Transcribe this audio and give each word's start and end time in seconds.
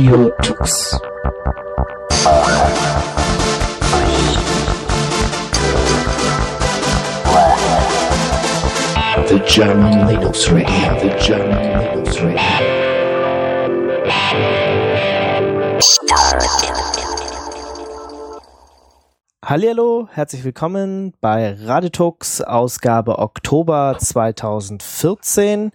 Radio 0.00 0.30
Tux. 0.40 0.98
The 9.28 9.38
German 9.46 10.08
Linux 10.08 10.50
Radio, 10.50 10.98
the 11.00 11.10
German 11.22 11.80
Linux 11.80 12.18
Radio. 12.22 12.40
Hallihallo, 19.44 20.08
herzlich 20.10 20.44
willkommen 20.44 21.12
bei 21.20 21.54
Raditux, 21.62 22.40
Ausgabe 22.40 23.18
Oktober 23.18 23.96
2014. 23.98 25.72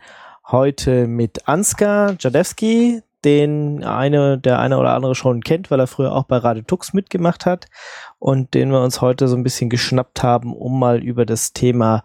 Heute 0.48 1.06
mit 1.06 1.48
Ansgar 1.48 2.16
Jadewski, 2.20 3.04
den 3.26 3.84
eine, 3.84 4.38
der 4.38 4.60
eine 4.60 4.78
oder 4.78 4.94
andere 4.94 5.16
schon 5.16 5.42
kennt, 5.42 5.72
weil 5.72 5.80
er 5.80 5.88
früher 5.88 6.14
auch 6.14 6.24
bei 6.26 6.38
Raditux 6.38 6.94
mitgemacht 6.94 7.46
hat 7.46 7.66
und 8.20 8.54
den 8.54 8.72
wir 8.72 8.82
uns 8.82 9.02
heute 9.02 9.28
so 9.28 9.36
ein 9.36 9.44
bisschen 9.44 9.70
geschnappt 9.70 10.24
haben, 10.24 10.56
um 10.56 10.80
mal 10.80 11.04
über 11.04 11.26
das 11.26 11.52
Thema 11.52 12.04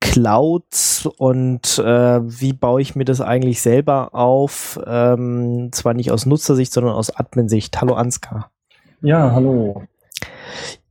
Clouds 0.00 1.06
und 1.16 1.78
äh, 1.78 2.20
wie 2.22 2.52
baue 2.52 2.82
ich 2.82 2.94
mir 2.94 3.04
das 3.04 3.20
eigentlich 3.20 3.62
selber 3.62 4.14
auf, 4.14 4.78
ähm, 4.86 5.70
zwar 5.72 5.94
nicht 5.94 6.10
aus 6.10 6.26
Nutzersicht, 6.26 6.72
sondern 6.72 6.94
aus 6.94 7.14
Admin-Sicht. 7.14 7.80
Hallo 7.80 7.94
Ansgar. 7.94 8.50
Ja, 9.00 9.32
hallo. 9.32 9.82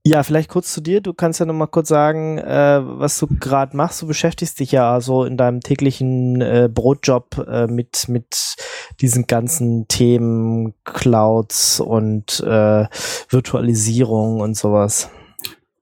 Ja, 0.05 0.21
vielleicht 0.23 0.49
kurz 0.49 0.73
zu 0.73 0.81
dir. 0.81 0.99
Du 0.99 1.13
kannst 1.13 1.39
ja 1.39 1.45
noch 1.45 1.53
mal 1.53 1.67
kurz 1.67 1.88
sagen, 1.88 2.38
äh, 2.38 2.81
was 2.84 3.17
du 3.20 3.27
gerade 3.27 3.77
machst. 3.77 4.02
Du 4.02 4.07
beschäftigst 4.07 4.59
dich 4.59 4.73
ja 4.73 4.99
so 4.99 5.23
in 5.23 5.38
deinem 5.38 5.62
täglichen 5.62 6.41
äh, 6.41 6.70
Brotjob 6.71 7.48
äh, 7.48 7.68
mit 7.68 8.09
mit 8.09 8.55
diesen 8.99 9.27
ganzen 9.27 9.87
Themen 9.87 10.74
Clouds 10.84 11.79
und 11.79 12.41
äh, 12.41 12.85
Virtualisierung 13.29 14.41
und 14.41 14.57
sowas. 14.57 15.09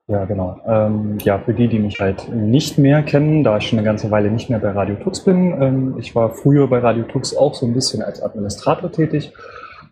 Ja, 0.07 0.25
genau. 0.25 0.59
Ähm, 0.67 1.17
ja, 1.23 1.39
für 1.39 1.55
die, 1.55 1.67
die 1.67 1.79
mich 1.79 1.99
halt 1.99 2.29
nicht 2.31 2.77
mehr 2.77 3.01
kennen, 3.01 3.43
da 3.43 3.57
ich 3.57 3.69
schon 3.69 3.79
eine 3.79 3.85
ganze 3.85 4.11
Weile 4.11 4.29
nicht 4.29 4.51
mehr 4.51 4.59
bei 4.59 4.69
Radio 4.69 4.95
Tux 4.97 5.21
bin. 5.21 5.59
Ähm, 5.59 5.95
ich 5.97 6.13
war 6.13 6.29
früher 6.29 6.67
bei 6.67 6.77
Radio 6.77 7.05
Tux 7.05 7.35
auch 7.35 7.55
so 7.55 7.65
ein 7.65 7.73
bisschen 7.73 8.03
als 8.03 8.21
Administrator 8.21 8.91
tätig 8.91 9.33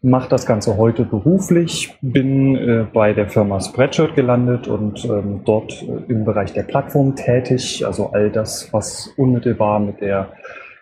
mache 0.01 0.29
das 0.29 0.45
Ganze 0.45 0.77
heute 0.77 1.03
beruflich, 1.03 1.97
bin 2.01 2.55
äh, 2.55 2.85
bei 2.91 3.13
der 3.13 3.27
Firma 3.27 3.59
Spreadshirt 3.59 4.15
gelandet 4.15 4.67
und 4.67 5.03
ähm, 5.05 5.41
dort 5.45 5.83
äh, 5.83 6.11
im 6.11 6.25
Bereich 6.25 6.53
der 6.53 6.63
Plattform 6.63 7.15
tätig, 7.15 7.85
also 7.85 8.11
all 8.11 8.29
das, 8.31 8.71
was 8.71 9.07
unmittelbar 9.17 9.79
mit 9.79 10.01
der 10.01 10.31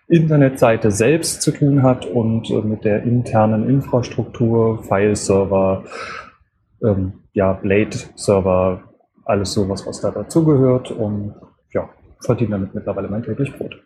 Internetseite 0.07 0.91
selbst 0.91 1.41
zu 1.41 1.51
tun 1.51 1.83
hat 1.83 2.05
und 2.05 2.49
äh, 2.49 2.61
mit 2.61 2.85
der 2.85 3.03
internen 3.03 3.67
Infrastruktur, 3.67 4.83
File-Server, 4.83 5.83
ähm, 6.83 7.13
ja, 7.33 7.53
Blade-Server, 7.53 8.83
alles 9.25 9.53
sowas, 9.53 9.85
was 9.85 9.99
da 10.01 10.11
dazugehört 10.11 10.91
und 10.91 11.35
ja, 11.73 11.89
verdiene 12.21 12.51
damit 12.51 12.75
mittlerweile 12.75 13.09
mein 13.09 13.23
täglich 13.23 13.53
Brot. 13.57 13.83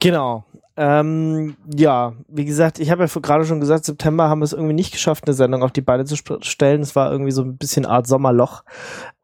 Genau. 0.00 0.44
Ähm, 0.78 1.56
ja, 1.74 2.12
wie 2.28 2.44
gesagt, 2.44 2.78
ich 2.78 2.90
habe 2.90 3.04
ja 3.04 3.20
gerade 3.20 3.46
schon 3.46 3.60
gesagt, 3.60 3.86
September 3.86 4.28
haben 4.28 4.40
wir 4.40 4.44
es 4.44 4.52
irgendwie 4.52 4.74
nicht 4.74 4.92
geschafft, 4.92 5.24
eine 5.26 5.32
Sendung 5.32 5.62
auf 5.62 5.72
die 5.72 5.80
Beine 5.80 6.04
zu 6.04 6.16
stellen. 6.16 6.82
Es 6.82 6.94
war 6.94 7.10
irgendwie 7.10 7.30
so 7.30 7.42
ein 7.42 7.56
bisschen 7.56 7.86
Art 7.86 8.06
Sommerloch. 8.06 8.62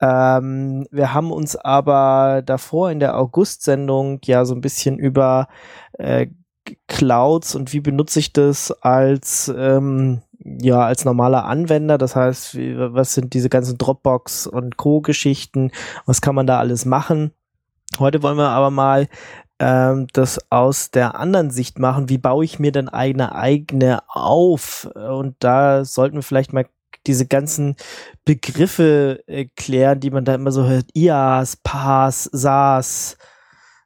Ähm, 0.01 0.87
wir 0.91 1.13
haben 1.13 1.31
uns 1.31 1.57
aber 1.57 2.43
davor 2.45 2.91
in 2.91 3.01
der 3.01 3.19
August-Sendung 3.19 4.21
ja 4.25 4.47
so 4.47 4.55
ein 4.55 4.63
bisschen 4.63 4.99
über 4.99 5.49
äh, 5.93 6.29
Clouds 6.87 7.55
und 7.55 7.73
wie 7.73 7.81
benutze 7.81 8.19
ich 8.19 8.33
das 8.33 8.71
als 8.83 9.53
ähm, 9.55 10.23
ja 10.39 10.81
als 10.81 11.05
normaler 11.05 11.45
Anwender. 11.45 11.99
Das 11.99 12.17
heißt, 12.17 12.57
was 12.57 13.15
sind 13.15 13.35
diese 13.35 13.51
ganzen 13.51 13.77
Dropbox 13.77 14.47
und 14.47 14.77
Co-Geschichten? 14.77 15.71
Was 16.07 16.23
kann 16.23 16.35
man 16.35 16.47
da 16.47 16.59
alles 16.59 16.87
machen? 16.87 17.33
Heute 17.99 18.23
wollen 18.23 18.39
wir 18.39 18.49
aber 18.49 18.71
mal 18.71 19.09
ähm, 19.63 20.09
das 20.13 20.41
aus 20.51 20.91
der 20.91 21.15
anderen 21.15 21.51
Sicht 21.51 21.79
machen. 21.79 22.09
Wie 22.09 22.19
baue 22.19 22.45
ich 22.45 22.59
mir 22.59 22.73
denn 22.73 22.89
eine 22.89 23.37
eigene 23.37 24.01
auf? 24.09 24.91
Und 24.95 25.37
da 25.39 25.85
sollten 25.85 26.17
wir 26.17 26.23
vielleicht 26.25 26.53
mal 26.53 26.67
diese 27.07 27.27
ganzen 27.27 27.77
Begriffe 28.25 29.23
äh, 29.29 29.47
klären, 29.57 30.01
die 30.01 30.11
man 30.11 30.25
da 30.25 30.35
immer 30.35 30.51
so 30.51 30.65
hört. 30.67 30.87
IaaS, 30.95 31.59
PaaS, 31.63 32.25
SaaS. 32.33 33.17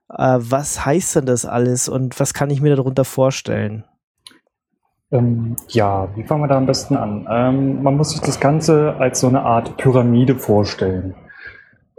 Äh, 0.09 0.38
was 0.38 0.87
heißt 0.87 1.16
denn 1.16 1.26
das 1.26 1.44
alles 1.44 1.91
und 1.91 2.19
was 2.19 2.32
kann 2.32 2.48
ich 2.48 2.62
mir 2.62 2.75
darunter 2.75 3.04
vorstellen? 3.04 3.84
Ähm, 5.12 5.56
ja, 5.69 6.08
wie 6.16 6.25
fangen 6.25 6.43
wir 6.43 6.48
da 6.48 6.56
am 6.56 6.66
besten 6.66 6.97
an? 6.97 7.28
Ähm, 7.31 7.82
man 7.82 7.98
muss 7.98 8.10
sich 8.10 8.20
das 8.20 8.41
Ganze 8.41 8.97
als 8.98 9.20
so 9.20 9.28
eine 9.28 9.43
Art 9.43 9.76
Pyramide 9.76 10.37
vorstellen. 10.37 11.14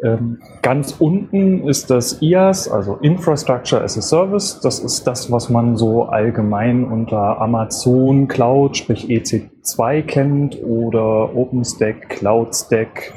Ähm, 0.03 0.39
ganz 0.61 0.95
unten 0.99 1.67
ist 1.67 1.89
das 1.89 2.21
IaaS, 2.21 2.69
also 2.69 2.97
Infrastructure 2.97 3.81
as 3.81 3.97
a 3.97 4.01
Service. 4.01 4.59
Das 4.61 4.79
ist 4.79 5.07
das, 5.07 5.31
was 5.31 5.49
man 5.49 5.75
so 5.75 6.03
allgemein 6.03 6.85
unter 6.85 7.41
Amazon 7.41 8.27
Cloud, 8.27 8.77
sprich 8.77 9.07
EC2 9.07 10.03
kennt 10.03 10.61
oder 10.61 11.35
OpenStack, 11.35 12.09
CloudStack, 12.09 13.13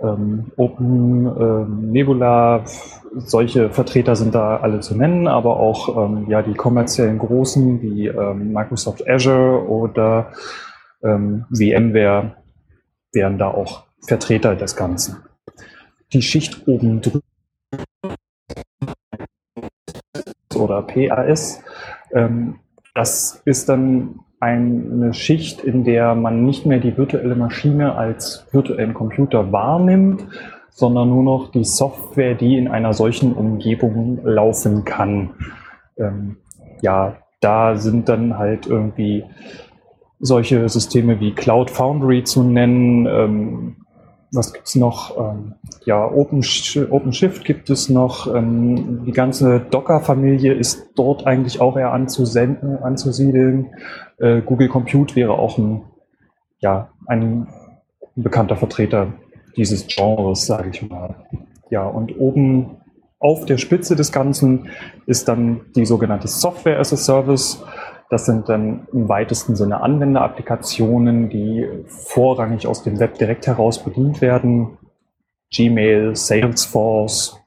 ähm, 0.00 0.50
Open 0.56 1.26
ähm, 1.26 1.90
Nebula. 1.92 2.64
Solche 3.16 3.68
Vertreter 3.68 4.16
sind 4.16 4.34
da 4.34 4.58
alle 4.58 4.80
zu 4.80 4.96
nennen, 4.96 5.28
aber 5.28 5.58
auch 5.58 6.06
ähm, 6.06 6.26
ja 6.28 6.40
die 6.40 6.54
kommerziellen 6.54 7.18
großen 7.18 7.82
wie 7.82 8.06
ähm, 8.06 8.54
Microsoft 8.54 9.06
Azure 9.06 9.68
oder 9.68 10.30
ähm, 11.02 11.44
VMware 11.52 12.36
wären 13.12 13.36
da 13.36 13.48
auch 13.48 13.84
Vertreter 14.06 14.56
des 14.56 14.74
Ganzen 14.74 15.16
die 16.12 16.22
Schicht 16.22 16.66
oben 16.66 17.00
drüber 17.00 17.20
oder 20.54 20.82
PAS, 20.82 21.62
ähm, 22.12 22.56
das 22.94 23.42
ist 23.44 23.68
dann 23.68 24.20
eine 24.40 25.14
Schicht, 25.14 25.62
in 25.62 25.84
der 25.84 26.14
man 26.14 26.44
nicht 26.44 26.64
mehr 26.64 26.78
die 26.78 26.96
virtuelle 26.96 27.34
Maschine 27.34 27.94
als 27.94 28.46
virtuellen 28.52 28.94
Computer 28.94 29.52
wahrnimmt, 29.52 30.26
sondern 30.70 31.08
nur 31.08 31.24
noch 31.24 31.50
die 31.50 31.64
Software, 31.64 32.34
die 32.34 32.56
in 32.56 32.68
einer 32.68 32.92
solchen 32.92 33.32
Umgebung 33.32 34.20
laufen 34.24 34.84
kann. 34.84 35.30
Ähm, 35.96 36.36
ja, 36.82 37.16
da 37.40 37.76
sind 37.76 38.08
dann 38.08 38.38
halt 38.38 38.66
irgendwie 38.66 39.24
solche 40.20 40.68
Systeme 40.68 41.20
wie 41.20 41.32
Cloud 41.34 41.70
Foundry 41.70 42.24
zu 42.24 42.44
nennen, 42.44 43.06
was 44.32 44.52
gibt's 44.52 44.74
noch? 44.74 45.16
Ähm, 45.18 45.54
ja, 45.84 46.04
OpenShift 46.04 46.90
Open 46.90 47.12
gibt 47.44 47.70
es 47.70 47.88
noch. 47.88 48.32
Ähm, 48.34 49.04
die 49.04 49.12
ganze 49.12 49.60
Docker-Familie 49.60 50.52
ist 50.52 50.90
dort 50.96 51.26
eigentlich 51.26 51.60
auch 51.60 51.76
eher 51.76 51.92
anzusenden, 51.92 52.82
anzusiedeln. 52.82 53.70
Äh, 54.18 54.42
Google 54.42 54.68
Compute 54.68 55.16
wäre 55.16 55.32
auch 55.32 55.58
ein, 55.58 55.82
ja, 56.58 56.90
ein 57.06 57.46
bekannter 58.16 58.56
Vertreter 58.56 59.12
dieses 59.56 59.86
Genres, 59.86 60.46
sage 60.46 60.70
ich 60.70 60.88
mal. 60.88 61.14
Ja, 61.70 61.86
und 61.86 62.18
oben 62.18 62.76
auf 63.20 63.46
der 63.46 63.58
Spitze 63.58 63.96
des 63.96 64.12
Ganzen 64.12 64.68
ist 65.06 65.26
dann 65.28 65.62
die 65.74 65.86
sogenannte 65.86 66.28
Software 66.28 66.78
as 66.78 66.92
a 66.92 66.96
Service. 66.96 67.62
Das 68.10 68.24
sind 68.24 68.48
dann 68.48 68.88
im 68.92 69.08
weitesten 69.08 69.54
Sinne 69.54 69.80
Anwenderapplikationen, 69.82 71.28
die 71.28 71.68
vorrangig 71.86 72.66
aus 72.66 72.82
dem 72.82 72.98
Web 72.98 73.18
direkt 73.18 73.46
heraus 73.46 73.82
bedient 73.84 74.20
werden. 74.20 74.78
Gmail, 75.50 76.16
Salesforce, 76.16 77.38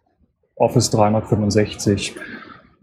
Office 0.56 0.90
365, 0.92 2.16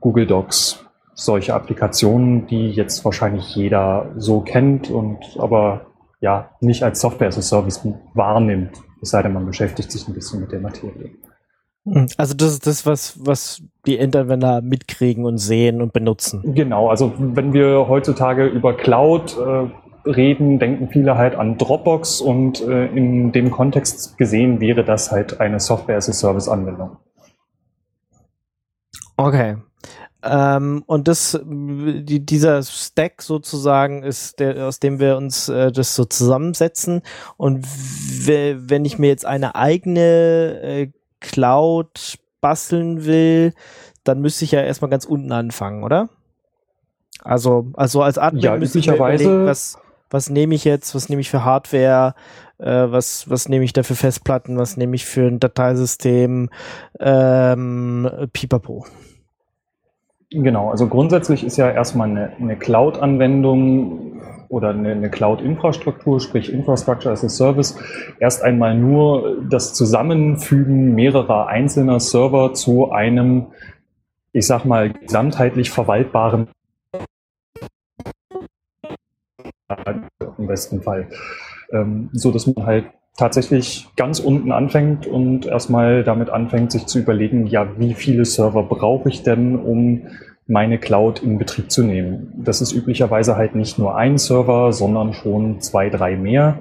Google 0.01 0.27
Docs, 0.27 0.85
solche 1.15 1.55
Applikationen, 1.55 2.47
die 2.47 2.71
jetzt 2.71 3.05
wahrscheinlich 3.05 3.55
jeder 3.55 4.13
so 4.17 4.41
kennt 4.41 4.91
und 4.91 5.19
aber 5.39 5.87
ja 6.21 6.51
nicht 6.61 6.83
als 6.83 7.01
Software 7.01 7.29
as 7.29 7.39
a 7.39 7.43
Service 7.43 7.81
wahrnimmt, 8.15 8.73
es 9.01 9.11
sei 9.11 9.23
denn, 9.23 9.33
man 9.33 9.47
beschäftigt 9.47 9.93
sich 9.93 10.09
ein 10.09 10.15
bisschen 10.15 10.41
mit 10.41 10.53
der 10.53 10.61
Materie. 10.61 11.11
Hm, 11.85 12.07
also 12.17 12.35
das 12.35 12.53
ist 12.53 12.67
das, 12.67 12.87
was, 12.87 13.19
was 13.25 13.63
die 13.87 13.99
Endanwender 13.99 14.61
mitkriegen 14.63 15.25
und 15.25 15.39
sehen 15.39 15.81
und 15.83 15.93
benutzen. 15.93 16.55
Genau, 16.55 16.89
also 16.89 17.13
wenn 17.19 17.53
wir 17.53 17.89
heutzutage 17.89 18.47
über 18.47 18.77
Cloud 18.77 19.37
äh, 19.39 19.69
reden, 20.09 20.59
denken 20.59 20.89
viele 20.89 21.17
halt 21.17 21.35
an 21.35 21.59
Dropbox 21.59 22.21
und 22.21 22.61
äh, 22.61 22.87
in 22.87 23.33
dem 23.33 23.51
Kontext 23.51 24.19
gesehen 24.19 24.61
wäre 24.61 24.85
das 24.85 25.11
halt 25.11 25.41
eine 25.41 25.61
Software-as-a-Service-Anwendung. 25.61 26.97
Okay. 29.17 29.57
Ähm, 30.23 30.83
und 30.87 31.07
das, 31.07 31.39
die, 31.45 32.25
dieser 32.25 32.63
Stack 32.63 33.23
sozusagen 33.23 34.03
ist 34.03 34.41
der, 34.41 34.67
aus 34.67 34.81
dem 34.81 34.99
wir 34.99 35.17
uns 35.17 35.49
äh, 35.49 35.71
das 35.71 35.95
so 35.95 36.05
zusammensetzen. 36.05 37.03
Und 37.37 37.65
wenn 38.27 38.85
ich 38.85 38.99
mir 38.99 39.09
jetzt 39.09 39.25
eine 39.25 39.55
eigene 39.55 40.61
äh, 40.63 40.91
Cloud 41.21 42.19
basteln 42.41 43.05
will, 43.05 43.53
dann 44.05 44.21
müsste 44.21 44.45
ich 44.45 44.53
ja 44.53 44.61
erstmal 44.61 44.91
ganz 44.91 45.05
unten 45.05 45.33
anfangen, 45.33 45.83
oder? 45.85 46.09
Also, 47.23 47.67
also 47.75 48.03
als 48.03 48.17
Admin 48.19 48.43
Ja, 48.43 48.57
müssen 48.57 48.75
wir 48.75 48.81
üblicherweise- 48.93 49.25
überlegen, 49.25 49.47
was, 49.47 49.79
was 50.11 50.31
nehme 50.31 50.55
ich 50.55 50.65
jetzt, 50.65 50.95
was 50.95 51.09
nehme 51.09 51.21
ich 51.21 51.31
für 51.31 51.45
Hardware, 51.45 52.15
äh, 52.59 52.65
was, 52.91 53.29
was 53.29 53.49
nehme 53.49 53.65
ich 53.65 53.73
da 53.73 53.83
für 53.83 53.97
Festplatten, 53.97 54.57
was 54.57 54.77
nehme 54.77 54.95
ich 54.95 55.05
für 55.05 55.27
ein 55.27 55.41
Dateisystem, 55.41 56.49
ähm, 57.01 58.09
pipapo. 58.33 58.87
Genau, 60.31 60.71
also 60.71 60.87
grundsätzlich 60.87 61.43
ist 61.43 61.57
ja 61.57 61.71
erstmal 61.71 62.09
eine, 62.09 62.33
eine 62.39 62.57
Cloud-Anwendung 62.57 64.21
oder 64.49 64.71
eine, 64.71 65.11
Cloud-Infrastruktur, 65.11 66.21
sprich 66.21 66.53
Infrastructure 66.53 67.13
as 67.13 67.25
a 67.25 67.29
Service, 67.29 67.77
erst 68.19 68.43
einmal 68.43 68.77
nur 68.77 69.43
das 69.49 69.75
Zusammenfügen 69.75 70.95
mehrerer 70.95 71.49
einzelner 71.49 72.01
Server 72.01 72.55
zu 72.55 72.91
einem, 72.91 73.49
ich 74.33 74.47
sag 74.47 74.65
mal, 74.65 74.93
gesamtheitlich 74.93 75.71
verwaltbaren 75.71 76.49
im 80.39 80.47
besten 80.47 80.83
Fall. 80.83 81.09
Ähm, 81.73 82.09
so 82.13 82.31
dass 82.31 82.47
man 82.47 82.65
halt 82.65 82.87
tatsächlich 83.19 83.89
ganz 83.97 84.21
unten 84.21 84.53
anfängt 84.53 85.07
und 85.07 85.45
erstmal 85.45 86.05
damit 86.05 86.31
anfängt, 86.31 86.73
sich 86.73 86.87
zu 86.87 87.01
überlegen, 87.01 87.47
ja, 87.47 87.79
wie 87.79 87.95
viele 87.95 88.25
Server 88.25 88.63
brauche 88.63 89.09
ich 89.09 89.25
denn, 89.25 89.57
um 89.57 90.07
meine 90.49 90.79
Cloud 90.79 91.23
in 91.23 91.39
Betrieb 91.39 91.71
zu 91.71 91.85
nehmen. 91.85 92.33
Das 92.37 92.61
ist 92.61 92.73
üblicherweise 92.73 93.37
halt 93.37 93.55
nicht 93.55 93.79
nur 93.79 93.97
ein 93.97 94.19
Server, 94.19 94.73
sondern 94.73 95.13
schon 95.13 95.61
zwei, 95.61 95.91
drei 95.91 96.17
mehr. 96.17 96.61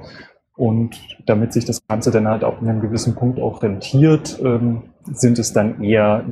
Und 0.55 0.99
damit 1.25 1.53
sich 1.53 1.65
das 1.65 1.87
Ganze 1.87 2.11
dann 2.11 2.27
halt 2.27 2.43
auf 2.43 2.61
einem 2.61 2.81
gewissen 2.81 3.15
Punkt 3.15 3.39
auch 3.39 3.63
rentiert, 3.63 4.39
ähm, 4.43 4.83
sind 5.03 5.39
es 5.39 5.53
dann 5.53 5.81
eher, 5.83 6.25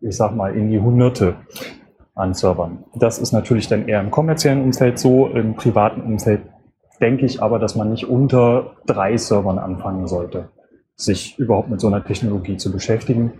ich 0.00 0.16
sag 0.16 0.34
mal, 0.34 0.56
in 0.56 0.70
die 0.70 0.80
Hunderte 0.80 1.36
an 2.14 2.34
Servern. 2.34 2.84
Das 2.94 3.18
ist 3.18 3.32
natürlich 3.32 3.68
dann 3.68 3.88
eher 3.88 4.00
im 4.00 4.10
kommerziellen 4.10 4.62
Umfeld 4.62 4.98
so, 4.98 5.26
im 5.28 5.54
privaten 5.54 6.02
Umfeld 6.02 6.42
denke 7.00 7.26
ich 7.26 7.42
aber, 7.42 7.58
dass 7.58 7.74
man 7.74 7.90
nicht 7.90 8.08
unter 8.08 8.76
drei 8.86 9.16
Servern 9.16 9.58
anfangen 9.58 10.06
sollte, 10.06 10.50
sich 10.94 11.38
überhaupt 11.38 11.68
mit 11.68 11.80
so 11.80 11.88
einer 11.88 12.04
Technologie 12.04 12.56
zu 12.56 12.70
beschäftigen, 12.70 13.32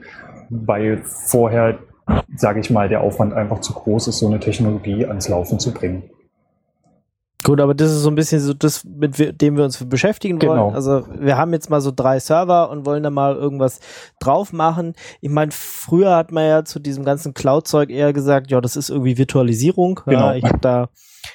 weil 0.51 1.03
vorher, 1.05 1.79
sage 2.37 2.61
ich 2.61 2.71
mal, 2.71 2.89
der 2.89 3.03
Aufwand 3.03 3.33
einfach 3.33 3.61
zu 3.61 3.73
groß 3.73 4.09
ist, 4.09 4.19
so 4.19 4.27
eine 4.27 4.41
Technologie 4.41 5.07
ans 5.07 5.29
Laufen 5.29 5.59
zu 5.59 5.73
bringen. 5.73 6.05
Gut, 7.45 7.61
aber 7.61 7.75
das 7.75 7.91
ist 7.91 8.03
so 8.03 8.09
ein 8.09 8.15
bisschen 8.15 8.41
so 8.41 8.55
das, 8.55 8.85
mit 8.85 9.41
dem 9.41 9.57
wir 9.57 9.65
uns 9.65 9.85
beschäftigen 9.89 10.41
wollen. 10.41 10.51
Genau. 10.51 10.71
Also 10.71 11.05
wir 11.19 11.37
haben 11.37 11.53
jetzt 11.53 11.71
mal 11.71 11.81
so 11.81 11.91
drei 11.95 12.21
Server 12.21 12.71
und 12.71 12.87
wollen 12.87 13.03
da 13.03 13.11
mal 13.11 13.35
irgendwas 13.35 13.81
drauf 14.21 14.53
machen. 14.53 14.95
Ich 15.21 15.31
meine, 15.31 15.51
früher 15.51 16.15
hat 16.15 16.31
man 16.31 16.47
ja 16.47 16.65
zu 16.65 16.79
diesem 16.79 17.05
ganzen 17.05 17.35
Cloud-Zeug 17.35 17.91
eher 17.91 18.13
gesagt, 18.13 18.51
ja, 18.53 18.61
das 18.61 18.77
ist 18.77 18.91
irgendwie 18.91 19.19
Virtualisierung. 19.19 20.01
Genau. 20.07 20.29
Ja, 20.29 20.35
ich 20.35 20.45
habe 20.45 20.59
da, 20.61 20.89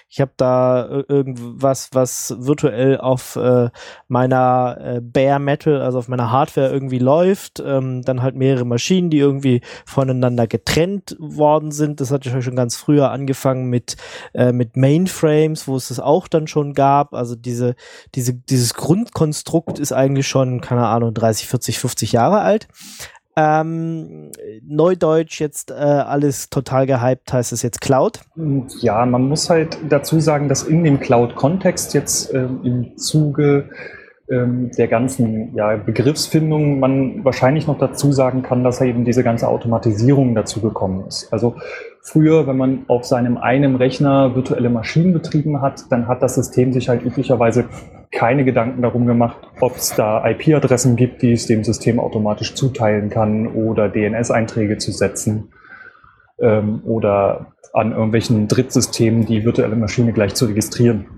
ich 0.10 0.22
habe 0.22 0.32
da 0.38 0.86
ir- 0.86 1.06
irgendwas, 1.10 1.90
was 1.94 2.36
virtuell 2.40 2.98
auf 2.98 3.36
äh, 3.36 3.70
meiner 4.08 4.78
äh, 4.80 5.02
Bare 5.02 5.40
Metal, 5.40 5.82
also 5.82 6.00
auf 6.00 6.08
meiner 6.08 6.32
Hardware 6.32 6.70
irgendwie 6.72 7.00
läuft. 7.00 7.60
Ähm, 7.60 8.02
dann 8.04 8.22
halt 8.22 8.36
mehrere 8.36 8.66
Maschinen, 8.66 9.10
die 9.10 9.20
irgendwie 9.20 9.62
voneinander 9.86 10.48
getrennt 10.48 11.16
worden 11.20 11.72
sind. 11.72 12.02
Das 12.02 12.12
hat 12.12 12.26
ja 12.26 12.42
schon 12.42 12.56
ganz 12.56 12.76
früher 12.78 13.12
angefangen 13.12 13.70
mit 13.70 13.98
äh, 14.34 14.52
mit 14.52 14.76
Mainframes, 14.78 15.68
wo 15.68 15.76
es 15.76 15.90
das 15.90 16.00
auch 16.00 16.28
dann 16.28 16.48
schon 16.48 16.74
gab. 16.74 17.14
Also 17.14 17.36
diese, 17.36 17.76
diese, 18.16 18.34
dieses 18.34 18.74
Grundkonstrukt 18.74 19.80
ist 19.80 19.92
eigentlich 19.92 20.28
schon, 20.28 20.62
keine 20.62 20.88
Ahnung, 20.88 21.14
30, 21.14 21.48
40, 21.48 21.80
50 21.80 22.12
Jahre 22.12 22.40
alt. 22.42 22.68
Ähm, 23.40 24.32
Neudeutsch 24.68 25.40
jetzt 25.40 25.70
äh, 25.70 25.76
alles 25.76 26.50
total 26.50 26.88
gehypt, 26.88 27.32
heißt 27.32 27.54
es 27.54 27.62
jetzt 27.62 27.82
Cloud. 27.82 28.22
Ja, 28.82 29.06
man 29.06 29.28
muss 29.28 29.48
halt 29.48 29.78
dazu 29.88 30.20
sagen, 30.20 30.50
dass 30.50 30.64
in 30.64 30.84
dem 30.84 31.00
Cloud-Kontext 31.00 31.94
jetzt 31.94 32.34
ähm, 32.34 32.62
im 32.64 32.98
Zuge 32.98 33.70
der 34.30 34.88
ganzen 34.90 35.56
ja, 35.56 35.78
Begriffsfindung 35.78 36.80
man 36.80 37.24
wahrscheinlich 37.24 37.66
noch 37.66 37.78
dazu 37.78 38.12
sagen 38.12 38.42
kann, 38.42 38.62
dass 38.62 38.82
eben 38.82 39.06
diese 39.06 39.24
ganze 39.24 39.48
Automatisierung 39.48 40.36
dazu 40.36 40.60
gekommen 40.60 41.06
ist. 41.08 41.32
Also 41.32 41.56
früher, 42.02 42.46
wenn 42.46 42.58
man 42.58 42.80
auf 42.88 43.06
seinem 43.06 43.38
einen 43.38 43.78
Rechner 43.78 44.36
virtuelle 44.36 44.70
Maschinen 44.70 45.14
betrieben 45.14 45.62
hat, 45.62 45.86
dann 45.92 46.10
hat 46.10 46.22
das 46.22 46.36
System 46.36 46.74
sich 46.74 46.90
halt 46.90 47.06
üblicherweise 47.06 47.66
keine 48.12 48.44
Gedanken 48.44 48.82
darum 48.82 49.06
gemacht, 49.06 49.38
ob 49.62 49.78
es 49.78 49.96
da 49.96 50.28
IP-Adressen 50.28 50.98
gibt, 50.98 51.22
die 51.22 51.32
es 51.32 51.48
dem 51.48 51.64
System 51.64 51.98
automatisch 51.98 52.54
zuteilen 52.54 53.10
kann 53.10 53.48
oder 53.48 53.88
DNS-Einträge 53.88 54.78
zu 54.78 54.92
setzen 54.92 55.54
ähm, 56.40 56.82
oder 56.84 57.54
an 57.74 57.92
irgendwelchen 57.92 58.50
Drittsystemen 58.50 59.26
die 59.26 59.46
virtuelle 59.46 59.76
Maschine 59.76 60.12
gleich 60.12 60.34
zu 60.36 60.46
registrieren. 60.48 61.17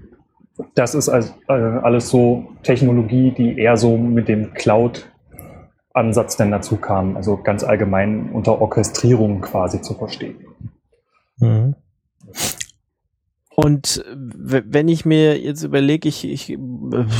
Das 0.76 0.94
ist 0.96 1.10
also, 1.10 1.34
äh, 1.48 1.54
alles 1.54 2.10
so 2.10 2.48
Technologie, 2.64 3.32
die 3.32 3.58
eher 3.58 3.78
so 3.78 3.98
mit 3.98 4.28
dem 4.28 4.54
Cloud-Ansatz 4.54 6.36
dann 6.38 6.52
dazu 6.52 6.78
kam, 6.78 7.16
also 7.16 7.38
ganz 7.38 7.64
allgemein 7.64 8.32
unter 8.32 8.62
Orchestrierung 8.62 9.42
quasi 9.42 9.82
zu 9.82 9.94
verstehen. 9.94 10.38
Und 13.56 14.04
w- 14.14 14.64
wenn 14.66 14.88
ich 14.88 15.06
mir 15.06 15.40
jetzt 15.40 15.64
überlege, 15.64 16.08
ich, 16.08 16.26
ich, 16.26 16.58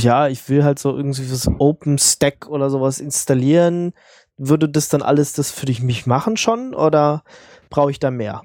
ja, 0.00 0.28
ich 0.28 0.48
will 0.48 0.64
halt 0.64 0.78
so 0.78 0.96
irgendwie 0.96 1.30
was 1.30 1.48
OpenStack 1.58 2.48
oder 2.48 2.70
sowas 2.70 3.00
installieren, 3.00 3.92
würde 4.38 4.68
das 4.68 4.88
dann 4.88 5.02
alles 5.02 5.34
das 5.34 5.50
für 5.50 5.66
dich 5.66 5.82
mich 5.82 6.06
machen 6.06 6.36
schon 6.38 6.74
oder 6.74 7.24
brauche 7.68 7.90
ich 7.90 7.98
da 7.98 8.10
mehr? 8.10 8.42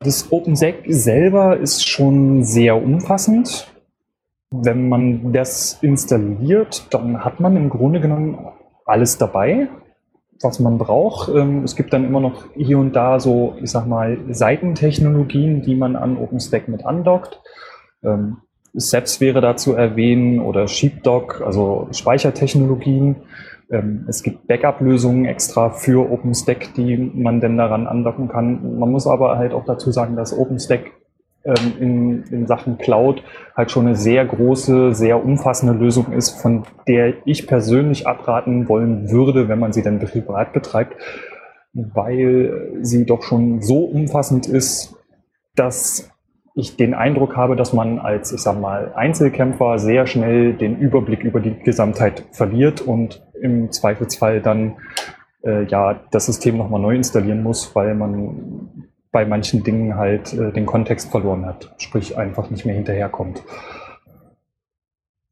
Das 0.00 0.30
OpenSec 0.30 0.84
selber 0.88 1.56
ist 1.56 1.88
schon 1.88 2.44
sehr 2.44 2.80
umfassend. 2.80 3.72
Wenn 4.50 4.88
man 4.88 5.32
das 5.32 5.78
installiert, 5.82 6.86
dann 6.90 7.24
hat 7.24 7.40
man 7.40 7.56
im 7.56 7.68
Grunde 7.68 8.00
genommen 8.00 8.38
alles 8.84 9.18
dabei, 9.18 9.68
was 10.40 10.60
man 10.60 10.78
braucht. 10.78 11.28
Ähm, 11.34 11.64
Es 11.64 11.74
gibt 11.74 11.92
dann 11.92 12.04
immer 12.04 12.20
noch 12.20 12.44
hier 12.54 12.78
und 12.78 12.94
da 12.94 13.18
so, 13.18 13.56
ich 13.60 13.70
sag 13.70 13.86
mal, 13.86 14.18
Seitentechnologien, 14.28 15.62
die 15.62 15.74
man 15.74 15.96
an 15.96 16.16
OpenStack 16.16 16.68
mit 16.68 16.86
andockt. 16.86 17.40
Ähm, 18.04 18.38
Seps 18.72 19.20
wäre 19.20 19.40
da 19.40 19.56
zu 19.56 19.72
erwähnen 19.72 20.38
oder 20.38 20.68
Sheepdog, 20.68 21.40
also 21.44 21.88
Speichertechnologien. 21.90 23.16
Ähm, 23.70 24.04
Es 24.08 24.22
gibt 24.22 24.46
Backup-Lösungen 24.46 25.24
extra 25.24 25.70
für 25.70 26.10
OpenStack, 26.10 26.74
die 26.74 26.96
man 26.96 27.40
denn 27.40 27.56
daran 27.56 27.86
andocken 27.86 28.28
kann. 28.28 28.78
Man 28.78 28.90
muss 28.90 29.06
aber 29.06 29.38
halt 29.38 29.52
auch 29.52 29.64
dazu 29.64 29.90
sagen, 29.90 30.16
dass 30.16 30.36
OpenStack 30.36 30.92
ähm, 31.44 31.72
in, 31.78 32.22
in 32.24 32.46
Sachen 32.46 32.78
Cloud 32.78 33.22
halt 33.56 33.70
schon 33.70 33.86
eine 33.86 33.96
sehr 33.96 34.24
große, 34.24 34.94
sehr 34.94 35.24
umfassende 35.24 35.74
Lösung 35.74 36.12
ist, 36.12 36.30
von 36.30 36.64
der 36.88 37.14
ich 37.24 37.46
persönlich 37.46 38.06
abraten 38.06 38.68
wollen 38.68 39.10
würde, 39.10 39.48
wenn 39.48 39.58
man 39.58 39.72
sie 39.72 39.82
dann 39.82 39.98
privat 40.00 40.52
betreibt, 40.52 40.96
weil 41.72 42.78
sie 42.80 43.04
doch 43.04 43.22
schon 43.22 43.62
so 43.62 43.84
umfassend 43.84 44.46
ist, 44.46 44.96
dass 45.56 46.10
ich 46.54 46.76
den 46.76 46.94
Eindruck 46.94 47.36
habe, 47.36 47.54
dass 47.54 47.74
man 47.74 47.98
als, 47.98 48.32
ich 48.32 48.40
sag 48.40 48.58
mal, 48.58 48.92
Einzelkämpfer 48.94 49.78
sehr 49.78 50.06
schnell 50.06 50.54
den 50.54 50.78
Überblick 50.78 51.22
über 51.22 51.40
die 51.40 51.54
Gesamtheit 51.58 52.24
verliert 52.32 52.80
und 52.80 53.25
im 53.40 53.72
Zweifelsfall 53.72 54.40
dann 54.40 54.76
äh, 55.44 55.64
ja 55.64 56.00
das 56.10 56.26
System 56.26 56.56
nochmal 56.56 56.80
neu 56.80 56.94
installieren 56.94 57.42
muss, 57.42 57.74
weil 57.74 57.94
man 57.94 58.88
bei 59.12 59.24
manchen 59.24 59.62
Dingen 59.62 59.96
halt 59.96 60.32
äh, 60.32 60.52
den 60.52 60.66
Kontext 60.66 61.10
verloren 61.10 61.46
hat, 61.46 61.74
sprich 61.78 62.18
einfach 62.18 62.50
nicht 62.50 62.66
mehr 62.66 62.74
hinterherkommt. 62.74 63.42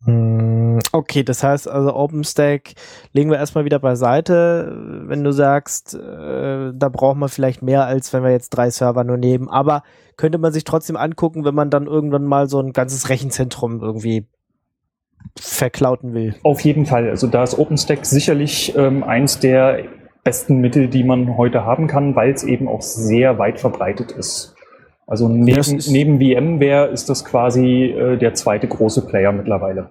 Hm, 0.04 0.54
Okay, 0.92 1.22
das 1.24 1.42
heißt 1.42 1.68
also 1.68 1.94
OpenStack 1.94 2.74
legen 3.12 3.30
wir 3.30 3.38
erstmal 3.38 3.64
wieder 3.64 3.78
beiseite, 3.78 5.02
wenn 5.06 5.24
du 5.24 5.32
sagst, 5.32 5.94
äh, 5.94 6.72
da 6.72 6.88
braucht 6.88 7.16
man 7.16 7.28
vielleicht 7.28 7.62
mehr, 7.62 7.84
als 7.86 8.12
wenn 8.12 8.22
wir 8.22 8.30
jetzt 8.30 8.50
drei 8.50 8.70
Server 8.70 9.04
nur 9.04 9.16
nehmen. 9.16 9.48
Aber 9.48 9.82
könnte 10.16 10.38
man 10.38 10.52
sich 10.52 10.64
trotzdem 10.64 10.96
angucken, 10.96 11.44
wenn 11.44 11.54
man 11.54 11.70
dann 11.70 11.86
irgendwann 11.86 12.24
mal 12.24 12.48
so 12.48 12.60
ein 12.60 12.72
ganzes 12.72 13.08
Rechenzentrum 13.08 13.80
irgendwie 13.82 14.28
verklauten 15.38 16.14
will. 16.14 16.34
Auf 16.42 16.60
jeden 16.60 16.86
Fall. 16.86 17.08
Also 17.08 17.26
da 17.26 17.42
ist 17.42 17.58
OpenStack 17.58 18.04
sicherlich 18.06 18.74
ähm, 18.76 19.02
eins 19.04 19.38
der 19.40 19.84
besten 20.22 20.58
Mittel, 20.58 20.88
die 20.88 21.04
man 21.04 21.36
heute 21.36 21.64
haben 21.64 21.86
kann, 21.86 22.16
weil 22.16 22.32
es 22.32 22.44
eben 22.44 22.68
auch 22.68 22.82
sehr 22.82 23.38
weit 23.38 23.60
verbreitet 23.60 24.12
ist. 24.12 24.54
Also 25.06 25.28
neben, 25.28 25.58
ist- 25.58 25.90
neben 25.90 26.18
VMware 26.18 26.86
ist 26.86 27.10
das 27.10 27.24
quasi 27.24 27.84
äh, 27.90 28.16
der 28.16 28.32
zweite 28.34 28.66
große 28.68 29.06
Player 29.06 29.32
mittlerweile. 29.32 29.90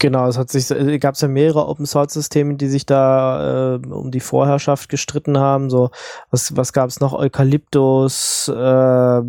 Genau, 0.00 0.26
es 0.26 0.36
hat 0.38 0.50
sich, 0.50 0.70
äh, 0.70 0.98
gab 0.98 1.14
es 1.14 1.20
ja 1.20 1.28
mehrere 1.28 1.66
Open 1.68 1.86
Source 1.86 2.12
Systeme, 2.14 2.54
die 2.56 2.66
sich 2.66 2.84
da 2.84 3.76
äh, 3.76 3.86
um 3.86 4.10
die 4.10 4.20
Vorherrschaft 4.20 4.88
gestritten 4.88 5.38
haben. 5.38 5.70
So, 5.70 5.90
was, 6.30 6.56
was 6.56 6.72
gab 6.72 6.88
es 6.88 7.00
noch? 7.00 7.12
Eukalyptus, 7.12 8.48
äh, 8.48 8.54
da 8.54 9.22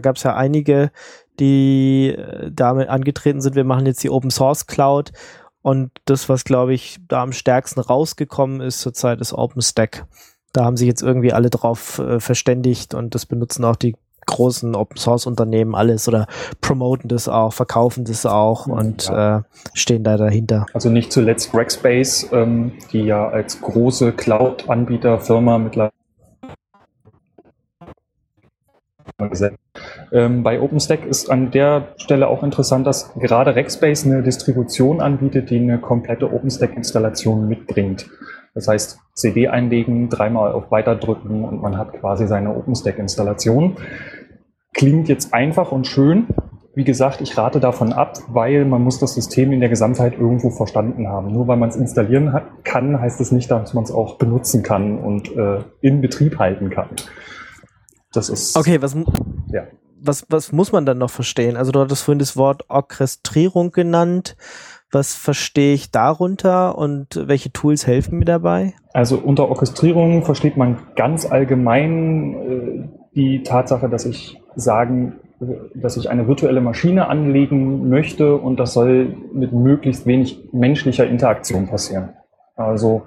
gab 0.00 0.16
es 0.16 0.22
ja 0.22 0.34
einige, 0.34 0.90
die 1.40 2.14
äh, 2.16 2.50
damit 2.52 2.88
angetreten 2.88 3.40
sind. 3.40 3.56
Wir 3.56 3.64
machen 3.64 3.86
jetzt 3.86 4.02
die 4.04 4.10
Open 4.10 4.30
Source 4.30 4.66
Cloud 4.66 5.12
und 5.62 5.90
das, 6.04 6.28
was 6.28 6.44
glaube 6.44 6.74
ich 6.74 6.98
da 7.08 7.22
am 7.22 7.32
stärksten 7.32 7.80
rausgekommen 7.80 8.60
ist 8.60 8.80
zurzeit, 8.80 9.20
ist 9.20 9.32
OpenStack. 9.32 10.06
Da 10.52 10.64
haben 10.64 10.76
sich 10.76 10.88
jetzt 10.88 11.02
irgendwie 11.02 11.32
alle 11.32 11.50
drauf 11.50 11.98
äh, 11.98 12.20
verständigt 12.20 12.94
und 12.94 13.14
das 13.14 13.26
benutzen 13.26 13.64
auch 13.64 13.76
die 13.76 13.94
großen 14.26 14.74
Open 14.74 14.96
Source 14.96 15.26
Unternehmen 15.26 15.74
alles 15.74 16.06
oder 16.08 16.26
promoten 16.60 17.08
das 17.08 17.28
auch, 17.28 17.52
verkaufen 17.52 18.04
das 18.04 18.26
auch 18.26 18.66
und 18.66 19.08
ja. 19.08 19.38
äh, 19.38 19.42
stehen 19.74 20.04
da 20.04 20.16
dahinter. 20.16 20.66
Also 20.72 20.88
nicht 20.88 21.12
zuletzt 21.12 21.54
Rackspace, 21.54 22.28
ähm, 22.32 22.72
die 22.92 23.02
ja 23.02 23.28
als 23.28 23.60
große 23.60 24.12
Cloud-Anbieterfirma 24.12 25.58
mittlerweile 25.58 25.90
ähm, 30.12 30.42
bei 30.42 30.60
OpenStack 30.60 31.06
ist 31.06 31.30
an 31.30 31.50
der 31.50 31.94
Stelle 31.96 32.28
auch 32.28 32.42
interessant, 32.42 32.86
dass 32.86 33.14
gerade 33.14 33.54
Rackspace 33.54 34.06
eine 34.06 34.22
Distribution 34.22 35.00
anbietet, 35.00 35.50
die 35.50 35.58
eine 35.58 35.78
komplette 35.78 36.32
OpenStack-Installation 36.32 37.48
mitbringt. 37.48 38.08
Das 38.54 38.66
heißt, 38.66 38.98
CD 39.14 39.48
einlegen, 39.48 40.08
dreimal 40.08 40.52
auf 40.52 40.70
Weiter 40.70 40.96
drücken 40.96 41.44
und 41.44 41.62
man 41.62 41.78
hat 41.78 41.92
quasi 41.92 42.26
seine 42.26 42.56
OpenStack-Installation. 42.56 43.76
Klingt 44.74 45.08
jetzt 45.08 45.32
einfach 45.32 45.72
und 45.72 45.86
schön. 45.86 46.26
Wie 46.74 46.84
gesagt, 46.84 47.20
ich 47.20 47.36
rate 47.36 47.58
davon 47.60 47.92
ab, 47.92 48.18
weil 48.28 48.64
man 48.64 48.82
muss 48.82 48.98
das 48.98 49.14
System 49.14 49.52
in 49.52 49.60
der 49.60 49.68
Gesamtheit 49.68 50.14
irgendwo 50.14 50.50
verstanden 50.50 51.08
haben. 51.08 51.32
Nur 51.32 51.48
weil 51.48 51.56
man 51.56 51.68
es 51.68 51.76
installieren 51.76 52.34
kann, 52.64 53.00
heißt 53.00 53.20
es 53.20 53.28
das 53.28 53.32
nicht, 53.32 53.50
dass 53.50 53.74
man 53.74 53.84
es 53.84 53.90
auch 53.90 54.18
benutzen 54.18 54.62
kann 54.62 54.98
und 54.98 55.36
äh, 55.36 55.58
in 55.80 56.00
Betrieb 56.00 56.38
halten 56.38 56.70
kann. 56.70 56.88
Das 58.12 58.28
ist. 58.28 58.56
Okay, 58.56 58.80
was, 58.80 58.96
ja. 59.52 59.66
was, 60.00 60.26
was 60.28 60.52
muss 60.52 60.72
man 60.72 60.86
dann 60.86 60.98
noch 60.98 61.10
verstehen? 61.10 61.56
Also, 61.56 61.72
du 61.72 61.80
hattest 61.80 62.02
vorhin 62.02 62.18
das 62.18 62.36
Wort 62.36 62.68
Orchestrierung 62.68 63.72
genannt. 63.72 64.36
Was 64.92 65.14
verstehe 65.14 65.72
ich 65.72 65.92
darunter 65.92 66.76
und 66.76 67.28
welche 67.28 67.52
Tools 67.52 67.86
helfen 67.86 68.18
mir 68.18 68.24
dabei? 68.24 68.74
Also 68.92 69.18
unter 69.18 69.48
Orchestrierung 69.48 70.24
versteht 70.24 70.56
man 70.56 70.78
ganz 70.96 71.30
allgemein 71.30 72.34
äh, 72.34 72.88
die 73.14 73.42
Tatsache, 73.44 73.88
dass 73.88 74.04
ich 74.04 74.40
sagen, 74.56 75.20
dass 75.74 75.96
ich 75.96 76.10
eine 76.10 76.26
virtuelle 76.26 76.60
Maschine 76.60 77.08
anlegen 77.08 77.88
möchte 77.88 78.36
und 78.36 78.58
das 78.58 78.74
soll 78.74 79.16
mit 79.32 79.52
möglichst 79.52 80.06
wenig 80.06 80.48
menschlicher 80.52 81.06
Interaktion 81.06 81.66
passieren. 81.66 82.10
Also 82.56 83.02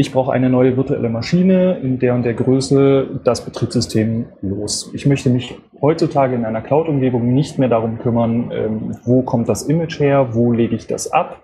ich 0.00 0.12
brauche 0.12 0.32
eine 0.32 0.48
neue 0.48 0.76
virtuelle 0.76 1.08
Maschine 1.08 1.78
in 1.82 1.98
der 1.98 2.14
und 2.14 2.22
der 2.22 2.34
Größe, 2.34 3.20
das 3.24 3.44
Betriebssystem 3.44 4.26
los. 4.42 4.92
Ich 4.94 5.06
möchte 5.06 5.28
mich 5.28 5.56
heutzutage 5.82 6.36
in 6.36 6.44
einer 6.44 6.60
Cloud-Umgebung 6.60 7.34
nicht 7.34 7.58
mehr 7.58 7.68
darum 7.68 7.98
kümmern, 7.98 8.52
ähm, 8.52 8.96
wo 9.02 9.22
kommt 9.22 9.48
das 9.48 9.64
Image 9.64 9.98
her, 9.98 10.34
wo 10.34 10.52
lege 10.52 10.76
ich 10.76 10.86
das 10.86 11.10
ab, 11.10 11.42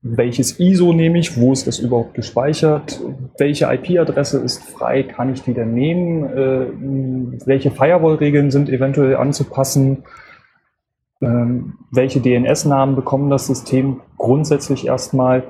welches 0.00 0.58
ISO 0.58 0.94
nehme 0.94 1.18
ich, 1.18 1.38
wo 1.38 1.52
ist 1.52 1.66
das 1.66 1.78
überhaupt 1.78 2.14
gespeichert, 2.14 3.02
welche 3.36 3.66
IP-Adresse 3.66 4.38
ist 4.38 4.62
frei, 4.62 5.02
kann 5.02 5.30
ich 5.34 5.42
die 5.42 5.52
denn 5.52 5.74
nehmen, 5.74 6.24
äh, 6.24 7.46
welche 7.46 7.70
Firewall-Regeln 7.70 8.50
sind 8.50 8.70
eventuell 8.70 9.16
anzupassen, 9.16 10.04
ähm, 11.20 11.74
welche 11.90 12.20
DNS-Namen 12.20 12.96
bekommen 12.96 13.28
das 13.28 13.46
System 13.46 14.00
grundsätzlich 14.16 14.86
erstmal, 14.86 15.42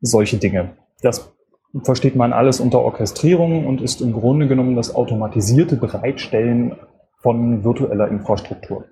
solche 0.00 0.38
Dinge. 0.38 0.70
Das 1.00 1.33
versteht 1.82 2.16
man 2.16 2.32
alles 2.32 2.60
unter 2.60 2.80
Orchestrierung 2.80 3.66
und 3.66 3.80
ist 3.80 4.00
im 4.00 4.12
Grunde 4.12 4.46
genommen 4.46 4.76
das 4.76 4.94
automatisierte 4.94 5.76
Bereitstellen 5.76 6.76
von 7.16 7.64
virtueller 7.64 8.08
Infrastruktur. 8.08 8.84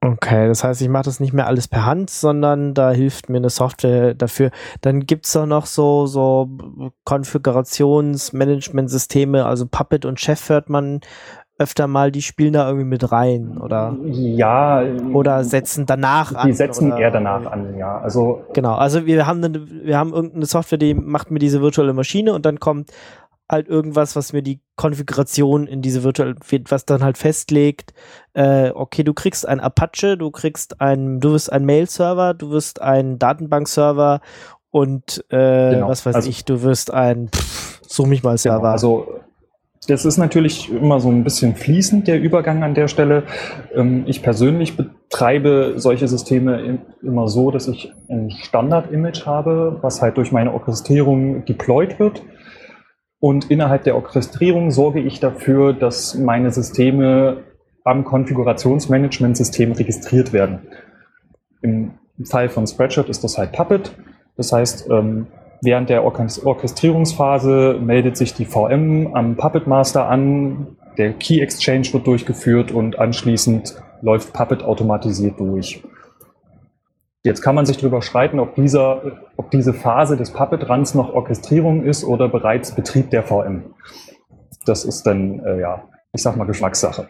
Okay, 0.00 0.46
das 0.46 0.62
heißt, 0.62 0.80
ich 0.80 0.88
mache 0.88 1.02
das 1.04 1.18
nicht 1.18 1.32
mehr 1.32 1.48
alles 1.48 1.66
per 1.66 1.84
Hand, 1.84 2.08
sondern 2.08 2.72
da 2.72 2.92
hilft 2.92 3.28
mir 3.28 3.38
eine 3.38 3.50
Software 3.50 4.14
dafür. 4.14 4.52
Dann 4.80 5.06
gibt 5.06 5.26
es 5.26 5.32
doch 5.32 5.44
noch 5.44 5.66
so, 5.66 6.06
so 6.06 6.48
Konfigurationsmanagementsysteme, 7.04 9.44
also 9.44 9.66
Puppet 9.66 10.04
und 10.04 10.20
Chef 10.20 10.48
hört 10.48 10.70
man 10.70 11.00
öfter 11.58 11.88
mal, 11.88 12.12
die 12.12 12.22
spielen 12.22 12.52
da 12.52 12.66
irgendwie 12.66 12.86
mit 12.86 13.10
rein, 13.10 13.58
oder? 13.58 13.96
Ja. 14.04 14.82
Oder 15.12 15.42
setzen 15.44 15.86
danach 15.86 16.32
an. 16.32 16.46
Die 16.46 16.52
setzen 16.52 16.92
oder? 16.92 17.00
eher 17.00 17.10
danach 17.10 17.46
an, 17.50 17.76
ja. 17.76 17.98
Also. 17.98 18.42
Genau, 18.54 18.74
also 18.74 19.06
wir 19.06 19.26
haben 19.26 19.42
eine, 19.42 19.68
wir 19.68 19.98
haben 19.98 20.12
irgendeine 20.12 20.46
Software, 20.46 20.78
die 20.78 20.94
macht 20.94 21.30
mir 21.30 21.40
diese 21.40 21.60
virtuelle 21.60 21.92
Maschine 21.92 22.32
und 22.32 22.46
dann 22.46 22.60
kommt 22.60 22.92
halt 23.50 23.68
irgendwas, 23.68 24.14
was 24.14 24.32
mir 24.32 24.42
die 24.42 24.60
Konfiguration 24.76 25.66
in 25.66 25.80
diese 25.80 26.04
virtuelle, 26.04 26.36
was 26.68 26.84
dann 26.84 27.02
halt 27.02 27.18
festlegt, 27.18 27.94
äh, 28.34 28.70
okay, 28.70 29.02
du 29.02 29.14
kriegst 29.14 29.48
ein 29.48 29.58
Apache, 29.58 30.16
du 30.18 30.30
kriegst 30.30 30.80
ein, 30.80 31.18
du 31.18 31.32
wirst 31.32 31.50
ein 31.50 31.64
Mail-Server, 31.64 32.34
du 32.34 32.50
wirst 32.50 32.82
ein 32.82 33.18
Datenbank-Server 33.18 34.20
und 34.70 35.24
äh, 35.30 35.74
genau. 35.74 35.88
was 35.88 36.04
weiß 36.04 36.14
also, 36.14 36.28
ich, 36.28 36.44
du 36.44 36.62
wirst 36.62 36.92
ein 36.92 37.30
pff, 37.34 37.80
such 37.86 38.06
mich 38.06 38.22
mal 38.22 38.36
Server. 38.36 38.58
Genau, 38.58 38.72
also 38.72 39.17
das 39.88 40.04
ist 40.04 40.18
natürlich 40.18 40.70
immer 40.70 41.00
so 41.00 41.08
ein 41.08 41.24
bisschen 41.24 41.54
fließend, 41.54 42.06
der 42.06 42.20
Übergang 42.20 42.62
an 42.62 42.74
der 42.74 42.88
Stelle. 42.88 43.22
Ähm, 43.74 44.04
ich 44.06 44.22
persönlich 44.22 44.76
betreibe 44.76 45.74
solche 45.76 46.06
Systeme 46.06 46.78
immer 47.02 47.28
so, 47.28 47.50
dass 47.50 47.68
ich 47.68 47.90
ein 48.08 48.30
Standard-Image 48.30 49.24
habe, 49.24 49.78
was 49.80 50.02
halt 50.02 50.18
durch 50.18 50.30
meine 50.30 50.52
Orchestrierung 50.52 51.46
deployed 51.46 51.98
wird. 51.98 52.22
Und 53.18 53.50
innerhalb 53.50 53.84
der 53.84 53.96
Orchestrierung 53.96 54.70
sorge 54.70 55.00
ich 55.00 55.20
dafür, 55.20 55.72
dass 55.72 56.14
meine 56.14 56.50
Systeme 56.50 57.38
am 57.82 58.04
Konfigurationsmanagement-System 58.04 59.72
registriert 59.72 60.34
werden. 60.34 60.68
Im 61.62 61.92
Fall 62.24 62.50
von 62.50 62.66
Spreadshirt 62.66 63.08
ist 63.08 63.24
das 63.24 63.38
halt 63.38 63.52
Puppet. 63.52 63.92
Das 64.36 64.52
heißt, 64.52 64.88
ähm, 64.90 65.28
Während 65.60 65.90
der 65.90 66.04
Orchestrierungsphase 66.04 67.78
meldet 67.80 68.16
sich 68.16 68.34
die 68.34 68.44
VM 68.44 69.08
am 69.14 69.36
Puppet 69.36 69.66
Master 69.66 70.08
an, 70.08 70.76
der 70.96 71.12
Key 71.14 71.40
Exchange 71.40 71.88
wird 71.92 72.06
durchgeführt 72.06 72.70
und 72.70 72.98
anschließend 72.98 73.80
läuft 74.02 74.32
Puppet 74.32 74.62
automatisiert 74.62 75.38
durch. 75.40 75.82
Jetzt 77.24 77.42
kann 77.42 77.56
man 77.56 77.66
sich 77.66 77.76
darüber 77.76 78.00
streiten, 78.02 78.38
ob, 78.38 78.54
dieser, 78.54 79.20
ob 79.36 79.50
diese 79.50 79.74
Phase 79.74 80.16
des 80.16 80.32
Puppet-Runs 80.32 80.94
noch 80.94 81.12
Orchestrierung 81.12 81.84
ist 81.84 82.04
oder 82.04 82.28
bereits 82.28 82.74
Betrieb 82.74 83.10
der 83.10 83.24
VM. 83.24 83.74
Das 84.64 84.84
ist 84.84 85.02
dann, 85.02 85.40
äh, 85.40 85.60
ja, 85.60 85.84
ich 86.12 86.22
sag 86.22 86.36
mal 86.36 86.46
Geschmackssache. 86.46 87.08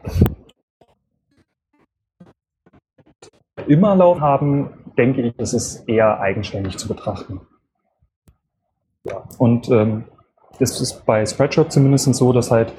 Immer 3.67 3.95
laut 3.97 4.21
haben, 4.21 4.71
denke 4.97 5.21
ich, 5.21 5.38
ist 5.38 5.52
es 5.52 5.76
eher 5.87 6.21
eigenständig 6.21 6.78
zu 6.78 6.88
betrachten. 6.88 7.43
Und 9.38 9.69
ähm, 9.71 10.05
das 10.59 10.81
ist 10.81 11.05
bei 11.07 11.25
Spreadshirt 11.25 11.73
zumindest 11.73 12.15
so, 12.15 12.33
dass 12.33 12.50
halt 12.50 12.73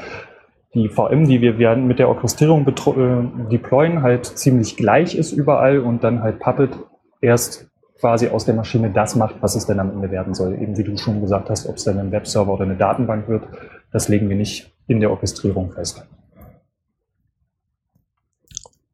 die 0.74 0.90
VM, 0.90 1.28
die 1.28 1.42
wir 1.42 1.58
werden 1.58 1.88
mit 1.88 2.00
der 2.00 2.10
Orchestrierung 2.10 2.68
äh, 2.68 3.50
deployen, 3.52 4.04
halt 4.04 4.26
ziemlich 4.26 4.78
gleich 4.78 5.16
ist 5.16 5.32
überall 5.32 5.80
und 5.80 6.04
dann 6.04 6.22
halt 6.22 6.40
Puppet 6.40 6.72
erst 7.22 7.68
quasi 8.00 8.30
aus 8.30 8.46
der 8.46 8.56
Maschine 8.56 8.92
das 8.92 9.16
macht, 9.16 9.36
was 9.42 9.56
es 9.56 9.66
denn 9.66 9.80
am 9.80 9.92
Ende 9.92 10.12
werden 10.12 10.34
soll. 10.34 10.54
Eben 10.54 10.78
wie 10.78 10.84
du 10.84 10.96
schon 10.98 11.22
gesagt 11.22 11.50
hast, 11.50 11.68
ob 11.68 11.76
es 11.76 11.84
dann 11.84 12.00
ein 12.00 12.12
Webserver 12.12 12.54
oder 12.54 12.64
eine 12.64 12.76
Datenbank 12.76 13.28
wird, 13.28 13.44
das 13.92 14.08
legen 14.08 14.30
wir 14.30 14.38
nicht 14.38 14.72
in 14.88 15.00
der 15.00 15.12
Orchestrierung 15.12 15.72
fest. 15.72 16.06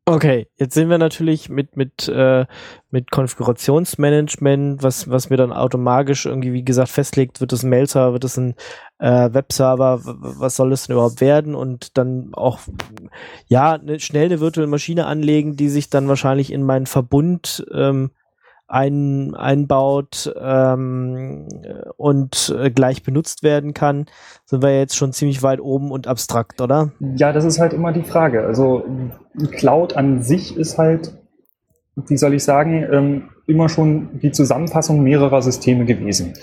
Okay, 0.07 0.45
jetzt 0.57 0.75
sind 0.75 0.89
wir 0.91 0.99
natürlich 0.99 1.49
mit 1.49 1.75
mit 1.75 2.07
äh, 2.07 2.45
mit 2.91 3.09
Konfigurationsmanagement, 3.09 4.83
was 4.83 5.09
was 5.09 5.31
mir 5.31 5.37
dann 5.37 5.51
automatisch 5.51 6.27
irgendwie 6.27 6.53
wie 6.53 6.63
gesagt 6.63 6.89
festlegt, 6.89 7.41
wird 7.41 7.51
es 7.53 7.63
ein 7.63 7.71
Mail-Server, 7.71 8.13
wird 8.13 8.23
es 8.23 8.37
ein 8.37 8.53
äh, 8.99 9.33
Webserver, 9.33 10.01
was 10.03 10.57
soll 10.57 10.73
es 10.73 10.85
denn 10.85 10.93
überhaupt 10.93 11.21
werden? 11.21 11.55
Und 11.55 11.97
dann 11.97 12.35
auch 12.35 12.59
ja 13.47 13.79
ne, 13.79 13.99
schnell 13.99 14.25
eine 14.25 14.39
virtuelle 14.39 14.69
Maschine 14.69 15.07
anlegen, 15.07 15.55
die 15.55 15.69
sich 15.69 15.89
dann 15.89 16.07
wahrscheinlich 16.07 16.53
in 16.53 16.61
meinen 16.61 16.85
Verbund 16.85 17.65
ähm, 17.73 18.11
ein, 18.67 19.35
einbaut 19.35 20.33
ähm, 20.39 21.47
und 21.97 22.55
äh, 22.57 22.71
gleich 22.71 23.03
benutzt 23.03 23.43
werden 23.43 23.73
kann, 23.73 24.05
sind 24.45 24.63
wir 24.63 24.77
jetzt 24.77 24.95
schon 24.95 25.13
ziemlich 25.13 25.43
weit 25.43 25.61
oben 25.61 25.91
und 25.91 26.07
abstrakt, 26.07 26.61
oder? 26.61 26.91
Ja, 26.99 27.31
das 27.31 27.45
ist 27.45 27.59
halt 27.59 27.73
immer 27.73 27.91
die 27.91 28.03
Frage. 28.03 28.45
Also 28.45 28.83
Cloud 29.51 29.95
an 29.95 30.23
sich 30.23 30.57
ist 30.57 30.77
halt, 30.77 31.15
wie 31.95 32.17
soll 32.17 32.33
ich 32.33 32.43
sagen, 32.43 32.85
ähm, 32.91 33.29
immer 33.47 33.69
schon 33.69 34.19
die 34.19 34.31
Zusammenfassung 34.31 35.03
mehrerer 35.03 35.41
Systeme 35.41 35.85
gewesen. 35.85 36.33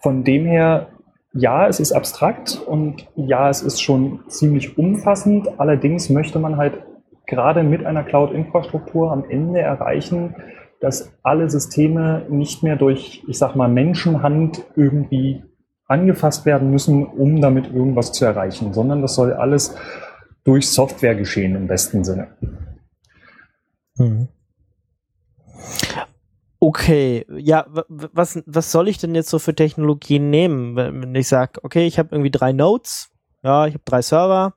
Von 0.00 0.24
dem 0.24 0.46
her, 0.46 0.88
ja, 1.32 1.68
es 1.68 1.78
ist 1.78 1.92
abstrakt 1.92 2.60
und 2.66 3.06
ja, 3.14 3.48
es 3.48 3.62
ist 3.62 3.80
schon 3.80 4.20
ziemlich 4.26 4.76
umfassend. 4.76 5.60
Allerdings 5.60 6.10
möchte 6.10 6.40
man 6.40 6.56
halt 6.56 6.74
gerade 7.26 7.62
mit 7.62 7.86
einer 7.86 8.02
Cloud-Infrastruktur 8.02 9.12
am 9.12 9.24
Ende 9.28 9.60
erreichen, 9.60 10.34
dass 10.80 11.12
alle 11.22 11.48
Systeme 11.50 12.26
nicht 12.28 12.62
mehr 12.62 12.76
durch, 12.76 13.22
ich 13.28 13.38
sag 13.38 13.54
mal, 13.54 13.68
Menschenhand 13.68 14.64
irgendwie 14.76 15.42
angefasst 15.86 16.46
werden 16.46 16.70
müssen, 16.70 17.04
um 17.04 17.40
damit 17.40 17.66
irgendwas 17.66 18.12
zu 18.12 18.24
erreichen, 18.24 18.72
sondern 18.72 19.02
das 19.02 19.14
soll 19.14 19.32
alles 19.32 19.74
durch 20.44 20.68
Software 20.68 21.14
geschehen 21.14 21.54
im 21.54 21.66
besten 21.66 22.04
Sinne. 22.04 22.28
Mhm. 23.96 24.28
Okay, 26.62 27.26
ja, 27.36 27.66
was, 27.88 28.42
was 28.46 28.70
soll 28.70 28.88
ich 28.88 28.98
denn 28.98 29.14
jetzt 29.14 29.30
so 29.30 29.38
für 29.38 29.54
Technologien 29.54 30.30
nehmen? 30.30 30.76
Wenn 30.76 31.14
ich 31.14 31.28
sage, 31.28 31.60
okay, 31.62 31.86
ich 31.86 31.98
habe 31.98 32.10
irgendwie 32.12 32.30
drei 32.30 32.52
Nodes, 32.52 33.10
ja, 33.42 33.66
ich 33.66 33.74
habe 33.74 33.84
drei 33.84 34.02
Server. 34.02 34.54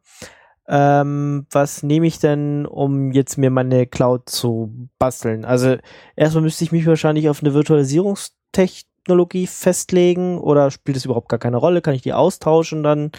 Ähm, 0.67 1.45
was 1.51 1.83
nehme 1.83 2.07
ich 2.07 2.19
denn, 2.19 2.65
um 2.65 3.11
jetzt 3.11 3.37
mir 3.37 3.49
meine 3.49 3.85
Cloud 3.85 4.29
zu 4.29 4.89
basteln? 4.97 5.43
Also 5.45 5.75
erstmal 6.15 6.43
müsste 6.43 6.63
ich 6.63 6.71
mich 6.71 6.85
wahrscheinlich 6.87 7.29
auf 7.29 7.41
eine 7.41 7.53
Virtualisierungstechnologie 7.53 9.47
festlegen 9.47 10.39
oder 10.39 10.71
spielt 10.71 10.97
es 10.97 11.05
überhaupt 11.05 11.29
gar 11.29 11.39
keine 11.39 11.57
Rolle? 11.57 11.81
Kann 11.81 11.95
ich 11.95 12.01
die 12.01 12.13
austauschen 12.13 12.83
dann? 12.83 13.11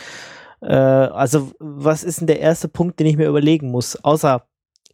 Äh, 0.62 0.74
also 0.74 1.52
was 1.58 2.02
ist 2.02 2.20
denn 2.20 2.26
der 2.26 2.40
erste 2.40 2.68
Punkt, 2.68 2.98
den 2.98 3.06
ich 3.06 3.16
mir 3.18 3.28
überlegen 3.28 3.70
muss? 3.70 4.02
Außer 4.02 4.46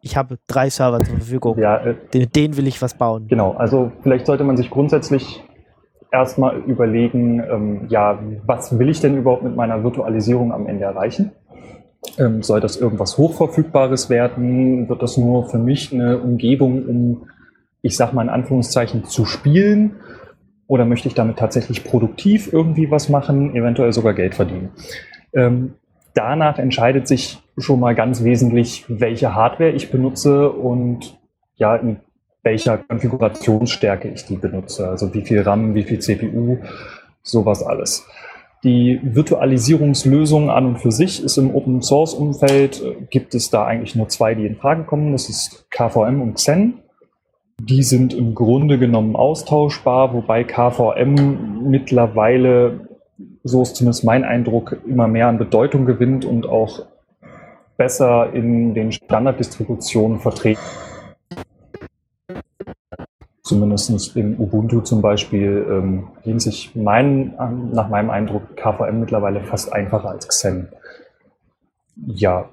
ich 0.03 0.17
habe 0.17 0.39
drei 0.47 0.71
Server 0.71 0.99
zur 1.01 1.17
Verfügung. 1.17 1.59
Ja, 1.59 1.77
äh, 1.77 1.95
den, 2.13 2.33
den 2.33 2.57
will 2.57 2.67
ich 2.67 2.81
was 2.83 2.95
bauen. 2.95 3.29
Genau, 3.29 3.53
also 3.53 3.93
vielleicht 4.03 4.27
sollte 4.27 4.45
man 4.45 4.57
sich 4.57 4.71
grundsätzlich 4.71 5.45
erstmal 6.11 6.57
überlegen, 6.59 7.41
ähm, 7.49 7.87
ja, 7.89 8.19
was 8.45 8.79
will 8.79 8.89
ich 8.89 9.01
denn 9.01 9.17
überhaupt 9.17 9.43
mit 9.43 9.55
meiner 9.55 9.85
Virtualisierung 9.85 10.53
am 10.53 10.67
Ende 10.67 10.85
erreichen? 10.85 11.33
Ähm, 12.19 12.43
soll 12.43 12.61
das 12.61 12.77
irgendwas 12.77 13.19
Hochverfügbares 13.19 14.11
werden? 14.11 14.89
Wird 14.89 15.03
das 15.03 15.17
nur 15.17 15.49
für 15.49 15.59
mich 15.59 15.93
eine 15.93 16.19
Umgebung, 16.19 16.87
um, 16.87 17.27
ich 17.83 17.97
sag 17.97 18.13
mal 18.13 18.23
in 18.23 18.29
Anführungszeichen, 18.29 19.05
zu 19.05 19.27
spielen? 19.27 19.97
Oder 20.67 20.85
möchte 20.85 21.09
ich 21.09 21.15
damit 21.15 21.39
tatsächlich 21.39 21.85
produktiv 21.85 22.53
irgendwie 22.53 22.91
was 22.91 23.09
machen, 23.09 23.55
eventuell 23.55 23.93
sogar 23.93 24.15
Geld 24.15 24.35
verdienen? 24.35 24.71
Ähm, 25.35 25.75
danach 26.15 26.59
entscheidet 26.59 27.09
sich 27.09 27.39
schon 27.59 27.81
mal 27.81 27.95
ganz 27.95 28.25
wesentlich, 28.25 28.85
welche 28.89 29.35
Hardware 29.35 29.71
ich 29.71 29.91
benutze 29.91 30.51
und 30.51 31.19
ja, 31.57 31.77
in 31.77 31.99
welcher 32.43 32.79
Konfigurationsstärke 32.79 34.09
ich 34.09 34.25
die 34.25 34.37
benutze. 34.37 34.89
Also 34.89 35.13
wie 35.13 35.23
viel 35.23 35.43
RAM, 35.43 35.75
wie 35.75 35.83
viel 35.83 35.99
CPU, 35.99 36.59
sowas 37.23 37.63
alles. 37.63 38.07
Die 38.63 39.01
Virtualisierungslösung 39.03 40.51
an 40.51 40.67
und 40.67 40.79
für 40.79 40.93
sich 40.93 41.25
ist 41.25 41.39
im 41.39 41.55
Open 41.55 41.81
Source 41.81 42.13
Umfeld, 42.13 42.83
gibt 43.09 43.35
es 43.35 43.51
da 43.51 43.65
eigentlich 43.65 43.97
nur 43.97 44.09
zwei, 44.09 44.35
die 44.35 44.47
in 44.47 44.57
Frage 44.57 44.85
kommen. 44.85 45.13
Das 45.13 45.31
ist 45.31 45.71
KVM 45.71 46.21
und 46.21 46.35
Xen. 46.35 46.75
Die 47.59 47.83
sind 47.83 48.13
im 48.13 48.35
Grunde 48.35 48.79
genommen 48.79 49.17
austauschbar, 49.17 50.13
wobei 50.13 50.45
KVM 50.45 51.71
mittlerweile 51.71 52.89
so 53.43 53.63
ist 53.63 53.77
zumindest 53.77 54.05
mein 54.05 54.25
Eindruck, 54.25 54.77
immer 54.87 55.09
mehr 55.09 55.29
an 55.29 55.39
Bedeutung 55.39 55.87
gewinnt 55.87 56.25
und 56.25 56.47
auch 56.47 56.87
besser 57.77 58.33
in 58.35 58.75
den 58.75 58.93
Standarddistributionen 58.93 60.21
vertreten. 60.21 60.61
Zumindest 63.51 64.15
in 64.17 64.39
Ubuntu 64.39 64.81
zum 64.81 65.03
Beispiel 65.03 65.67
ähm, 65.69 66.07
dient 66.25 66.41
sich 66.41 66.77
mein, 66.77 67.35
nach 67.73 67.89
meinem 67.89 68.09
Eindruck 68.09 68.57
KVM 68.57 69.01
mittlerweile 69.01 69.41
fast 69.41 69.73
einfacher 69.73 70.11
als 70.11 70.29
Xen. 70.29 70.69
Ja, 72.07 72.49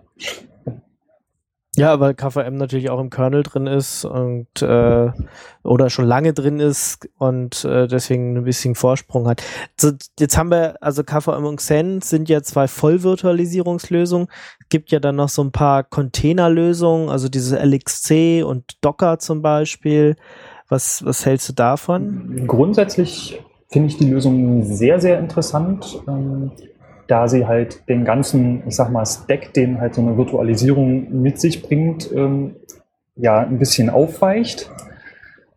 ja, 1.78 2.00
weil 2.00 2.16
KVM 2.16 2.56
natürlich 2.56 2.90
auch 2.90 3.00
im 3.00 3.12
Kernel 3.12 3.44
drin 3.44 3.68
ist 3.68 4.04
und 4.04 4.64
äh, 4.64 5.12
oder 5.64 5.92
schon 5.92 6.06
lange 6.06 6.34
drin 6.34 6.60
ist 6.60 7.08
und 7.20 7.64
äh, 7.66 7.88
deswegen 7.88 8.36
ein 8.36 8.46
bisschen 8.46 8.74
Vorsprung 8.74 9.28
hat. 9.28 9.44
So, 9.80 9.92
jetzt 10.18 10.40
haben 10.40 10.50
wir, 10.50 10.82
also 10.82 11.04
KVM 11.04 11.46
und 11.46 11.58
Xen 11.58 12.02
sind 12.02 12.30
ja 12.30 12.42
zwei 12.42 12.68
Vollvirtualisierungslösungen. 12.68 14.28
Es 14.60 14.70
gibt 14.70 14.90
ja 14.90 15.00
dann 15.00 15.18
noch 15.18 15.30
so 15.30 15.44
ein 15.44 15.52
paar 15.52 15.84
Containerlösungen, 15.84 17.10
also 17.10 17.30
dieses 17.30 17.52
LXC 17.52 18.44
und 18.44 18.84
Docker 18.84 19.20
zum 19.20 19.44
Beispiel. 19.44 20.16
Was, 20.70 21.06
was 21.06 21.26
hältst 21.26 21.50
du 21.50 21.54
davon? 21.54 22.44
Grundsätzlich 22.46 23.42
finde 23.70 23.88
ich 23.88 23.98
die 23.98 24.10
Lösung 24.10 24.64
sehr, 24.64 25.00
sehr 25.00 25.20
interessant. 25.20 26.02
Ähm 26.08 26.52
da 27.08 27.28
sie 27.28 27.48
halt 27.48 27.88
den 27.90 28.06
ganzen, 28.06 28.64
ich 28.68 28.76
sag 28.76 28.92
mal, 28.92 29.06
Stack, 29.06 29.54
den 29.54 29.80
halt 29.80 29.96
so 29.96 30.02
eine 30.02 30.18
Virtualisierung 30.18 31.22
mit 31.22 31.40
sich 31.40 31.64
bringt, 31.64 32.12
ähm, 32.14 32.56
ja, 33.16 33.40
ein 33.40 33.58
bisschen 33.58 33.90
aufweicht. 33.90 34.70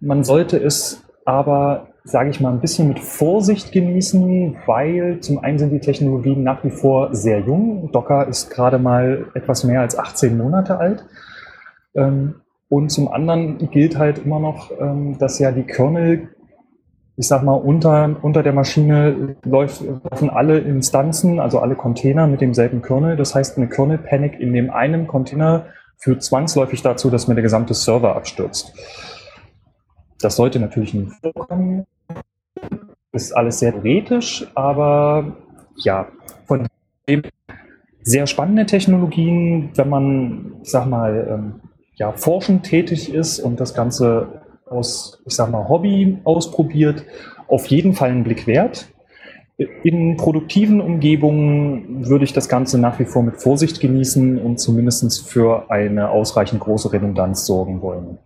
Man 0.01 0.25
sollte 0.25 0.57
es 0.57 1.03
aber, 1.25 1.89
sage 2.05 2.31
ich 2.31 2.41
mal, 2.41 2.53
ein 2.53 2.61
bisschen 2.61 2.89
mit 2.89 3.01
Vorsicht 3.01 3.73
genießen, 3.73 4.57
weil 4.67 5.21
zum 5.21 5.39
einen 5.41 5.59
sind 5.59 5.71
die 5.71 5.81
Technologien 5.81 6.43
nach 6.43 6.65
wie 6.65 6.71
vor 6.71 7.15
sehr 7.15 7.41
jung. 7.41 7.91
Docker 7.93 8.27
ist 8.27 8.51
gerade 8.51 8.79
mal 8.79 9.27
etwas 9.35 9.65
mehr 9.65 9.81
als 9.81 9.99
18 9.99 10.39
Monate 10.39 10.79
alt. 10.79 11.05
Ähm, 11.95 12.37
und 12.71 12.89
zum 12.89 13.09
anderen 13.09 13.71
gilt 13.71 13.99
halt 13.99 14.25
immer 14.25 14.41
noch, 14.41 14.71
ähm, 14.81 15.19
dass 15.19 15.39
ja 15.39 15.53
die 15.53 15.65
Kernel 15.65 16.31
ich 17.21 17.29
sag 17.29 17.43
mal, 17.43 17.53
unter, 17.53 18.17
unter 18.23 18.43
der 18.43 18.55
Maschine 18.55 19.37
laufen 19.45 20.31
alle 20.31 20.59
Instanzen, 20.59 21.39
also 21.39 21.59
alle 21.59 21.75
Container 21.75 22.27
mit 22.27 22.41
demselben 22.41 22.81
Kernel. 22.81 23.17
Das 23.17 23.35
heißt, 23.35 23.59
eine 23.59 23.69
Kernel 23.69 23.99
Panic 23.99 24.41
in 24.41 24.55
dem 24.55 24.71
einen 24.71 25.07
Container 25.07 25.67
führt 25.99 26.23
zwangsläufig 26.23 26.81
dazu, 26.81 27.11
dass 27.11 27.29
mir 27.29 27.35
der 27.35 27.43
gesamte 27.43 27.75
Server 27.75 28.17
abstürzt. 28.17 28.73
Das 30.19 30.37
sollte 30.37 30.59
natürlich 30.61 30.95
nicht 30.95 31.13
vorkommen. 31.21 31.85
Ist 33.13 33.37
alles 33.37 33.59
sehr 33.59 33.73
theoretisch, 33.73 34.47
aber 34.55 35.37
ja, 35.77 36.09
von 36.47 36.69
dem 37.07 37.23
sehr 38.01 38.27
spannende 38.27 38.65
Technologien, 38.65 39.73
wenn 39.75 39.89
man, 39.91 40.53
ich 40.63 40.71
sag 40.71 40.87
mal, 40.87 41.29
ähm, 41.31 41.70
ja, 42.01 42.13
forschend 42.13 42.65
tätig 42.65 43.13
ist 43.13 43.41
und 43.41 43.61
das 43.61 43.75
Ganze 43.75 44.41
aus, 44.65 45.23
ich 45.27 45.35
sag 45.37 45.51
mal, 45.51 45.69
Hobby 45.69 46.17
ausprobiert, 46.25 47.05
auf 47.47 47.67
jeden 47.67 47.93
Fall 47.93 48.09
einen 48.09 48.25
Blick 48.25 48.47
wert. 48.47 48.89
In 49.85 50.17
produktiven 50.17 50.81
Umgebungen 50.81 52.09
würde 52.09 52.25
ich 52.25 52.33
das 52.33 52.49
Ganze 52.49 52.79
nach 52.79 52.99
wie 52.99 53.05
vor 53.05 53.23
mit 53.23 53.37
Vorsicht 53.37 53.81
genießen 53.81 54.39
und 54.39 54.59
zumindest 54.59 55.29
für 55.29 55.71
eine 55.71 56.09
ausreichend 56.09 56.63
große 56.63 56.91
Redundanz 56.91 57.45
sorgen 57.45 57.83
wollen. 57.83 58.19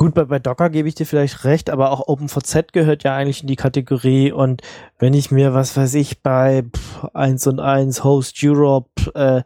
Gut, 0.00 0.14
bei, 0.14 0.24
bei 0.24 0.38
Docker 0.38 0.70
gebe 0.70 0.88
ich 0.88 0.94
dir 0.94 1.04
vielleicht 1.04 1.44
recht, 1.44 1.68
aber 1.68 1.92
auch 1.92 2.08
OpenVZ 2.08 2.72
gehört 2.72 3.04
ja 3.04 3.14
eigentlich 3.14 3.42
in 3.42 3.48
die 3.48 3.56
Kategorie 3.56 4.32
und 4.32 4.62
wenn 4.98 5.12
ich 5.12 5.30
mir, 5.30 5.52
was 5.52 5.76
weiß 5.76 5.92
ich, 5.92 6.22
bei 6.22 6.64
1 7.12 7.46
und 7.48 7.60
1 7.60 8.02
Host 8.02 8.38
Europe 8.42 8.88
äh, 9.14 9.42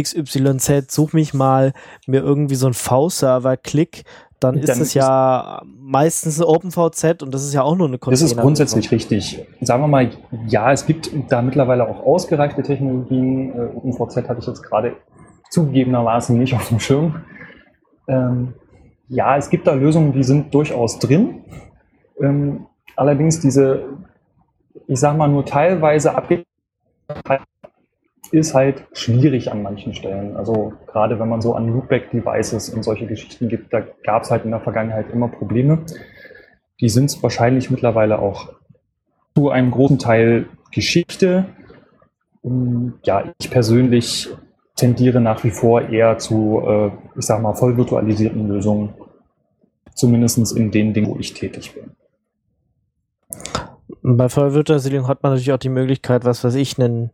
XYZ 0.00 0.92
such 0.92 1.12
mich 1.12 1.34
mal, 1.34 1.72
mir 2.06 2.20
irgendwie 2.20 2.54
so 2.54 2.68
ein 2.68 2.74
V-Server 2.74 3.56
klick, 3.56 4.04
dann 4.38 4.58
ist 4.58 4.68
dann 4.68 4.80
es 4.80 4.94
ja 4.94 5.60
meistens 5.66 6.40
ein 6.40 6.44
OpenVZ 6.44 7.24
und 7.24 7.34
das 7.34 7.42
ist 7.42 7.52
ja 7.52 7.62
auch 7.62 7.74
nur 7.74 7.88
eine 7.88 7.98
Container. 7.98 8.22
Das 8.22 8.30
ist 8.30 8.38
grundsätzlich 8.38 8.92
richtig. 8.92 9.44
Sagen 9.60 9.82
wir 9.82 9.88
mal, 9.88 10.10
ja, 10.46 10.70
es 10.70 10.86
gibt 10.86 11.10
da 11.30 11.42
mittlerweile 11.42 11.82
auch 11.82 12.06
ausgereifte 12.06 12.62
Technologien. 12.62 13.50
Äh, 13.50 13.74
OpenVZ 13.74 14.28
hatte 14.28 14.38
ich 14.38 14.46
jetzt 14.46 14.62
gerade 14.62 14.92
zugegebenermaßen 15.50 16.38
nicht 16.38 16.54
auf 16.54 16.68
dem 16.68 16.78
Schirm. 16.78 17.24
Ähm, 18.06 18.54
ja, 19.08 19.36
es 19.36 19.50
gibt 19.50 19.66
da 19.66 19.74
Lösungen, 19.74 20.12
die 20.12 20.24
sind 20.24 20.52
durchaus 20.52 20.98
drin. 20.98 21.44
Ähm, 22.20 22.66
allerdings 22.96 23.40
diese, 23.40 23.84
ich 24.86 24.98
sage 24.98 25.18
mal, 25.18 25.28
nur 25.28 25.44
teilweise 25.44 26.14
abge 26.14 26.44
ist 28.32 28.54
halt 28.54 28.84
schwierig 28.92 29.52
an 29.52 29.62
manchen 29.62 29.94
Stellen. 29.94 30.36
Also 30.36 30.72
gerade 30.86 31.20
wenn 31.20 31.28
man 31.28 31.40
so 31.40 31.54
an 31.54 31.68
Loopback-Devices 31.68 32.70
und 32.70 32.82
solche 32.82 33.06
Geschichten 33.06 33.48
gibt, 33.48 33.72
da 33.72 33.82
gab 34.02 34.24
es 34.24 34.30
halt 34.30 34.44
in 34.44 34.50
der 34.50 34.60
Vergangenheit 34.60 35.10
immer 35.12 35.28
Probleme. 35.28 35.84
Die 36.80 36.88
sind 36.88 37.22
wahrscheinlich 37.22 37.70
mittlerweile 37.70 38.18
auch 38.18 38.52
zu 39.36 39.50
einem 39.50 39.70
großen 39.70 39.98
Teil 39.98 40.46
Geschichte. 40.72 41.46
Ja, 43.04 43.24
ich 43.38 43.50
persönlich 43.50 44.28
tendiere 44.76 45.20
nach 45.20 45.42
wie 45.42 45.50
vor 45.50 45.80
eher 45.82 46.18
zu, 46.18 46.62
äh, 46.66 46.90
ich 47.18 47.26
sag 47.26 47.42
mal, 47.42 47.54
voll 47.54 47.76
virtualisierten 47.76 48.46
Lösungen. 48.46 48.94
Zumindest 49.94 50.54
in 50.54 50.70
den 50.70 50.92
Dingen, 50.92 51.08
wo 51.08 51.16
ich 51.18 51.32
tätig 51.32 51.74
bin. 51.74 51.90
Bei 54.02 54.28
Vollvirtualisierung 54.28 55.08
hat 55.08 55.22
man 55.22 55.32
natürlich 55.32 55.52
auch 55.52 55.58
die 55.58 55.68
Möglichkeit, 55.68 56.24
was 56.24 56.44
weiß 56.44 56.54
ich, 56.54 56.78
einen 56.78 57.10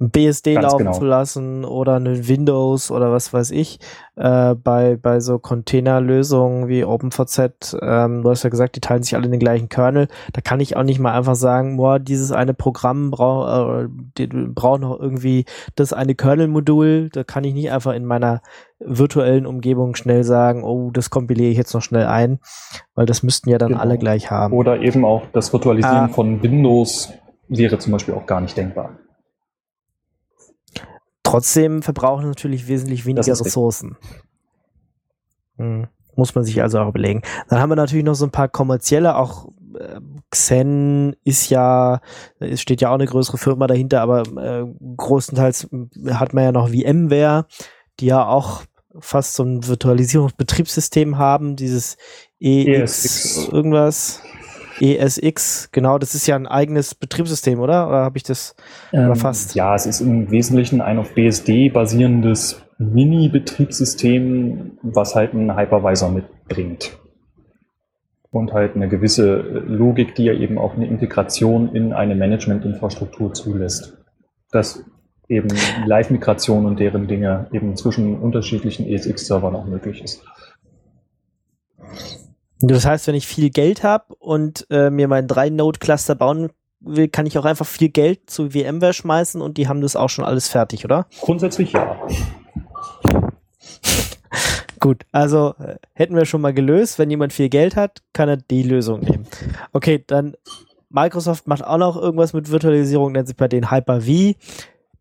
BSD 0.00 0.54
Ganz 0.54 0.64
laufen 0.64 0.78
genau. 0.78 0.92
zu 0.92 1.04
lassen 1.04 1.64
oder 1.64 1.96
eine 1.96 2.28
Windows 2.28 2.92
oder 2.92 3.10
was 3.10 3.32
weiß 3.32 3.50
ich. 3.50 3.80
Äh, 4.14 4.54
bei, 4.54 4.96
bei 4.96 5.18
so 5.18 5.40
Containerlösungen 5.40 6.68
wie 6.68 6.84
OpenVZ, 6.84 7.76
ähm, 7.82 8.22
du 8.22 8.30
hast 8.30 8.44
ja 8.44 8.50
gesagt, 8.50 8.76
die 8.76 8.80
teilen 8.80 9.02
sich 9.02 9.16
alle 9.16 9.24
in 9.24 9.32
den 9.32 9.40
gleichen 9.40 9.68
Kernel. 9.68 10.06
Da 10.32 10.40
kann 10.40 10.60
ich 10.60 10.76
auch 10.76 10.84
nicht 10.84 11.00
mal 11.00 11.12
einfach 11.12 11.34
sagen, 11.34 11.78
boah, 11.78 11.98
dieses 11.98 12.30
eine 12.30 12.54
Programm 12.54 13.10
braucht 13.10 13.88
äh, 14.18 14.26
braucht 14.26 14.82
noch 14.82 15.00
irgendwie 15.00 15.46
das 15.74 15.92
eine 15.92 16.14
Kernel-Modul. 16.14 17.10
Da 17.12 17.24
kann 17.24 17.42
ich 17.42 17.54
nicht 17.54 17.72
einfach 17.72 17.92
in 17.92 18.04
meiner 18.04 18.40
virtuellen 18.78 19.46
Umgebung 19.46 19.96
schnell 19.96 20.22
sagen, 20.22 20.62
oh, 20.62 20.90
das 20.92 21.10
kompiliere 21.10 21.50
ich 21.50 21.56
jetzt 21.56 21.74
noch 21.74 21.82
schnell 21.82 22.06
ein, 22.06 22.38
weil 22.94 23.06
das 23.06 23.24
müssten 23.24 23.50
ja 23.50 23.58
dann 23.58 23.70
genau. 23.70 23.80
alle 23.80 23.98
gleich 23.98 24.30
haben. 24.30 24.54
Oder 24.54 24.80
eben 24.80 25.04
auch 25.04 25.22
das 25.32 25.52
Virtualisieren 25.52 25.96
ah. 25.96 26.08
von 26.08 26.40
Windows 26.40 27.12
wäre 27.48 27.78
zum 27.78 27.92
Beispiel 27.92 28.14
auch 28.14 28.26
gar 28.26 28.40
nicht 28.40 28.56
denkbar. 28.56 28.90
Trotzdem 31.30 31.82
verbrauchen 31.82 32.26
natürlich 32.26 32.68
wesentlich 32.68 33.06
weniger 33.06 33.28
Ressourcen. 33.28 33.96
Hm. 35.56 35.88
Muss 36.16 36.34
man 36.34 36.44
sich 36.44 36.60
also 36.62 36.80
auch 36.80 36.88
überlegen. 36.88 37.22
Dann 37.48 37.60
haben 37.60 37.70
wir 37.70 37.76
natürlich 37.76 38.04
noch 38.04 38.14
so 38.14 38.26
ein 38.26 38.32
paar 38.32 38.48
kommerzielle, 38.48 39.16
auch 39.16 39.48
äh, 39.78 40.00
Xen 40.30 41.14
ist 41.24 41.48
ja, 41.48 42.00
es 42.40 42.60
steht 42.60 42.80
ja 42.80 42.90
auch 42.90 42.94
eine 42.94 43.06
größere 43.06 43.38
Firma 43.38 43.66
dahinter, 43.66 44.00
aber 44.00 44.22
äh, 44.36 44.66
großenteils 44.96 45.68
hat 46.10 46.34
man 46.34 46.44
ja 46.44 46.52
noch 46.52 46.70
VMware, 46.70 47.46
die 48.00 48.06
ja 48.06 48.26
auch 48.26 48.62
fast 48.98 49.34
so 49.34 49.44
ein 49.44 49.66
Virtualisierungsbetriebssystem 49.66 51.18
haben, 51.18 51.56
dieses 51.56 51.96
EX 52.40 53.04
ESX. 53.04 53.48
irgendwas. 53.52 54.22
ESX, 54.80 55.70
genau, 55.72 55.98
das 55.98 56.14
ist 56.14 56.26
ja 56.26 56.36
ein 56.36 56.46
eigenes 56.46 56.94
Betriebssystem, 56.94 57.60
oder? 57.60 57.88
Oder 57.88 57.98
habe 57.98 58.16
ich 58.16 58.22
das 58.22 58.54
oder 58.92 59.16
fast? 59.16 59.54
Ja, 59.54 59.74
es 59.74 59.86
ist 59.86 60.00
im 60.00 60.30
Wesentlichen 60.30 60.80
ein 60.80 60.98
auf 60.98 61.14
BSD 61.14 61.70
basierendes 61.70 62.62
Mini-Betriebssystem, 62.78 64.78
was 64.82 65.14
halt 65.14 65.34
einen 65.34 65.56
Hypervisor 65.56 66.10
mitbringt. 66.10 66.98
Und 68.30 68.52
halt 68.52 68.76
eine 68.76 68.88
gewisse 68.88 69.36
Logik, 69.36 70.14
die 70.14 70.24
ja 70.24 70.34
eben 70.34 70.58
auch 70.58 70.74
eine 70.74 70.86
Integration 70.86 71.74
in 71.74 71.92
eine 71.92 72.14
Management-Infrastruktur 72.14 73.32
zulässt. 73.32 73.96
Dass 74.50 74.84
eben 75.28 75.48
Live-Migration 75.86 76.66
und 76.66 76.78
deren 76.78 77.06
Dinge 77.06 77.48
eben 77.52 77.76
zwischen 77.76 78.18
unterschiedlichen 78.18 78.86
ESX-Servern 78.86 79.56
auch 79.56 79.66
möglich 79.66 80.02
ist. 80.02 80.24
Das 82.60 82.84
heißt, 82.84 83.06
wenn 83.06 83.14
ich 83.14 83.26
viel 83.26 83.50
Geld 83.50 83.82
habe 83.82 84.14
und 84.14 84.66
äh, 84.70 84.90
mir 84.90 85.08
mein 85.08 85.28
drei 85.28 85.48
Node 85.48 85.78
Cluster 85.78 86.14
bauen 86.14 86.50
will, 86.80 87.08
kann 87.08 87.26
ich 87.26 87.38
auch 87.38 87.44
einfach 87.44 87.66
viel 87.66 87.88
Geld 87.88 88.30
zu 88.30 88.50
VMware 88.50 88.92
schmeißen 88.92 89.40
und 89.40 89.58
die 89.58 89.68
haben 89.68 89.80
das 89.80 89.96
auch 89.96 90.08
schon 90.08 90.24
alles 90.24 90.48
fertig, 90.48 90.84
oder? 90.84 91.06
Grundsätzlich 91.20 91.72
ja. 91.72 91.96
Gut, 94.80 95.04
also 95.12 95.54
äh, 95.58 95.76
hätten 95.92 96.14
wir 96.14 96.24
schon 96.24 96.40
mal 96.40 96.54
gelöst. 96.54 96.98
Wenn 96.98 97.10
jemand 97.10 97.32
viel 97.32 97.48
Geld 97.48 97.74
hat, 97.76 98.02
kann 98.12 98.28
er 98.28 98.36
die 98.36 98.62
Lösung 98.62 99.00
nehmen. 99.00 99.26
Okay, 99.72 100.04
dann 100.06 100.36
Microsoft 100.90 101.46
macht 101.46 101.64
auch 101.64 101.78
noch 101.78 101.96
irgendwas 101.96 102.32
mit 102.32 102.50
Virtualisierung, 102.50 103.12
nennt 103.12 103.28
sich 103.28 103.36
bei 103.36 103.48
den 103.48 103.70
Hyper-V. 103.70 104.34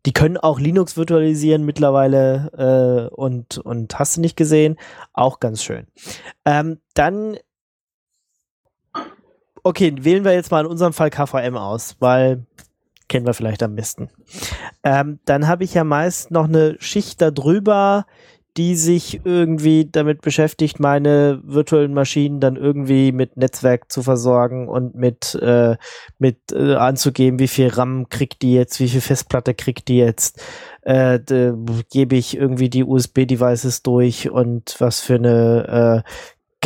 Die 0.06 0.14
können 0.14 0.38
auch 0.38 0.60
Linux 0.60 0.96
virtualisieren 0.96 1.66
mittlerweile 1.66 3.10
äh, 3.12 3.14
und, 3.14 3.58
und 3.58 4.00
hast 4.00 4.18
du 4.18 4.22
nicht 4.22 4.38
gesehen. 4.38 4.78
Auch 5.14 5.40
ganz 5.40 5.64
schön. 5.64 5.86
Ähm, 6.46 6.80
dann, 6.94 7.38
okay, 9.68 9.94
wählen 10.00 10.24
wir 10.24 10.34
jetzt 10.34 10.52
mal 10.52 10.62
in 10.62 10.72
unserem 10.72 10.94
Fall 10.94 11.10
KVM 11.10 11.58
aus, 11.58 11.96
weil 12.00 12.46
kennen 13.08 13.26
wir 13.26 13.34
vielleicht 13.34 13.64
am 13.64 13.76
besten. 13.76 14.10
Ähm, 14.84 15.20
dann 15.26 15.48
habe 15.48 15.64
ich 15.64 15.74
ja 15.74 15.84
meist 15.84 16.32
noch 16.32 16.46
eine 16.46 16.76
Schicht 16.80 17.22
darüber, 17.22 18.06
die 18.58 18.76
sich 18.76 19.22
irgendwie 19.24 19.88
damit 19.90 20.22
beschäftigt, 20.22 20.80
meine 20.80 21.40
virtuellen 21.44 21.94
Maschinen 21.94 22.40
dann 22.40 22.56
irgendwie 22.56 23.12
mit 23.12 23.38
Netzwerk 23.38 23.92
zu 23.92 24.02
versorgen 24.02 24.68
und 24.68 24.96
mit, 24.96 25.36
äh, 25.36 25.78
mit 26.18 26.52
äh, 26.52 26.74
anzugeben, 26.74 27.38
wie 27.38 27.48
viel 27.48 27.68
RAM 27.68 28.10
kriegt 28.10 28.42
die 28.42 28.56
jetzt, 28.56 28.80
wie 28.80 28.90
viel 28.90 29.02
Festplatte 29.02 29.54
kriegt 29.54 29.88
die 29.90 29.98
jetzt, 29.98 30.42
äh, 30.82 31.20
gebe 31.92 32.16
ich 32.16 32.36
irgendwie 32.36 32.70
die 32.70 32.84
USB-Devices 32.84 33.84
durch 33.84 34.32
und 34.32 34.76
was 34.80 35.02
für 35.02 35.16
eine 35.16 36.04
äh, 36.04 36.10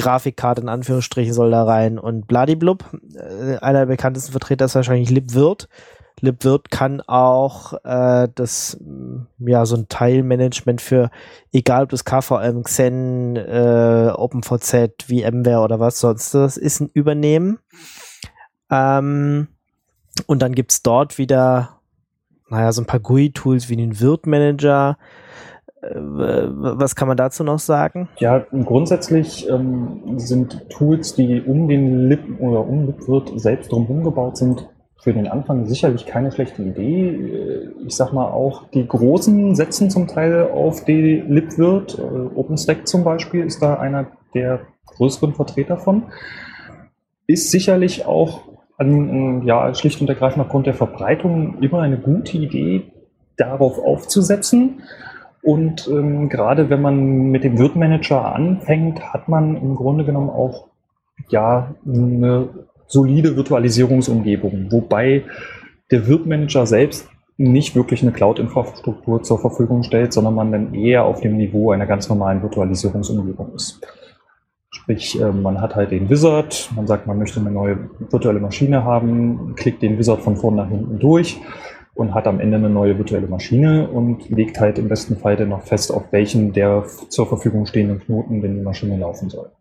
Grafikkarte 0.01 0.61
in 0.61 0.69
Anführungsstrichen 0.69 1.33
soll 1.33 1.51
da 1.51 1.63
rein 1.63 1.99
und 1.99 2.27
bladiblub. 2.27 2.85
Äh, 3.15 3.57
einer 3.57 3.79
der 3.79 3.85
bekanntesten 3.85 4.31
Vertreter 4.31 4.65
ist 4.65 4.75
wahrscheinlich 4.75 5.09
LibWirt. 5.09 5.69
LibWirt 6.19 6.71
kann 6.71 7.01
auch 7.01 7.73
äh, 7.83 8.27
das, 8.33 8.77
mh, 8.81 9.27
ja, 9.39 9.65
so 9.65 9.75
ein 9.75 9.87
Teilmanagement 9.89 10.81
für, 10.81 11.09
egal 11.51 11.83
ob 11.83 11.89
das 11.89 12.05
KVM, 12.05 12.63
Xen, 12.63 13.35
äh, 13.35 14.11
OpenVZ, 14.15 15.03
VMware 15.07 15.61
oder 15.61 15.79
was 15.79 15.99
sonst 15.99 16.33
das 16.33 16.57
ist, 16.57 16.79
ein 16.79 16.89
Übernehmen. 16.93 17.59
Ähm, 18.69 19.47
und 20.27 20.41
dann 20.41 20.53
gibt's 20.53 20.81
dort 20.81 21.17
wieder, 21.17 21.79
naja, 22.49 22.71
so 22.71 22.81
ein 22.81 22.87
paar 22.87 22.99
GUI-Tools 22.99 23.69
wie 23.69 23.77
den 23.77 23.99
Wirt-Manager. 23.99 24.97
Äh, 25.81 25.95
was 25.95 26.95
kann 26.95 27.07
man 27.07 27.17
dazu 27.17 27.43
noch 27.43 27.59
sagen? 27.59 28.09
Ja, 28.17 28.45
grundsätzlich 28.63 29.49
ähm, 29.49 30.17
sind 30.17 30.69
Tools, 30.69 31.15
die 31.15 31.41
um 31.41 31.67
den 31.67 32.07
Lib 32.07 32.39
oder 32.39 32.67
um 32.67 32.85
LibWirt 32.85 33.31
selbst 33.39 33.71
drumherum 33.71 34.03
gebaut 34.03 34.37
sind, 34.37 34.67
für 34.99 35.13
den 35.13 35.27
Anfang 35.27 35.65
sicherlich 35.65 36.05
keine 36.05 36.31
schlechte 36.31 36.61
Idee. 36.61 37.09
Äh, 37.09 37.71
Ich 37.87 37.95
sag 37.95 38.13
mal 38.13 38.29
auch, 38.29 38.69
die 38.69 38.87
Großen 38.87 39.55
setzen 39.55 39.89
zum 39.89 40.07
Teil 40.07 40.49
auf 40.51 40.85
die 40.85 41.23
LibWirt. 41.27 41.97
Äh, 41.97 42.35
OpenStack 42.35 42.87
zum 42.87 43.03
Beispiel 43.03 43.43
ist 43.43 43.61
da 43.61 43.75
einer 43.75 44.07
der 44.35 44.61
größeren 44.85 45.33
Vertreter 45.33 45.77
von. 45.77 46.03
Ist 47.25 47.49
sicherlich 47.49 48.05
auch 48.05 48.41
an, 48.77 49.43
ja, 49.45 49.73
schlicht 49.73 50.01
und 50.01 50.09
ergreifend 50.09 50.43
aufgrund 50.43 50.67
der 50.67 50.73
Verbreitung 50.73 51.61
immer 51.61 51.81
eine 51.81 51.97
gute 51.97 52.37
Idee, 52.37 52.91
darauf 53.37 53.79
aufzusetzen. 53.79 54.81
Und 55.43 55.87
ähm, 55.87 56.29
gerade 56.29 56.69
wenn 56.69 56.81
man 56.81 57.31
mit 57.31 57.43
dem 57.43 57.57
Wirt-Manager 57.57 58.33
anfängt, 58.35 59.01
hat 59.13 59.27
man 59.27 59.55
im 59.55 59.75
Grunde 59.75 60.05
genommen 60.05 60.29
auch 60.29 60.67
ja 61.29 61.73
eine 61.85 62.49
solide 62.87 63.35
Virtualisierungsumgebung, 63.35 64.71
wobei 64.71 65.23
der 65.89 66.07
Wirt-Manager 66.07 66.65
selbst 66.65 67.09
nicht 67.37 67.75
wirklich 67.75 68.03
eine 68.03 68.11
Cloud-Infrastruktur 68.11 69.23
zur 69.23 69.39
Verfügung 69.39 69.81
stellt, 69.83 70.13
sondern 70.13 70.35
man 70.35 70.51
dann 70.51 70.73
eher 70.75 71.05
auf 71.05 71.21
dem 71.21 71.37
Niveau 71.37 71.71
einer 71.71 71.87
ganz 71.87 72.07
normalen 72.07 72.43
Virtualisierungsumgebung 72.43 73.55
ist. 73.55 73.81
Sprich, 74.69 75.19
äh, 75.19 75.31
man 75.31 75.59
hat 75.59 75.75
halt 75.75 75.91
den 75.91 76.09
Wizard, 76.09 76.69
man 76.75 76.85
sagt, 76.85 77.07
man 77.07 77.17
möchte 77.17 77.39
eine 77.39 77.51
neue 77.51 77.89
virtuelle 78.11 78.39
Maschine 78.39 78.83
haben, 78.83 79.55
klickt 79.55 79.81
den 79.81 79.97
Wizard 79.97 80.21
von 80.21 80.35
vorn 80.35 80.55
nach 80.55 80.69
hinten 80.69 80.99
durch 80.99 81.41
und 81.93 82.13
hat 82.13 82.27
am 82.27 82.39
Ende 82.39 82.57
eine 82.57 82.69
neue 82.69 82.97
virtuelle 82.97 83.27
Maschine 83.27 83.89
und 83.89 84.29
legt 84.29 84.59
halt 84.59 84.77
im 84.79 84.87
besten 84.87 85.17
Fall 85.17 85.35
dann 85.35 85.49
noch 85.49 85.63
fest, 85.63 85.93
auf 85.93 86.11
welchen 86.11 86.53
der 86.53 86.85
zur 87.09 87.27
Verfügung 87.27 87.65
stehenden 87.65 87.99
Knoten 87.99 88.41
denn 88.41 88.55
die 88.55 88.61
Maschine 88.61 88.97
laufen 88.97 89.29
soll. 89.29 89.51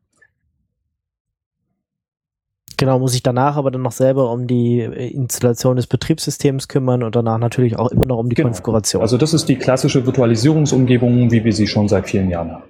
Genau, 2.76 2.98
muss 2.98 3.14
ich 3.14 3.22
danach 3.22 3.56
aber 3.56 3.70
dann 3.70 3.82
noch 3.82 3.92
selber 3.92 4.32
um 4.32 4.46
die 4.46 4.80
äh, 4.80 5.08
Installation 5.12 5.76
des 5.76 5.86
Betriebssystems 5.86 6.66
kümmern 6.66 7.02
und 7.02 7.14
danach 7.14 7.36
natürlich 7.36 7.78
auch 7.78 7.90
immer 7.90 8.06
noch 8.06 8.16
um 8.16 8.30
die 8.30 8.36
Genau. 8.36 8.48
Konfiguration. 8.48 9.02
Also 9.02 9.18
das 9.18 9.34
ist 9.34 9.50
die 9.50 9.56
klassische 9.56 10.06
Virtualisierungsumgebung, 10.06 11.30
wie 11.30 11.44
wir 11.44 11.52
sie 11.52 11.66
schon 11.66 11.88
seit 11.88 12.08
vielen 12.08 12.30
Jahren 12.30 12.52
haben. 12.52 12.64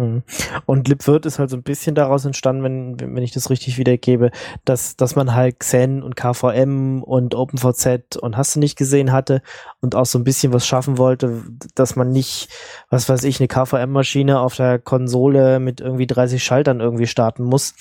Mhm. 0.00 0.22
Und 0.66 0.88
LibWirt 0.88 1.26
ist 1.26 1.38
halt 1.38 1.50
so 1.50 1.56
ein 1.56 1.62
bisschen 1.62 1.94
daraus 1.94 2.24
entstanden, 2.24 2.62
wenn, 2.62 3.16
wenn 3.16 3.22
ich 3.22 3.32
das 3.32 3.50
richtig 3.50 3.78
wiedergebe, 3.78 4.30
dass, 4.64 4.96
dass 4.96 5.16
man 5.16 5.34
halt 5.34 5.60
Xen 5.60 6.02
und 6.02 6.16
KVM 6.16 7.02
und 7.02 7.34
OpenVZ 7.34 8.16
und 8.16 8.36
hast 8.36 8.56
du 8.56 8.60
nicht 8.60 8.76
gesehen 8.76 9.12
hatte 9.12 9.42
und 9.80 9.94
auch 9.94 10.06
so 10.06 10.18
ein 10.18 10.24
bisschen 10.24 10.52
was 10.52 10.66
schaffen 10.66 10.98
wollte, 10.98 11.42
dass 11.74 11.96
man 11.96 12.12
nicht, 12.12 12.48
was 12.90 13.08
weiß 13.08 13.24
ich, 13.24 13.40
eine 13.40 13.48
KVM-Maschine 13.48 14.40
auf 14.40 14.56
der 14.56 14.78
Konsole 14.78 15.60
mit 15.60 15.80
irgendwie 15.80 16.06
30 16.06 16.42
Schaltern 16.42 16.80
irgendwie 16.80 17.06
starten 17.06 17.44
muss 17.44 17.74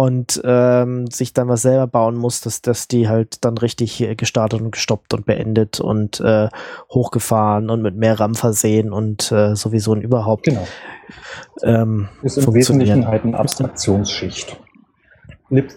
und 0.00 0.40
ähm, 0.44 1.08
sich 1.08 1.34
dann 1.34 1.48
was 1.48 1.60
selber 1.60 1.86
bauen 1.86 2.16
muss, 2.16 2.40
dass, 2.40 2.62
dass 2.62 2.88
die 2.88 3.06
halt 3.06 3.44
dann 3.44 3.58
richtig 3.58 4.00
äh, 4.00 4.14
gestartet 4.14 4.62
und 4.62 4.70
gestoppt 4.70 5.12
und 5.12 5.26
beendet 5.26 5.78
und 5.78 6.20
äh, 6.20 6.48
hochgefahren 6.90 7.68
und 7.68 7.82
mit 7.82 7.96
mehr 7.96 8.18
RAM 8.18 8.34
versehen 8.34 8.94
und 8.94 9.30
äh, 9.30 9.54
sowieso 9.54 9.92
und 9.92 10.00
überhaupt 10.00 10.44
Genau. 10.44 10.66
ähm, 11.62 12.08
Ist 12.22 12.38
im. 12.38 12.54
Wesentlichen 12.54 13.06
halt 13.06 13.24
eine 13.24 13.38
Abstraktionsschicht. 13.38 14.58
Lib. 15.50 15.70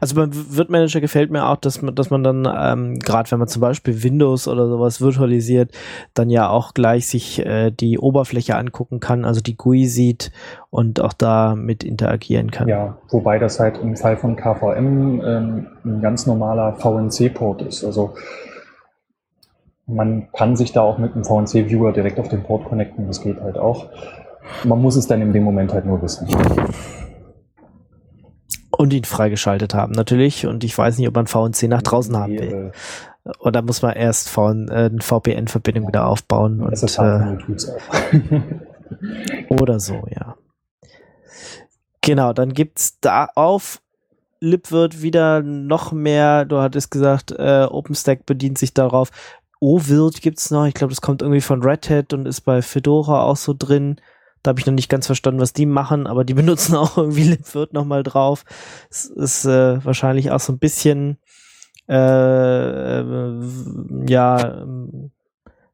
Also 0.00 0.14
beim 0.16 0.30
Wirt-Manager 0.32 1.00
gefällt 1.00 1.30
mir 1.30 1.46
auch, 1.46 1.56
dass 1.56 1.80
man, 1.80 1.94
dass 1.94 2.10
man 2.10 2.22
dann, 2.22 2.46
ähm, 2.54 2.98
gerade 2.98 3.30
wenn 3.30 3.38
man 3.38 3.48
zum 3.48 3.60
Beispiel 3.60 4.02
Windows 4.02 4.46
oder 4.48 4.68
sowas 4.68 5.00
virtualisiert, 5.00 5.70
dann 6.14 6.28
ja 6.28 6.48
auch 6.48 6.74
gleich 6.74 7.06
sich 7.06 7.44
äh, 7.44 7.70
die 7.70 7.98
Oberfläche 7.98 8.56
angucken 8.56 9.00
kann, 9.00 9.24
also 9.24 9.40
die 9.40 9.56
GUI 9.56 9.86
sieht 9.86 10.32
und 10.70 11.00
auch 11.00 11.12
da 11.12 11.54
mit 11.54 11.84
interagieren 11.84 12.50
kann. 12.50 12.68
Ja, 12.68 12.98
wobei 13.10 13.38
das 13.38 13.58
halt 13.58 13.78
im 13.78 13.96
Fall 13.96 14.16
von 14.16 14.36
KVM 14.36 15.22
ähm, 15.24 15.66
ein 15.84 16.00
ganz 16.02 16.26
normaler 16.26 16.74
VNC-Port 16.74 17.62
ist. 17.62 17.84
Also 17.84 18.14
man 19.86 20.28
kann 20.32 20.56
sich 20.56 20.72
da 20.72 20.82
auch 20.82 20.98
mit 20.98 21.14
einem 21.14 21.24
VNC-Viewer 21.24 21.92
direkt 21.92 22.18
auf 22.18 22.28
den 22.28 22.42
Port 22.42 22.64
connecten, 22.64 23.06
das 23.06 23.22
geht 23.22 23.40
halt 23.40 23.58
auch. 23.58 23.88
Man 24.64 24.80
muss 24.80 24.96
es 24.96 25.06
dann 25.06 25.22
in 25.22 25.32
dem 25.32 25.44
Moment 25.44 25.72
halt 25.72 25.86
nur 25.86 26.02
wissen. 26.02 26.28
Und 28.82 28.92
ihn 28.92 29.04
freigeschaltet 29.04 29.74
haben, 29.74 29.92
natürlich. 29.92 30.44
Und 30.44 30.64
ich 30.64 30.76
weiß 30.76 30.98
nicht, 30.98 31.06
ob 31.06 31.14
man 31.14 31.28
VNC 31.28 31.68
nach 31.68 31.82
draußen 31.82 32.16
haben 32.16 32.36
will. 32.36 32.72
Äh, 33.24 33.30
Oder 33.38 33.62
muss 33.62 33.80
man 33.80 33.92
erst 33.92 34.28
VN, 34.28 34.66
äh, 34.66 34.90
eine 34.90 35.00
VPN-Verbindung 35.00 35.86
wieder 35.86 36.08
aufbauen 36.08 36.60
und 36.60 36.72
SSH 36.72 36.98
äh. 36.98 37.38
Oder 39.48 39.78
so, 39.78 40.02
ja. 40.10 40.36
Genau, 42.00 42.32
dann 42.32 42.54
gibt's 42.54 42.98
da 42.98 43.28
auf 43.36 43.80
LibWirt 44.40 45.00
wieder 45.00 45.42
noch 45.42 45.92
mehr, 45.92 46.44
du 46.44 46.58
hattest 46.58 46.90
gesagt, 46.90 47.30
äh, 47.30 47.68
OpenStack 47.70 48.26
bedient 48.26 48.58
sich 48.58 48.74
darauf. 48.74 49.12
OVirt 49.60 50.22
gibt's 50.22 50.50
noch, 50.50 50.66
ich 50.66 50.74
glaube, 50.74 50.92
das 50.92 51.00
kommt 51.00 51.22
irgendwie 51.22 51.40
von 51.40 51.62
Red 51.62 51.88
Hat 51.88 52.12
und 52.12 52.26
ist 52.26 52.40
bei 52.40 52.62
Fedora 52.62 53.22
auch 53.22 53.36
so 53.36 53.54
drin. 53.56 54.00
Da 54.42 54.50
habe 54.50 54.60
ich 54.60 54.66
noch 54.66 54.74
nicht 54.74 54.88
ganz 54.88 55.06
verstanden, 55.06 55.40
was 55.40 55.52
die 55.52 55.66
machen, 55.66 56.06
aber 56.06 56.24
die 56.24 56.34
benutzen 56.42 56.74
auch 56.74 56.96
irgendwie 56.96 57.24
LibWirt 57.24 57.72
nochmal 57.72 58.02
drauf. 58.02 58.44
Es 58.90 59.06
ist 59.06 59.44
äh, 59.44 59.84
wahrscheinlich 59.84 60.30
auch 60.30 60.40
so 60.40 60.52
ein 60.52 60.58
bisschen 60.58 61.18
äh, 61.88 63.00
äh, 63.00 63.34
ja 64.06 64.64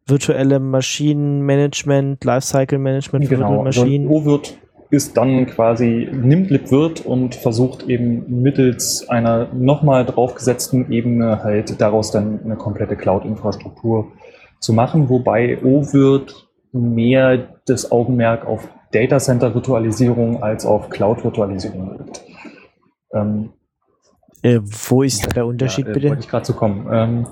virtuelle 0.07 0.59
Maschinenmanagement, 0.59 2.25
Lifecycle 2.25 2.79
Management 2.79 3.27
für 3.27 3.37
genau. 3.37 3.49
virtuelle 3.49 3.65
Maschinen. 3.65 4.09
Also 4.09 4.25
wird 4.25 4.59
ist 4.91 5.17
dann 5.17 5.47
quasi, 5.47 6.09
nimmt 6.11 6.51
LibWirt 6.51 7.05
und 7.05 7.35
versucht 7.35 7.89
eben 7.89 8.43
mittels 8.43 9.09
einer 9.09 9.49
nochmal 9.53 10.07
draufgesetzten 10.07 10.91
Ebene 10.91 11.45
halt 11.45 11.81
daraus 11.81 12.11
dann 12.11 12.41
eine 12.43 12.57
komplette 12.57 12.97
Cloud-Infrastruktur 12.97 14.13
zu 14.61 14.73
machen, 14.73 15.09
wobei 15.09 15.59
OWirt 15.63 16.48
mehr 16.73 17.61
das 17.67 17.91
Augenmerk 17.91 18.47
auf 18.47 18.69
Datacenter-Virtualisierung 18.93 20.43
als 20.43 20.65
auf 20.65 20.89
Cloud-Virtualisierung 20.91 21.99
legt. 21.99 22.25
Ähm, 23.13 23.51
äh, 24.43 24.61
wo 24.89 25.03
ist 25.03 25.27
da 25.27 25.31
der 25.31 25.47
Unterschied 25.47 25.87
ja, 25.87 25.91
äh, 25.91 25.95
bitte? 25.95 26.09
Wollte 26.11 26.23
ich 26.23 26.29
gerade 26.29 26.45
zu 26.45 26.55
kommen. 26.55 26.87
Ähm, 26.91 27.27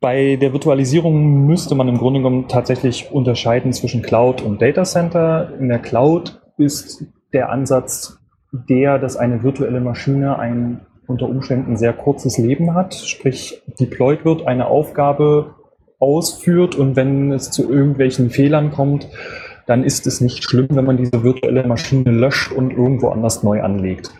bei 0.00 0.36
der 0.36 0.52
Virtualisierung 0.52 1.46
müsste 1.46 1.74
man 1.74 1.88
im 1.88 1.98
Grunde 1.98 2.20
genommen 2.20 2.48
tatsächlich 2.48 3.10
unterscheiden 3.10 3.72
zwischen 3.72 4.02
Cloud 4.02 4.42
und 4.42 4.62
Data 4.62 4.84
Center. 4.84 5.52
In 5.58 5.68
der 5.68 5.80
Cloud 5.80 6.40
ist 6.56 7.04
der 7.32 7.50
Ansatz 7.50 8.18
der, 8.52 8.98
dass 8.98 9.16
eine 9.16 9.42
virtuelle 9.42 9.80
Maschine 9.80 10.38
ein 10.38 10.80
unter 11.06 11.28
Umständen 11.28 11.76
sehr 11.76 11.94
kurzes 11.94 12.38
Leben 12.38 12.74
hat, 12.74 12.94
sprich 12.94 13.62
deployed 13.80 14.24
wird, 14.24 14.46
eine 14.46 14.66
Aufgabe 14.66 15.54
ausführt 15.98 16.74
und 16.74 16.96
wenn 16.96 17.32
es 17.32 17.50
zu 17.50 17.70
irgendwelchen 17.70 18.30
Fehlern 18.30 18.70
kommt, 18.70 19.08
dann 19.66 19.84
ist 19.84 20.06
es 20.06 20.20
nicht 20.20 20.44
schlimm, 20.44 20.68
wenn 20.70 20.84
man 20.84 20.96
diese 20.96 21.22
virtuelle 21.22 21.66
Maschine 21.66 22.10
löscht 22.10 22.52
und 22.52 22.70
irgendwo 22.70 23.08
anders 23.08 23.42
neu 23.42 23.62
anlegt 23.62 24.12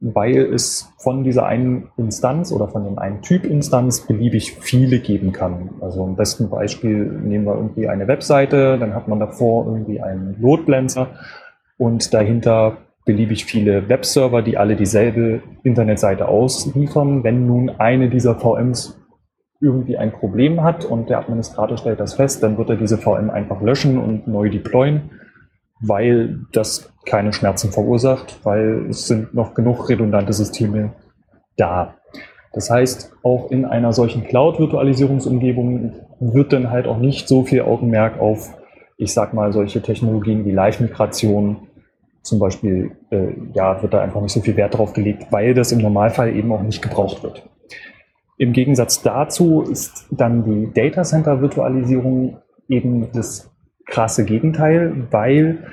weil 0.00 0.36
es 0.36 0.92
von 0.98 1.24
dieser 1.24 1.46
einen 1.46 1.88
Instanz 1.96 2.52
oder 2.52 2.68
von 2.68 2.84
dem 2.84 2.98
einen 2.98 3.22
Typ 3.22 3.44
Instanz 3.44 4.06
beliebig 4.06 4.52
viele 4.60 4.98
geben 4.98 5.32
kann. 5.32 5.70
Also 5.80 6.04
im 6.04 6.16
besten 6.16 6.50
Beispiel 6.50 7.06
nehmen 7.06 7.46
wir 7.46 7.54
irgendwie 7.54 7.88
eine 7.88 8.06
Webseite, 8.06 8.78
dann 8.78 8.94
hat 8.94 9.08
man 9.08 9.20
davor 9.20 9.66
irgendwie 9.66 10.00
einen 10.00 10.36
Loadbalancer 10.40 11.08
und 11.78 12.12
dahinter 12.12 12.78
beliebig 13.06 13.46
viele 13.46 13.88
Webserver, 13.88 14.42
die 14.42 14.58
alle 14.58 14.76
dieselbe 14.76 15.40
Internetseite 15.62 16.28
ausliefern. 16.28 17.24
Wenn 17.24 17.46
nun 17.46 17.70
eine 17.70 18.10
dieser 18.10 18.34
VMs 18.34 19.00
irgendwie 19.60 19.96
ein 19.96 20.12
Problem 20.12 20.62
hat 20.62 20.84
und 20.84 21.08
der 21.08 21.18
Administrator 21.18 21.76
stellt 21.78 22.00
das 22.00 22.14
fest, 22.14 22.42
dann 22.42 22.58
wird 22.58 22.70
er 22.70 22.76
diese 22.76 22.98
VM 22.98 23.30
einfach 23.30 23.60
löschen 23.60 23.98
und 23.98 24.26
neu 24.26 24.50
deployen 24.50 25.10
weil 25.80 26.40
das 26.52 26.92
keine 27.04 27.32
Schmerzen 27.32 27.70
verursacht, 27.70 28.40
weil 28.44 28.86
es 28.88 29.06
sind 29.06 29.34
noch 29.34 29.54
genug 29.54 29.88
redundante 29.88 30.32
Systeme 30.32 30.92
da. 31.56 31.94
Das 32.52 32.70
heißt, 32.70 33.12
auch 33.22 33.50
in 33.50 33.64
einer 33.64 33.92
solchen 33.92 34.24
Cloud-Virtualisierungsumgebung 34.24 35.92
wird 36.20 36.52
dann 36.52 36.70
halt 36.70 36.86
auch 36.86 36.98
nicht 36.98 37.28
so 37.28 37.44
viel 37.44 37.62
Augenmerk 37.62 38.18
auf, 38.18 38.54
ich 38.96 39.12
sag 39.12 39.34
mal, 39.34 39.52
solche 39.52 39.82
Technologien 39.82 40.46
wie 40.46 40.52
Live-Migration 40.52 41.68
zum 42.22 42.38
Beispiel, 42.38 42.92
äh, 43.10 43.34
ja, 43.52 43.80
wird 43.82 43.94
da 43.94 44.00
einfach 44.00 44.20
nicht 44.20 44.32
so 44.32 44.40
viel 44.40 44.56
Wert 44.56 44.76
drauf 44.76 44.94
gelegt, 44.94 45.26
weil 45.30 45.54
das 45.54 45.70
im 45.70 45.78
Normalfall 45.78 46.34
eben 46.34 46.50
auch 46.50 46.62
nicht 46.62 46.82
gebraucht 46.82 47.22
wird. 47.22 47.48
Im 48.38 48.52
Gegensatz 48.52 49.02
dazu 49.02 49.62
ist 49.62 50.06
dann 50.10 50.44
die 50.44 50.72
Data 50.72 51.02
Center 51.02 51.40
Virtualisierung 51.40 52.38
eben 52.68 53.10
das 53.12 53.50
krasse 53.86 54.24
Gegenteil, 54.24 55.06
weil 55.10 55.64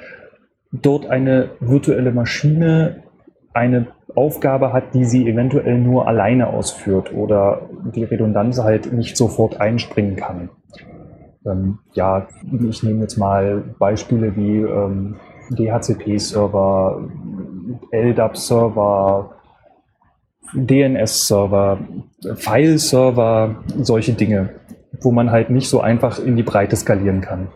dort 0.72 1.08
eine 1.08 1.52
virtuelle 1.60 2.12
Maschine 2.12 3.04
eine 3.54 3.88
Aufgabe 4.16 4.74
hat, 4.74 4.94
die 4.94 5.06
sie 5.06 5.28
eventuell 5.28 5.78
nur 5.80 6.08
alleine 6.08 6.48
ausführt 6.48 7.14
oder 7.14 7.70
die 7.96 8.04
Redundanz 8.04 8.60
halt 8.60 8.94
nicht 8.94 9.18
sofort 9.18 9.60
einspringen 9.60 10.16
kann. 10.16 10.50
Ähm, 11.46 11.80
ja, 11.94 12.28
ich 12.70 12.84
nehme 12.84 13.02
jetzt 13.02 13.18
mal 13.18 13.64
Beispiele 13.80 14.36
wie 14.36 14.60
ähm, 14.60 15.16
DHCP-Server, 15.50 17.10
LDAP-Server, 17.92 19.32
DNS-Server, 20.54 21.80
File-Server, 22.36 23.64
solche 23.82 24.14
Dinge, 24.14 24.50
wo 25.02 25.12
man 25.12 25.32
halt 25.32 25.50
nicht 25.50 25.70
so 25.70 25.82
einfach 25.82 26.20
in 26.20 26.36
die 26.36 26.44
Breite 26.44 26.76
skalieren 26.76 27.22
kann. 27.22 27.48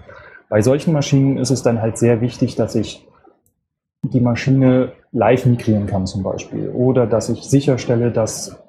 Bei 0.50 0.62
solchen 0.62 0.94
Maschinen 0.94 1.38
ist 1.38 1.52
es 1.52 1.62
dann 1.62 1.82
halt 1.82 1.98
sehr 1.98 2.22
wichtig, 2.22 2.56
dass 2.56 2.76
ich 2.76 3.06
die 4.04 4.22
Maschine 4.22 4.94
live 5.12 5.46
migrieren 5.46 5.88
kann 5.88 6.06
zum 6.06 6.24
Beispiel. 6.24 6.70
Oder 6.70 7.08
dass 7.08 7.30
ich 7.30 7.44
sicherstelle, 7.44 8.12
dass 8.12 8.64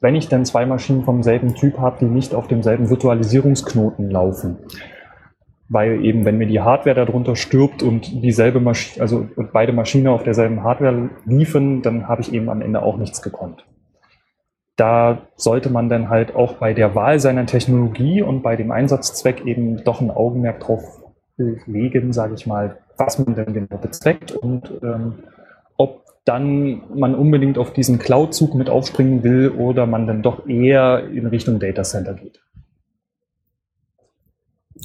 wenn 0.00 0.14
ich 0.14 0.28
dann 0.28 0.44
zwei 0.44 0.64
Maschinen 0.64 1.04
vom 1.04 1.22
selben 1.22 1.54
Typ 1.54 1.78
habe, 1.78 1.98
die 2.00 2.06
nicht 2.06 2.34
auf 2.34 2.46
demselben 2.46 2.88
Virtualisierungsknoten 2.88 4.10
laufen. 4.10 4.58
Weil 5.68 6.04
eben, 6.04 6.24
wenn 6.24 6.38
mir 6.38 6.46
die 6.46 6.60
Hardware 6.60 6.94
darunter 6.94 7.36
stirbt 7.36 7.82
und 7.82 8.22
dieselbe 8.22 8.58
Maschine, 8.58 9.02
also 9.02 9.28
und 9.36 9.52
beide 9.52 9.72
Maschinen 9.72 10.06
auf 10.06 10.22
derselben 10.22 10.62
Hardware 10.62 11.10
liefen, 11.26 11.82
dann 11.82 12.08
habe 12.08 12.22
ich 12.22 12.32
eben 12.32 12.48
am 12.48 12.62
Ende 12.62 12.82
auch 12.82 12.96
nichts 12.96 13.20
gekonnt 13.20 13.64
da 14.78 15.26
sollte 15.34 15.70
man 15.70 15.88
dann 15.88 16.08
halt 16.08 16.36
auch 16.36 16.54
bei 16.54 16.72
der 16.72 16.94
Wahl 16.94 17.18
seiner 17.18 17.46
Technologie 17.46 18.22
und 18.22 18.42
bei 18.42 18.54
dem 18.54 18.70
Einsatzzweck 18.70 19.44
eben 19.44 19.82
doch 19.82 20.00
ein 20.00 20.12
Augenmerk 20.12 20.60
drauf 20.60 21.02
legen, 21.36 22.12
sage 22.12 22.34
ich 22.34 22.46
mal, 22.46 22.78
was 22.96 23.18
man 23.18 23.34
denn 23.34 23.52
genau 23.52 23.76
bezweckt 23.76 24.32
und 24.32 24.70
ähm, 24.82 25.14
ob 25.76 26.04
dann 26.24 26.82
man 26.94 27.14
unbedingt 27.14 27.58
auf 27.58 27.72
diesen 27.72 27.98
Cloud-Zug 27.98 28.54
mit 28.54 28.70
aufspringen 28.70 29.24
will 29.24 29.50
oder 29.50 29.86
man 29.86 30.06
dann 30.06 30.22
doch 30.22 30.48
eher 30.48 31.08
in 31.08 31.26
Richtung 31.26 31.58
Data 31.58 31.82
Center 31.82 32.14
geht. 32.14 32.40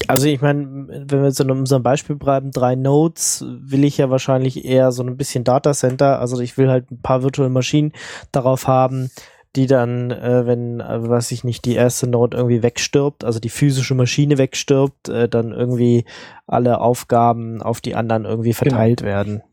Also 0.07 0.27
ich 0.27 0.41
meine, 0.41 0.87
wenn 0.87 1.19
wir 1.19 1.25
jetzt 1.25 1.39
in 1.39 1.51
unserem 1.51 1.83
Beispiel 1.83 2.15
bleiben, 2.15 2.51
drei 2.51 2.75
Nodes, 2.75 3.45
will 3.47 3.83
ich 3.83 3.97
ja 3.97 4.09
wahrscheinlich 4.09 4.65
eher 4.65 4.91
so 4.91 5.03
ein 5.03 5.17
bisschen 5.17 5.43
Data 5.43 5.73
Center. 5.73 6.19
Also 6.19 6.39
ich 6.41 6.57
will 6.57 6.69
halt 6.69 6.91
ein 6.91 7.01
paar 7.01 7.23
virtuelle 7.23 7.51
Maschinen 7.51 7.93
darauf 8.31 8.67
haben, 8.67 9.11
die 9.55 9.67
dann, 9.67 10.09
äh, 10.11 10.47
wenn, 10.47 10.79
äh, 10.79 11.07
weiß 11.09 11.31
ich 11.31 11.43
nicht, 11.43 11.65
die 11.65 11.75
erste 11.75 12.07
Node 12.07 12.37
irgendwie 12.37 12.63
wegstirbt, 12.63 13.23
also 13.23 13.39
die 13.39 13.49
physische 13.49 13.93
Maschine 13.93 14.37
wegstirbt, 14.37 15.09
äh, 15.09 15.29
dann 15.29 15.51
irgendwie 15.51 16.05
alle 16.47 16.81
Aufgaben 16.81 17.61
auf 17.61 17.79
die 17.79 17.95
anderen 17.95 18.25
irgendwie 18.25 18.53
verteilt 18.53 19.01
genau. 19.01 19.11
werden. 19.11 19.43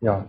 Ja. 0.00 0.26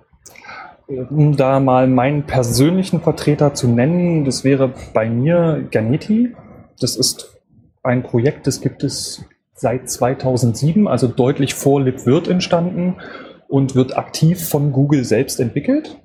Um 0.87 1.37
da 1.37 1.59
mal 1.59 1.87
meinen 1.87 2.23
persönlichen 2.23 3.01
Vertreter 3.01 3.53
zu 3.53 3.67
nennen, 3.67 4.25
das 4.25 4.43
wäre 4.43 4.73
bei 4.93 5.09
mir 5.09 5.65
Ganeti. 5.71 6.35
Das 6.79 6.97
ist 6.97 7.30
ein 7.83 8.03
Projekt, 8.03 8.47
das 8.47 8.61
gibt 8.61 8.83
es 8.83 9.25
seit 9.53 9.89
2007, 9.89 10.87
also 10.87 11.07
deutlich 11.07 11.53
vor 11.53 11.81
LibWirt 11.81 12.27
entstanden 12.27 12.97
und 13.47 13.75
wird 13.75 13.97
aktiv 13.97 14.47
von 14.47 14.71
Google 14.71 15.03
selbst 15.03 15.39
entwickelt 15.39 16.01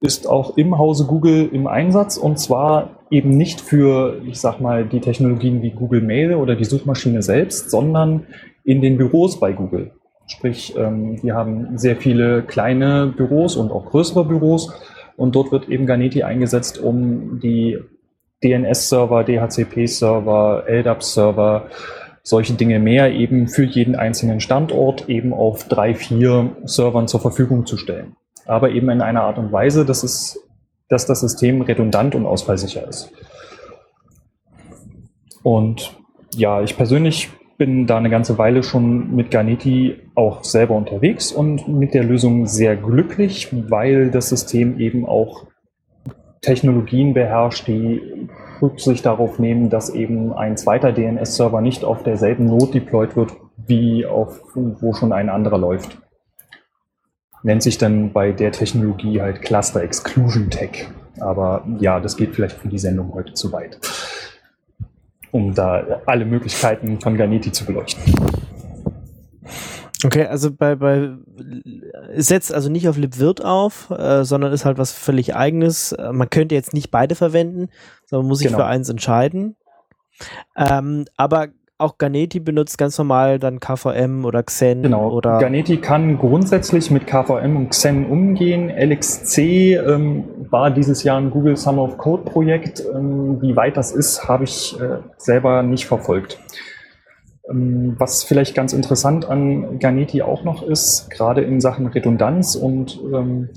ist 0.00 0.28
auch 0.28 0.56
im 0.56 0.78
Hause 0.78 1.06
Google 1.06 1.48
im 1.52 1.66
Einsatz 1.66 2.16
und 2.16 2.38
zwar 2.38 3.00
eben 3.10 3.30
nicht 3.36 3.60
für, 3.60 4.20
ich 4.26 4.40
sag 4.40 4.60
mal, 4.60 4.84
die 4.84 5.00
Technologien 5.00 5.62
wie 5.62 5.70
Google 5.70 6.02
Mail 6.02 6.34
oder 6.34 6.54
die 6.54 6.64
Suchmaschine 6.64 7.22
selbst, 7.22 7.70
sondern 7.70 8.26
in 8.64 8.82
den 8.82 8.98
Büros 8.98 9.40
bei 9.40 9.52
Google. 9.52 9.92
Sprich, 10.26 10.74
ähm, 10.76 11.22
wir 11.22 11.34
haben 11.34 11.78
sehr 11.78 11.96
viele 11.96 12.42
kleine 12.42 13.12
Büros 13.16 13.56
und 13.56 13.70
auch 13.70 13.86
größere 13.86 14.24
Büros 14.24 14.72
und 15.16 15.34
dort 15.34 15.52
wird 15.52 15.68
eben 15.68 15.86
Ganeti 15.86 16.24
eingesetzt, 16.24 16.78
um 16.78 17.40
die 17.40 17.78
DNS-Server, 18.42 19.24
DHCP-Server, 19.24 20.64
LDAP-Server, 20.68 21.68
solche 22.22 22.54
Dinge 22.54 22.78
mehr 22.78 23.12
eben 23.12 23.48
für 23.48 23.64
jeden 23.64 23.96
einzelnen 23.96 24.40
Standort 24.40 25.08
eben 25.08 25.32
auf 25.32 25.68
drei, 25.68 25.94
vier 25.94 26.56
Servern 26.64 27.08
zur 27.08 27.20
Verfügung 27.20 27.66
zu 27.66 27.76
stellen 27.76 28.16
aber 28.46 28.70
eben 28.70 28.88
in 28.90 29.02
einer 29.02 29.22
Art 29.22 29.38
und 29.38 29.52
Weise, 29.52 29.84
dass, 29.84 30.02
es, 30.02 30.48
dass 30.88 31.06
das 31.06 31.20
System 31.20 31.60
redundant 31.60 32.14
und 32.14 32.26
ausfallsicher 32.26 32.86
ist. 32.88 33.12
Und 35.42 35.96
ja, 36.34 36.62
ich 36.62 36.76
persönlich 36.76 37.30
bin 37.58 37.86
da 37.86 37.96
eine 37.96 38.10
ganze 38.10 38.36
Weile 38.38 38.62
schon 38.62 39.14
mit 39.14 39.30
Garneti 39.30 39.96
auch 40.14 40.44
selber 40.44 40.74
unterwegs 40.74 41.32
und 41.32 41.68
mit 41.68 41.94
der 41.94 42.04
Lösung 42.04 42.46
sehr 42.46 42.76
glücklich, 42.76 43.48
weil 43.70 44.10
das 44.10 44.28
System 44.28 44.78
eben 44.78 45.06
auch 45.06 45.46
Technologien 46.40 47.14
beherrscht, 47.14 47.66
die 47.66 48.28
Rücksicht 48.62 49.04
darauf 49.04 49.38
nehmen, 49.38 49.70
dass 49.70 49.90
eben 49.90 50.32
ein 50.32 50.56
zweiter 50.56 50.92
DNS-Server 50.92 51.60
nicht 51.60 51.84
auf 51.84 52.02
derselben 52.02 52.46
Node 52.46 52.72
deployed 52.72 53.16
wird, 53.16 53.32
wie 53.66 54.06
auf, 54.06 54.40
wo 54.54 54.94
schon 54.94 55.12
ein 55.12 55.28
anderer 55.28 55.58
läuft 55.58 55.98
nennt 57.46 57.62
sich 57.62 57.78
dann 57.78 58.12
bei 58.12 58.32
der 58.32 58.50
Technologie 58.50 59.22
halt 59.22 59.40
Cluster 59.40 59.80
Exclusion 59.82 60.50
Tech. 60.50 60.88
Aber 61.20 61.64
ja, 61.78 62.00
das 62.00 62.16
geht 62.16 62.34
vielleicht 62.34 62.58
für 62.58 62.68
die 62.68 62.78
Sendung 62.78 63.14
heute 63.14 63.34
zu 63.34 63.52
weit, 63.52 63.78
um 65.30 65.54
da 65.54 66.00
alle 66.06 66.24
Möglichkeiten 66.24 67.00
von 67.00 67.16
Garneti 67.16 67.52
zu 67.52 67.64
beleuchten. 67.64 68.02
Okay, 70.06 70.24
also 70.26 70.52
bei, 70.52 70.76
bei 70.76 71.10
es 72.14 72.28
setzt 72.28 72.54
also 72.54 72.70
nicht 72.70 72.88
auf 72.88 72.96
libvirt 72.96 73.44
auf, 73.44 73.90
äh, 73.90 74.24
sondern 74.24 74.52
ist 74.52 74.64
halt 74.64 74.78
was 74.78 74.92
völlig 74.92 75.34
eigenes. 75.34 75.92
Äh, 75.92 76.12
man 76.12 76.30
könnte 76.30 76.54
jetzt 76.54 76.72
nicht 76.74 76.90
beide 76.92 77.16
verwenden, 77.16 77.68
sondern 78.04 78.28
muss 78.28 78.38
sich 78.38 78.46
Genau. 78.48 78.58
für 78.58 78.66
eins 78.66 78.88
entscheiden. 78.88 79.56
Ähm, 80.56 81.06
aber 81.16 81.48
auch 81.78 81.98
Ganeti 81.98 82.40
benutzt 82.40 82.78
ganz 82.78 82.96
normal 82.96 83.38
dann 83.38 83.60
KVM 83.60 84.24
oder 84.24 84.42
Xen 84.44 84.82
Genau. 84.82 85.10
oder 85.10 85.38
Ganeti 85.40 85.76
kann 85.78 86.18
grundsätzlich 86.18 86.90
mit 86.90 87.06
KVM 87.06 87.56
und 87.56 87.70
Xen 87.70 88.06
umgehen. 88.06 88.70
LXC 88.70 89.74
ähm, 89.74 90.24
war 90.50 90.70
dieses 90.70 91.02
Jahr 91.02 91.18
ein 91.18 91.30
Google 91.30 91.56
Summer 91.56 91.82
of 91.82 91.98
Code 91.98 92.22
Projekt. 92.22 92.82
Ähm, 92.94 93.42
wie 93.42 93.56
weit 93.56 93.76
das 93.76 93.92
ist, 93.92 94.26
habe 94.28 94.44
ich 94.44 94.80
äh, 94.80 94.98
selber 95.18 95.62
nicht 95.62 95.86
verfolgt. 95.86 96.38
Ähm, 97.48 97.94
was 97.98 98.24
vielleicht 98.24 98.54
ganz 98.54 98.72
interessant 98.72 99.28
an 99.28 99.78
Ganeti 99.78 100.22
auch 100.22 100.44
noch 100.44 100.62
ist, 100.62 101.10
gerade 101.10 101.42
in 101.42 101.60
Sachen 101.60 101.86
Redundanz 101.86 102.54
und 102.54 103.00
ähm, 103.12 103.50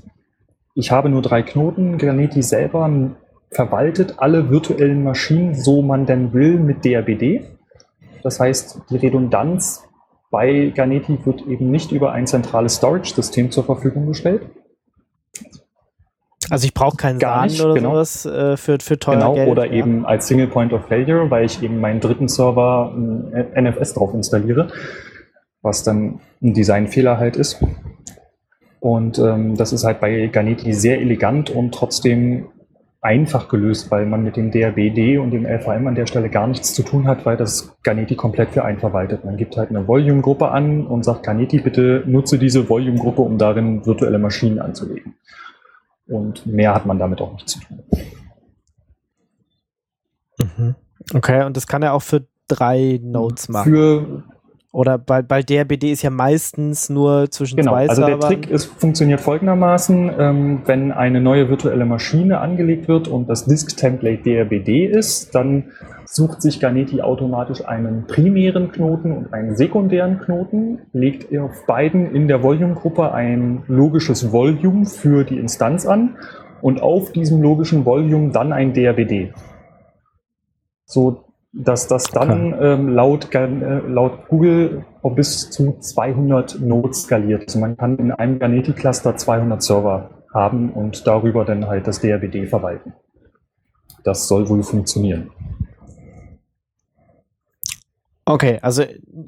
ich 0.74 0.92
habe 0.92 1.08
nur 1.08 1.22
drei 1.22 1.42
Knoten. 1.42 1.98
Ganeti 1.98 2.42
selber 2.42 2.88
verwaltet 3.50 4.14
alle 4.18 4.50
virtuellen 4.50 5.02
Maschinen, 5.02 5.54
so 5.54 5.82
man 5.82 6.06
denn 6.06 6.32
will, 6.32 6.58
mit 6.58 6.84
DRBD. 6.84 7.44
Das 8.22 8.38
heißt, 8.38 8.82
die 8.90 8.96
Redundanz 8.96 9.84
bei 10.30 10.72
Ganeti 10.74 11.18
wird 11.24 11.46
eben 11.46 11.70
nicht 11.70 11.90
über 11.90 12.12
ein 12.12 12.26
zentrales 12.26 12.76
Storage-System 12.76 13.50
zur 13.50 13.64
Verfügung 13.64 14.06
gestellt. 14.06 14.42
Also 16.50 16.64
ich 16.64 16.74
brauche 16.74 16.96
keinen 16.96 17.18
Gar 17.18 17.44
nicht, 17.46 17.60
oder 17.62 17.74
genau. 17.74 17.90
sowas 17.92 18.26
äh, 18.26 18.56
für, 18.56 18.78
für 18.80 18.98
teuer 18.98 19.16
Genau, 19.16 19.34
Geld. 19.34 19.48
oder 19.48 19.66
ja. 19.66 19.72
eben 19.72 20.04
als 20.04 20.26
Single 20.26 20.48
Point 20.48 20.72
of 20.72 20.86
Failure, 20.86 21.30
weil 21.30 21.44
ich 21.46 21.62
eben 21.62 21.80
meinen 21.80 22.00
dritten 22.00 22.28
Server 22.28 22.92
ein 22.94 23.46
NFS 23.54 23.94
drauf 23.94 24.12
installiere, 24.14 24.68
was 25.62 25.82
dann 25.82 26.20
ein 26.42 26.54
Designfehler 26.54 27.18
halt 27.18 27.36
ist. 27.36 27.62
Und 28.80 29.18
ähm, 29.18 29.56
das 29.56 29.72
ist 29.72 29.84
halt 29.84 30.00
bei 30.00 30.26
Ganeti 30.26 30.72
sehr 30.72 31.00
elegant 31.00 31.50
und 31.50 31.72
trotzdem 31.74 32.46
einfach 33.02 33.48
gelöst, 33.48 33.90
weil 33.90 34.04
man 34.04 34.22
mit 34.22 34.36
dem 34.36 34.50
DRBD 34.50 35.18
und 35.18 35.30
dem 35.30 35.46
LVM 35.46 35.86
an 35.86 35.94
der 35.94 36.06
Stelle 36.06 36.28
gar 36.28 36.46
nichts 36.46 36.74
zu 36.74 36.82
tun 36.82 37.06
hat, 37.06 37.24
weil 37.24 37.36
das 37.36 37.74
Ganeti 37.82 38.14
komplett 38.14 38.50
für 38.50 38.64
einen 38.64 38.78
verwaltet. 38.78 39.24
Man 39.24 39.36
gibt 39.36 39.56
halt 39.56 39.70
eine 39.70 39.88
Volume-Gruppe 39.88 40.50
an 40.50 40.86
und 40.86 41.04
sagt, 41.04 41.22
Ganeti, 41.22 41.60
bitte 41.60 42.02
nutze 42.06 42.38
diese 42.38 42.68
Volume-Gruppe, 42.68 43.22
um 43.22 43.38
darin 43.38 43.86
virtuelle 43.86 44.18
Maschinen 44.18 44.58
anzulegen. 44.58 45.14
Und 46.10 46.44
mehr 46.44 46.74
hat 46.74 46.86
man 46.86 46.98
damit 46.98 47.20
auch 47.20 47.32
nicht 47.32 47.48
zu 47.48 47.60
tun. 47.60 47.82
Mhm. 50.38 50.74
Okay, 51.14 51.44
und 51.44 51.56
das 51.56 51.66
kann 51.66 51.82
er 51.82 51.94
auch 51.94 52.02
für 52.02 52.26
drei 52.48 53.00
Nodes 53.02 53.48
machen. 53.48 53.72
Für 53.72 54.22
Oder 54.72 54.98
bei, 54.98 55.22
bei 55.22 55.42
DRBD 55.42 55.92
ist 55.92 56.02
ja 56.02 56.10
meistens 56.10 56.90
nur 56.90 57.30
zwischen 57.30 57.56
Genau, 57.56 57.72
zwei 57.72 57.88
also 57.88 58.02
der 58.02 58.20
Servern. 58.20 58.28
Trick 58.28 58.50
ist, 58.50 58.66
funktioniert 58.66 59.20
folgendermaßen, 59.20 60.12
ähm, 60.18 60.62
wenn 60.66 60.92
eine 60.92 61.20
neue 61.20 61.48
virtuelle 61.48 61.86
Maschine 61.86 62.40
angelegt 62.40 62.88
wird 62.88 63.08
und 63.08 63.28
das 63.28 63.46
Disk-Template 63.46 64.22
DRBD 64.22 64.86
ist, 64.86 65.34
dann 65.34 65.72
sucht 66.12 66.42
sich 66.42 66.58
Ganeti 66.58 67.02
automatisch 67.02 67.64
einen 67.64 68.06
primären 68.06 68.72
Knoten 68.72 69.12
und 69.16 69.32
einen 69.32 69.56
sekundären 69.56 70.18
Knoten, 70.18 70.80
legt 70.92 71.36
auf 71.38 71.66
beiden 71.66 72.14
in 72.14 72.26
der 72.26 72.42
Volume-Gruppe 72.42 73.12
ein 73.12 73.62
logisches 73.68 74.32
Volume 74.32 74.86
für 74.86 75.24
die 75.24 75.38
Instanz 75.38 75.86
an 75.86 76.16
und 76.62 76.82
auf 76.82 77.12
diesem 77.12 77.40
logischen 77.40 77.84
Volume 77.84 78.32
dann 78.32 78.52
ein 78.52 78.72
DRBD. 78.74 79.32
So 80.84 81.24
dass 81.52 81.88
das 81.88 82.04
dann 82.04 82.54
ähm, 82.60 82.88
laut, 82.88 83.34
äh, 83.34 83.46
laut 83.88 84.28
Google 84.28 84.84
auf 85.02 85.14
bis 85.14 85.50
zu 85.50 85.78
200 85.80 86.60
Nodes 86.60 87.02
skaliert. 87.02 87.42
Also 87.48 87.58
man 87.58 87.76
kann 87.76 87.96
in 87.98 88.12
einem 88.12 88.38
Ganeti-Cluster 88.38 89.16
200 89.16 89.62
Server 89.62 90.10
haben 90.32 90.70
und 90.70 91.06
darüber 91.06 91.44
dann 91.44 91.66
halt 91.66 91.88
das 91.88 92.00
DRBD 92.00 92.46
verwalten. 92.46 92.92
Das 94.04 94.28
soll 94.28 94.48
wohl 94.48 94.62
funktionieren. 94.62 95.30
Okay, 98.30 98.58
also 98.62 98.84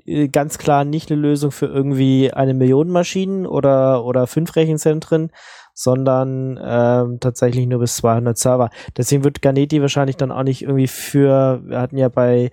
äh, 0.06 0.28
ganz 0.28 0.58
klar 0.58 0.84
nicht 0.84 1.10
eine 1.10 1.20
Lösung 1.20 1.50
für 1.50 1.66
irgendwie 1.66 2.32
eine 2.32 2.54
Million 2.54 2.88
Maschinen 2.88 3.46
oder, 3.46 4.04
oder 4.04 4.28
fünf 4.28 4.54
Rechenzentren, 4.54 5.30
sondern 5.74 6.60
ähm, 6.62 7.18
tatsächlich 7.18 7.66
nur 7.66 7.80
bis 7.80 7.96
200 7.96 8.38
Server. 8.38 8.70
Deswegen 8.96 9.24
wird 9.24 9.42
Ganeti 9.42 9.80
wahrscheinlich 9.80 10.16
dann 10.16 10.30
auch 10.30 10.44
nicht 10.44 10.62
irgendwie 10.62 10.86
für, 10.86 11.62
wir 11.64 11.80
hatten 11.80 11.96
ja 11.96 12.08
bei 12.10 12.50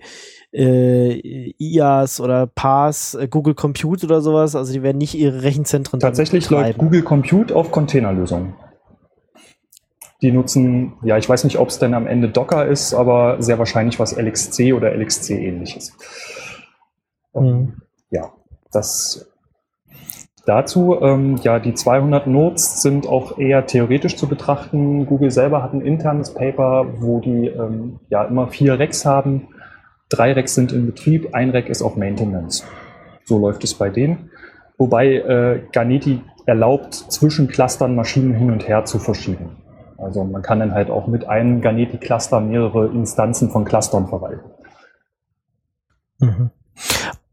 äh, 0.52 1.52
IaaS 1.58 2.20
oder 2.20 2.48
PaaS, 2.48 3.14
äh, 3.14 3.28
Google 3.28 3.54
Compute 3.54 4.06
oder 4.06 4.20
sowas, 4.20 4.56
also 4.56 4.72
die 4.72 4.82
werden 4.82 4.98
nicht 4.98 5.14
ihre 5.14 5.42
Rechenzentren 5.42 6.00
Tatsächlich 6.00 6.50
läuft. 6.50 6.78
Google 6.78 7.02
Compute 7.02 7.54
auf 7.54 7.70
Containerlösungen. 7.70 8.54
Die 10.22 10.32
nutzen, 10.32 10.94
ja, 11.02 11.16
ich 11.16 11.28
weiß 11.28 11.44
nicht, 11.44 11.58
ob 11.58 11.68
es 11.68 11.78
denn 11.78 11.94
am 11.94 12.06
Ende 12.06 12.28
Docker 12.28 12.66
ist, 12.66 12.92
aber 12.92 13.40
sehr 13.40 13.58
wahrscheinlich 13.58 13.98
was 13.98 14.16
LXC 14.16 14.74
oder 14.74 14.94
LXC 14.94 15.30
ähnliches. 15.30 15.96
Mhm. 17.34 17.80
Ja, 18.10 18.32
das 18.70 19.30
dazu. 20.50 21.00
Ähm, 21.00 21.36
ja, 21.42 21.58
die 21.58 21.74
200 21.74 22.26
Nodes 22.26 22.82
sind 22.82 23.06
auch 23.06 23.38
eher 23.38 23.66
theoretisch 23.66 24.16
zu 24.16 24.28
betrachten. 24.28 25.06
Google 25.06 25.30
selber 25.30 25.62
hat 25.62 25.72
ein 25.72 25.80
internes 25.80 26.34
Paper, 26.34 26.86
wo 26.98 27.20
die 27.20 27.46
ähm, 27.46 28.00
ja 28.08 28.24
immer 28.24 28.48
vier 28.48 28.78
Racks 28.78 29.06
haben. 29.06 29.48
Drei 30.08 30.32
Racks 30.32 30.54
sind 30.54 30.72
in 30.72 30.86
Betrieb, 30.86 31.34
ein 31.34 31.50
Rack 31.50 31.68
ist 31.68 31.82
auf 31.82 31.96
Maintenance. 31.96 32.64
So 33.24 33.38
läuft 33.38 33.62
es 33.62 33.74
bei 33.74 33.90
denen. 33.90 34.30
Wobei 34.76 35.14
äh, 35.14 35.62
Ganeti 35.72 36.20
erlaubt, 36.46 36.94
zwischen 36.94 37.46
Clustern 37.46 37.94
Maschinen 37.94 38.34
hin 38.34 38.50
und 38.50 38.66
her 38.66 38.84
zu 38.84 38.98
verschieben. 38.98 39.56
Also 40.00 40.24
man 40.24 40.42
kann 40.42 40.60
dann 40.60 40.72
halt 40.72 40.90
auch 40.90 41.06
mit 41.06 41.26
einem 41.26 41.60
Ganeti-Cluster 41.60 42.40
mehrere 42.40 42.86
Instanzen 42.88 43.50
von 43.50 43.64
Clustern 43.64 44.08
verwalten. 44.08 44.50
Mhm. 46.18 46.50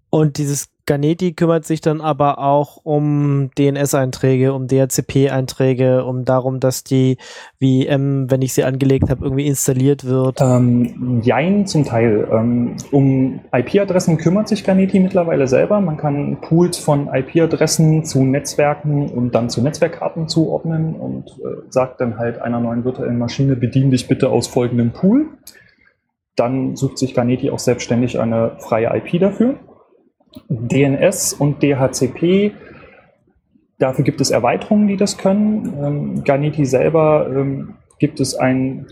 Und 0.10 0.38
dieses 0.38 0.70
Ganeti 0.88 1.34
kümmert 1.34 1.65
sich 1.65 1.82
dann 1.82 2.02
aber 2.02 2.39
auch 2.39 2.80
um 2.82 3.52
DNS-Einträge, 3.60 4.54
um 4.54 4.67
DHCP-Einträge, 4.67 6.06
um 6.06 6.26
darum, 6.26 6.60
dass 6.60 6.84
die 6.84 7.17
VM, 7.62 8.32
wenn 8.32 8.41
ich 8.41 8.54
sie 8.54 8.63
angelegt 8.63 9.10
habe, 9.10 9.23
irgendwie 9.26 9.45
installiert 9.45 10.06
wird. 10.06 10.39
Ähm, 10.41 11.21
jein, 11.23 11.67
zum 11.67 11.84
Teil. 11.84 12.28
Ähm, 12.32 12.78
um 12.91 13.41
IP-Adressen 13.54 14.17
kümmert 14.17 14.47
sich 14.47 14.63
Ganeti 14.63 15.00
mittlerweile 15.00 15.47
selber. 15.47 15.82
Man 15.82 15.97
kann 15.97 16.39
Pools 16.41 16.78
von 16.78 17.10
IP-Adressen 17.13 18.06
zu 18.06 18.23
Netzwerken 18.23 19.10
und 19.10 19.36
dann 19.36 19.50
zu 19.50 19.62
Netzwerkkarten 19.62 20.30
zuordnen 20.30 20.95
und 20.95 21.30
äh, 21.39 21.63
sagt 21.69 22.00
dann 22.00 22.17
halt 22.17 22.41
einer 22.41 22.62
neuen 22.62 22.86
virtuellen 22.86 23.17
Maschine, 23.17 23.58
bedien 23.58 23.91
dich 23.91 24.08
bitte 24.08 24.30
aus 24.30 24.47
folgendem 24.47 24.91
Pool. 24.91 25.28
Dann 26.38 26.78
sucht 26.78 26.97
sich 26.97 27.13
Ganeti 27.13 27.52
auch 27.52 27.60
selbstständig 27.60 28.19
eine 28.19 28.56
freie 28.60 28.95
IP 28.95 29.19
dafür. 29.19 29.56
DNS 30.50 31.34
und 31.34 31.62
DHCP, 31.63 32.54
dafür 33.80 34.04
gibt 34.04 34.22
es 34.22 34.30
Erweiterungen, 34.30 34.88
die 34.88 34.98
das 34.98 35.18
können. 35.18 35.74
Ähm, 35.84 36.24
Ganeti 36.24 36.66
selber 36.66 37.28
ähm, 37.30 37.76
gibt 38.00 38.20
es 38.20 38.36
einen 38.36 38.88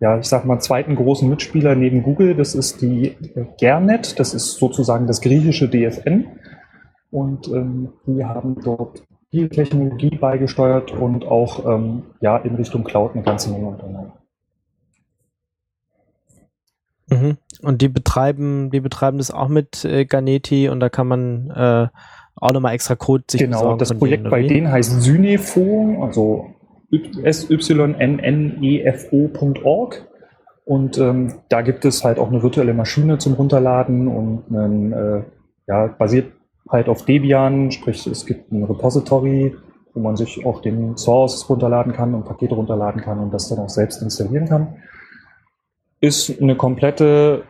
ja, 0.00 0.18
ich 0.18 0.26
sag 0.26 0.44
mal, 0.44 0.60
zweiten 0.60 0.94
großen 0.94 1.28
Mitspieler 1.28 1.74
neben 1.74 2.02
Google. 2.02 2.34
Das 2.34 2.54
ist 2.54 2.80
die 2.82 3.08
äh, 3.08 3.46
Gernet, 3.58 4.18
das 4.20 4.32
ist 4.32 4.58
sozusagen 4.58 5.06
das 5.06 5.20
griechische 5.20 5.68
DFN. 5.68 6.26
Und 7.10 7.48
ähm, 7.48 7.92
die 8.06 8.24
haben 8.24 8.60
dort 8.62 9.02
viel 9.30 9.48
Technologie 9.48 10.16
beigesteuert 10.16 10.92
und 10.92 11.26
auch 11.26 11.66
ähm, 11.66 12.02
ja, 12.20 12.36
in 12.36 12.54
Richtung 12.54 12.84
Cloud 12.84 13.14
eine 13.14 13.22
ganze 13.22 13.50
Menge 13.50 13.66
unternommen. 13.66 14.12
Mhm. 17.08 17.36
Und 17.62 17.82
die 17.82 17.88
betreiben, 17.88 18.70
die 18.70 18.80
betreiben 18.80 19.18
das 19.18 19.30
auch 19.30 19.48
mit 19.48 19.84
äh, 19.84 20.04
Ganeti 20.04 20.68
und 20.68 20.80
da 20.80 20.88
kann 20.88 21.06
man 21.06 21.50
äh, 21.50 21.88
auch 22.36 22.52
nochmal 22.52 22.74
extra 22.74 22.94
Code 22.94 23.24
sich 23.28 23.40
Genau, 23.40 23.76
das 23.76 23.92
Projekt 23.94 24.24
denen, 24.24 24.30
bei 24.30 24.40
oder 24.40 24.48
wie? 24.48 24.54
denen 24.54 24.70
heißt 24.70 25.02
Synefo, 25.02 26.02
also 26.02 26.46
synnnefo.org. 29.00 30.06
Und 30.64 30.98
ähm, 30.98 31.34
da 31.48 31.62
gibt 31.62 31.84
es 31.86 32.04
halt 32.04 32.18
auch 32.18 32.28
eine 32.28 32.42
virtuelle 32.42 32.74
Maschine 32.74 33.16
zum 33.18 33.34
Runterladen 33.34 34.06
und 34.06 34.44
einen, 34.50 34.92
äh, 34.92 35.22
ja, 35.66 35.86
basiert 35.86 36.32
halt 36.68 36.90
auf 36.90 37.06
Debian, 37.06 37.70
sprich 37.70 38.06
es 38.06 38.26
gibt 38.26 38.52
ein 38.52 38.64
Repository, 38.64 39.56
wo 39.94 40.00
man 40.00 40.16
sich 40.16 40.44
auch 40.44 40.60
den 40.60 40.98
Source 40.98 41.48
runterladen 41.48 41.94
kann 41.94 42.14
und 42.14 42.26
Pakete 42.26 42.54
runterladen 42.54 43.00
kann 43.00 43.18
und 43.18 43.32
das 43.32 43.48
dann 43.48 43.60
auch 43.60 43.70
selbst 43.70 44.02
installieren 44.02 44.46
kann. 44.46 44.76
Ist 46.00 46.40
eine 46.40 46.56
komplette 46.56 47.44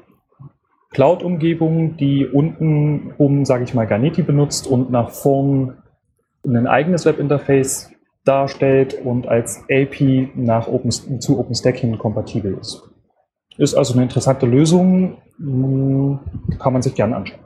Cloud-Umgebung, 0.91 1.97
die 1.97 2.27
unten 2.27 3.13
um, 3.19 3.45
sage 3.45 3.65
ich 3.65 3.75
mal, 3.75 3.87
Ganeti 3.87 4.23
benutzt 4.23 4.67
und 4.67 4.91
nach 4.91 5.11
vorn 5.11 5.79
ein 6.47 6.67
eigenes 6.67 7.05
Webinterface 7.05 7.91
darstellt 8.25 8.95
und 9.05 9.27
als 9.27 9.65
AP 9.71 10.31
nach 10.35 10.69
Open, 10.69 10.91
zu 10.91 11.39
OpenStack 11.39 11.77
hin 11.77 11.99
kompatibel 11.99 12.57
ist. 12.59 12.83
Ist 13.57 13.75
also 13.75 13.95
eine 13.95 14.03
interessante 14.03 14.47
Lösung, 14.47 15.19
mh, 15.39 16.21
kann 16.59 16.73
man 16.73 16.83
sich 16.83 16.95
gerne 16.95 17.17
anschauen. 17.17 17.41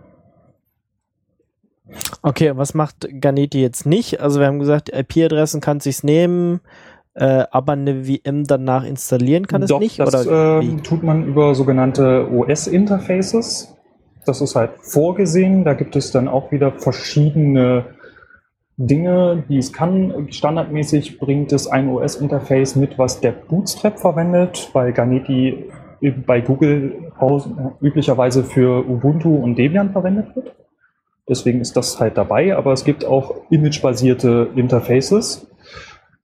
Okay, 2.22 2.52
was 2.56 2.74
macht 2.74 3.08
Ganeti 3.20 3.60
jetzt 3.60 3.86
nicht? 3.86 4.20
Also 4.20 4.38
wir 4.38 4.46
haben 4.46 4.60
gesagt, 4.60 4.90
IP-Adressen 4.90 5.60
kann 5.60 5.80
sich's 5.80 6.04
nehmen, 6.04 6.60
äh, 7.14 7.44
aber 7.50 7.72
eine 7.72 8.04
VM 8.04 8.44
danach 8.44 8.84
installieren 8.84 9.46
kann 9.46 9.66
Doch, 9.66 9.76
es 9.76 9.80
nicht? 9.80 9.98
das 9.98 10.26
oder 10.26 10.60
ähm, 10.60 10.82
tut 10.82 11.02
man 11.02 11.26
über 11.26 11.54
sogenannte 11.54 12.28
OS-Interfaces. 12.30 13.76
Das 14.24 14.40
ist 14.40 14.54
halt 14.54 14.70
vorgesehen. 14.80 15.64
Da 15.64 15.74
gibt 15.74 15.96
es 15.96 16.10
dann 16.10 16.28
auch 16.28 16.52
wieder 16.52 16.72
verschiedene 16.72 17.84
Dinge, 18.76 19.44
die 19.48 19.58
es 19.58 19.72
kann. 19.72 20.28
Standardmäßig 20.30 21.18
bringt 21.18 21.52
es 21.52 21.66
ein 21.66 21.88
OS-Interface 21.88 22.76
mit, 22.76 22.98
was 22.98 23.20
der 23.20 23.32
Bootstrap 23.32 23.98
verwendet, 23.98 24.70
weil 24.72 24.92
Ganeti 24.92 25.66
bei 26.26 26.40
Google 26.40 27.12
üblicherweise 27.80 28.42
für 28.42 28.88
Ubuntu 28.88 29.36
und 29.36 29.56
Debian 29.56 29.92
verwendet 29.92 30.34
wird. 30.34 30.52
Deswegen 31.28 31.60
ist 31.60 31.76
das 31.76 32.00
halt 32.00 32.16
dabei, 32.16 32.56
aber 32.56 32.72
es 32.72 32.84
gibt 32.84 33.04
auch 33.04 33.36
imagebasierte 33.50 34.48
Interfaces. 34.56 35.46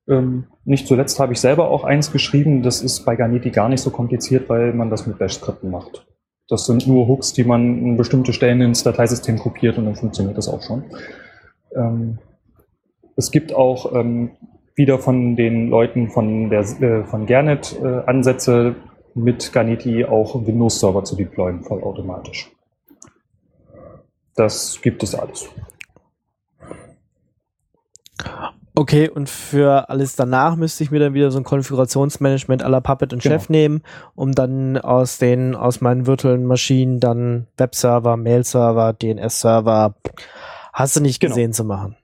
Ähm, 0.09 0.47
nicht 0.65 0.87
zuletzt 0.87 1.21
habe 1.21 1.33
ich 1.33 1.41
selber 1.41 1.71
auch 1.71 1.85
eins 1.85 2.11
geschrieben. 2.13 2.63
Das 2.63 2.83
ist 2.83 3.05
bei 3.05 3.17
Ganeti 3.17 3.51
gar 3.51 3.69
nicht 3.69 3.83
so 3.83 3.91
kompliziert, 3.91 4.49
weil 4.49 4.73
man 4.73 4.91
das 4.91 5.07
mit 5.07 5.19
Bash-Skripten 5.19 5.71
macht. 5.71 6.07
Das 6.49 6.65
sind 6.65 6.87
nur 6.87 7.09
Hooks, 7.09 7.35
die 7.35 7.45
man 7.45 7.61
an 7.61 7.97
bestimmte 7.97 8.33
Stellen 8.33 8.63
ins 8.63 8.83
Dateisystem 8.83 9.39
kopiert 9.39 9.77
und 9.77 9.85
dann 9.85 9.97
funktioniert 9.97 10.39
das 10.39 10.49
auch 10.49 10.63
schon. 10.63 10.85
Ähm, 11.77 12.19
es 13.17 13.31
gibt 13.31 13.55
auch 13.55 13.95
ähm, 13.95 14.31
wieder 14.75 14.99
von 14.99 15.37
den 15.37 15.69
Leuten 15.69 16.09
von, 16.09 16.49
der, 16.49 16.61
äh, 16.61 17.05
von 17.05 17.27
Gernet 17.27 17.79
äh, 17.83 18.03
Ansätze, 18.07 18.77
mit 19.15 19.53
Ganeti 19.53 20.05
auch 20.05 20.47
Windows-Server 20.47 21.03
zu 21.05 21.17
deployen, 21.17 21.65
vollautomatisch. 21.65 22.53
Das 24.37 24.81
gibt 24.81 25.03
es 25.03 25.15
alles. 25.15 25.49
Okay, 28.79 29.09
und 29.09 29.29
für 29.29 29.91
alles 29.91 30.15
danach 30.15 30.55
müsste 30.55 30.85
ich 30.85 30.93
mir 30.93 31.01
dann 31.01 31.13
wieder 31.13 31.33
so 31.33 31.39
ein 31.39 31.43
Konfigurationsmanagement 31.43 32.63
la 32.63 32.79
Puppet 32.79 33.13
und 33.13 33.21
Genau. 33.21 33.35
Chef 33.35 33.49
nehmen, 33.49 33.83
um 34.15 34.37
dann 34.37 34.79
aus 34.79 35.19
den, 35.19 35.57
aus 35.57 35.81
meinen 35.81 36.07
virtuellen 36.07 36.47
Maschinen 36.47 37.01
dann 37.01 37.49
Webserver, 37.57 38.17
Mail-Server, 38.17 38.93
DNS-Server, 38.93 39.97
hast 40.73 40.95
du 40.95 41.01
nicht 41.01 41.19
Genau. 41.19 41.35
gesehen 41.35 41.53
zu 41.53 41.65
machen. 41.65 41.97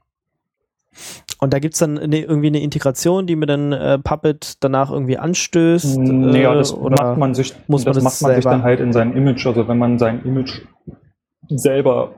Und 1.39 1.53
da 1.53 1.61
gibt's 1.61 1.79
dann 1.79 1.97
eine, 1.97 2.19
irgendwie 2.19 2.49
eine 2.49 2.61
Integration, 2.61 3.29
die 3.29 3.37
mir 3.37 3.47
dann 3.47 3.71
äh, 3.71 4.01
Puppet 4.01 4.57
danach 4.59 4.91
irgendwie 4.91 5.17
anstößt. 5.17 5.97
Nee, 5.97 6.43
ja, 6.43 6.55
äh, 6.55 6.57
das 6.57 6.77
macht 6.77 7.19
man 7.19 7.35
sich, 7.35 7.55
muss 7.69 7.85
man 7.85 7.95
das 7.95 8.03
das 8.03 8.21
macht 8.21 8.23
man 8.23 8.35
sich 8.35 8.45
dann 8.45 8.65
halt 8.65 8.81
in 8.81 8.93
sein 8.93 9.17
Image, 9.17 9.47
also 9.47 9.69
wenn 9.69 9.79
man 9.79 10.01
sein 10.01 10.25
Image 10.25 10.63
selber 11.51 12.17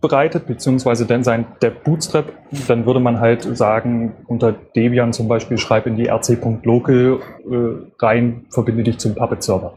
vorbereitet, 0.00 0.46
beziehungsweise 0.46 1.06
dann 1.06 1.24
sein 1.24 1.46
der 1.60 1.70
Bootstrap, 1.70 2.32
dann 2.68 2.86
würde 2.86 3.00
man 3.00 3.20
halt 3.20 3.42
sagen, 3.56 4.14
unter 4.26 4.52
Debian 4.52 5.12
zum 5.12 5.28
Beispiel, 5.28 5.58
schreib 5.58 5.86
in 5.86 5.96
die 5.96 6.06
rc.local 6.06 7.20
äh, 7.50 8.04
rein, 8.04 8.46
verbinde 8.50 8.84
dich 8.84 8.98
zum 8.98 9.14
Puppet-Server. 9.14 9.74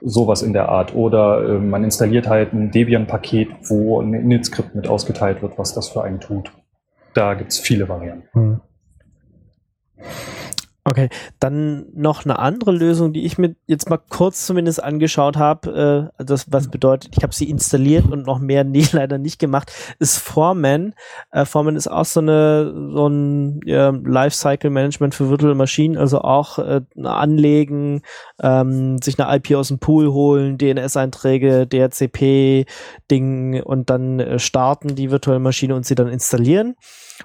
Sowas 0.00 0.42
in 0.42 0.52
der 0.52 0.68
Art. 0.68 0.94
Oder 0.94 1.48
äh, 1.48 1.58
man 1.58 1.84
installiert 1.84 2.28
halt 2.28 2.52
ein 2.52 2.70
Debian-Paket, 2.70 3.48
wo 3.68 4.00
ein 4.00 4.12
Init-Skript 4.12 4.74
mit 4.74 4.88
ausgeteilt 4.88 5.42
wird, 5.42 5.58
was 5.58 5.72
das 5.72 5.88
für 5.88 6.02
einen 6.02 6.20
tut. 6.20 6.52
Da 7.14 7.34
gibt 7.34 7.52
es 7.52 7.58
viele 7.58 7.88
Varianten. 7.88 8.28
Hm. 8.32 8.60
Okay, 10.88 11.08
dann 11.40 11.86
noch 11.94 12.24
eine 12.24 12.38
andere 12.38 12.70
Lösung, 12.70 13.12
die 13.12 13.24
ich 13.24 13.38
mir 13.38 13.56
jetzt 13.66 13.90
mal 13.90 13.98
kurz 13.98 14.46
zumindest 14.46 14.80
angeschaut 14.80 15.36
habe, 15.36 16.12
äh, 16.16 16.24
das 16.24 16.52
was 16.52 16.70
bedeutet, 16.70 17.10
ich 17.16 17.24
habe 17.24 17.34
sie 17.34 17.50
installiert 17.50 18.04
und 18.08 18.24
noch 18.24 18.38
mehr 18.38 18.62
nie 18.64 18.86
leider 18.92 19.18
nicht 19.18 19.40
gemacht, 19.40 19.72
ist 19.98 20.18
Foreman. 20.18 20.94
Äh, 21.32 21.44
Foreman 21.44 21.74
ist 21.74 21.88
auch 21.88 22.04
so 22.04 22.20
eine 22.20 22.72
so 22.92 23.08
ein 23.08 23.62
ja, 23.64 23.90
Lifecycle 23.90 24.70
Management 24.70 25.16
für 25.16 25.28
Virtual 25.28 25.56
Maschinen, 25.56 25.98
also 25.98 26.20
auch 26.20 26.60
äh, 26.60 26.82
anlegen, 27.02 28.02
ähm, 28.40 28.98
sich 29.02 29.20
eine 29.20 29.34
IP 29.36 29.56
aus 29.56 29.68
dem 29.68 29.80
Pool 29.80 30.12
holen, 30.12 30.56
DNS-Einträge, 30.56 31.66
DHCP-Ding 31.66 33.60
und 33.60 33.90
dann 33.90 34.20
äh, 34.20 34.38
starten 34.38 34.94
die 34.94 35.10
virtuelle 35.10 35.40
Maschine 35.40 35.74
und 35.74 35.84
sie 35.84 35.96
dann 35.96 36.06
installieren 36.06 36.76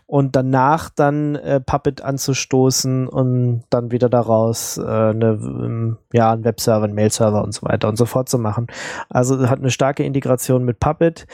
und 0.05 0.35
danach 0.35 0.89
dann 0.89 1.35
äh, 1.35 1.59
Puppet 1.59 2.01
anzustoßen 2.01 3.07
und 3.07 3.63
dann 3.69 3.91
wieder 3.91 4.09
daraus 4.09 4.77
äh, 4.77 4.81
eine, 4.81 5.39
ähm, 5.41 5.97
ja, 6.13 6.31
einen 6.31 6.43
Webserver, 6.43 6.85
einen 6.85 6.95
Mail-Server 6.95 7.43
und 7.43 7.53
so 7.53 7.65
weiter 7.67 7.87
und 7.87 7.97
so 7.97 8.05
fort 8.05 8.29
zu 8.29 8.37
machen. 8.37 8.67
Also 9.09 9.49
hat 9.49 9.59
eine 9.59 9.71
starke 9.71 10.03
Integration 10.03 10.63
mit 10.63 10.79
Puppet 10.79 11.27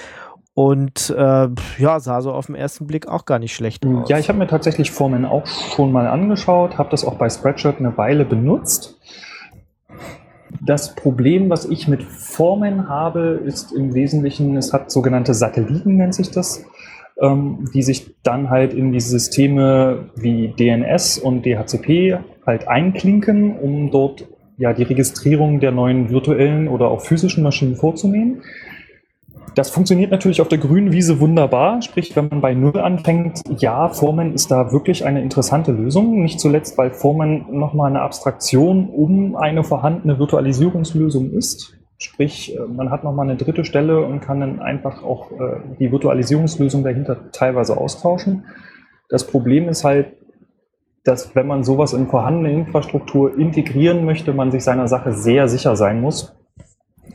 und 0.53 1.11
äh, 1.15 1.49
ja, 1.77 1.99
sah 1.99 2.21
so 2.21 2.31
auf 2.31 2.47
den 2.47 2.55
ersten 2.55 2.87
Blick 2.87 3.07
auch 3.07 3.25
gar 3.25 3.37
nicht 3.37 3.53
schlecht 3.53 3.85
aus. 3.85 4.09
Ja, 4.09 4.17
ich 4.17 4.27
habe 4.27 4.39
mir 4.39 4.47
tatsächlich 4.47 4.89
Foreman 4.89 5.23
auch 5.23 5.45
schon 5.45 5.91
mal 5.91 6.07
angeschaut, 6.07 6.79
habe 6.79 6.89
das 6.89 7.05
auch 7.05 7.15
bei 7.15 7.29
Spreadshirt 7.29 7.77
eine 7.77 7.95
Weile 7.95 8.25
benutzt. 8.25 8.97
Das 10.65 10.95
Problem, 10.95 11.51
was 11.51 11.65
ich 11.65 11.87
mit 11.87 12.01
Foreman 12.01 12.89
habe, 12.89 13.39
ist 13.45 13.71
im 13.71 13.93
Wesentlichen, 13.93 14.57
es 14.57 14.73
hat 14.73 14.89
sogenannte 14.89 15.35
Satelliten, 15.35 15.97
nennt 15.97 16.15
sich 16.15 16.31
das, 16.31 16.65
ähm, 17.21 17.69
die 17.73 17.81
sich 17.81 18.15
dann 18.23 18.49
halt 18.49 18.73
in 18.73 18.91
diese 18.91 19.09
Systeme 19.09 20.09
wie 20.15 20.49
DNS 20.49 21.17
und 21.17 21.45
DHCP 21.45 22.19
halt 22.45 22.67
einklinken, 22.67 23.57
um 23.57 23.91
dort 23.91 24.27
ja 24.57 24.73
die 24.73 24.83
Registrierung 24.83 25.59
der 25.59 25.71
neuen 25.71 26.09
virtuellen 26.09 26.67
oder 26.67 26.89
auch 26.89 27.01
physischen 27.01 27.43
Maschinen 27.43 27.75
vorzunehmen. 27.75 28.41
Das 29.55 29.71
funktioniert 29.71 30.11
natürlich 30.11 30.39
auf 30.39 30.49
der 30.49 30.59
grünen 30.59 30.91
Wiese 30.91 31.19
wunderbar. 31.19 31.81
Sprich, 31.81 32.15
wenn 32.15 32.27
man 32.27 32.41
bei 32.41 32.53
Null 32.53 32.79
anfängt, 32.79 33.41
ja, 33.57 33.89
Foreman 33.89 34.33
ist 34.35 34.51
da 34.51 34.71
wirklich 34.71 35.03
eine 35.03 35.23
interessante 35.23 35.71
Lösung. 35.71 36.21
Nicht 36.21 36.39
zuletzt, 36.39 36.77
weil 36.77 36.91
Foreman 36.91 37.47
nochmal 37.49 37.89
eine 37.89 38.01
Abstraktion 38.01 38.87
um 38.87 39.35
eine 39.35 39.63
vorhandene 39.63 40.19
Virtualisierungslösung 40.19 41.31
ist. 41.31 41.76
Sprich, 41.97 42.55
äh, 42.55 42.59
man 42.59 42.91
hat 42.91 43.03
nochmal 43.03 43.27
eine 43.27 43.37
dritte 43.37 43.65
Stelle 43.65 44.05
und 44.05 44.21
kann 44.21 44.39
dann 44.39 44.59
einfach 44.59 45.03
auch 45.03 45.31
äh, 45.31 45.59
die 45.79 45.91
Virtualisierungslösung 45.91 46.83
dahinter 46.83 47.31
teilweise 47.31 47.77
austauschen. 47.77 48.45
Das 49.09 49.25
Problem 49.25 49.67
ist 49.69 49.83
halt, 49.83 50.13
dass 51.03 51.35
wenn 51.35 51.47
man 51.47 51.63
sowas 51.63 51.93
in 51.93 52.07
vorhandene 52.07 52.51
Infrastruktur 52.51 53.37
integrieren 53.37 54.03
möchte, 54.05 54.33
man 54.33 54.51
sich 54.51 54.63
seiner 54.63 54.87
Sache 54.87 55.13
sehr 55.13 55.47
sicher 55.47 55.75
sein 55.75 56.01
muss. 56.01 56.35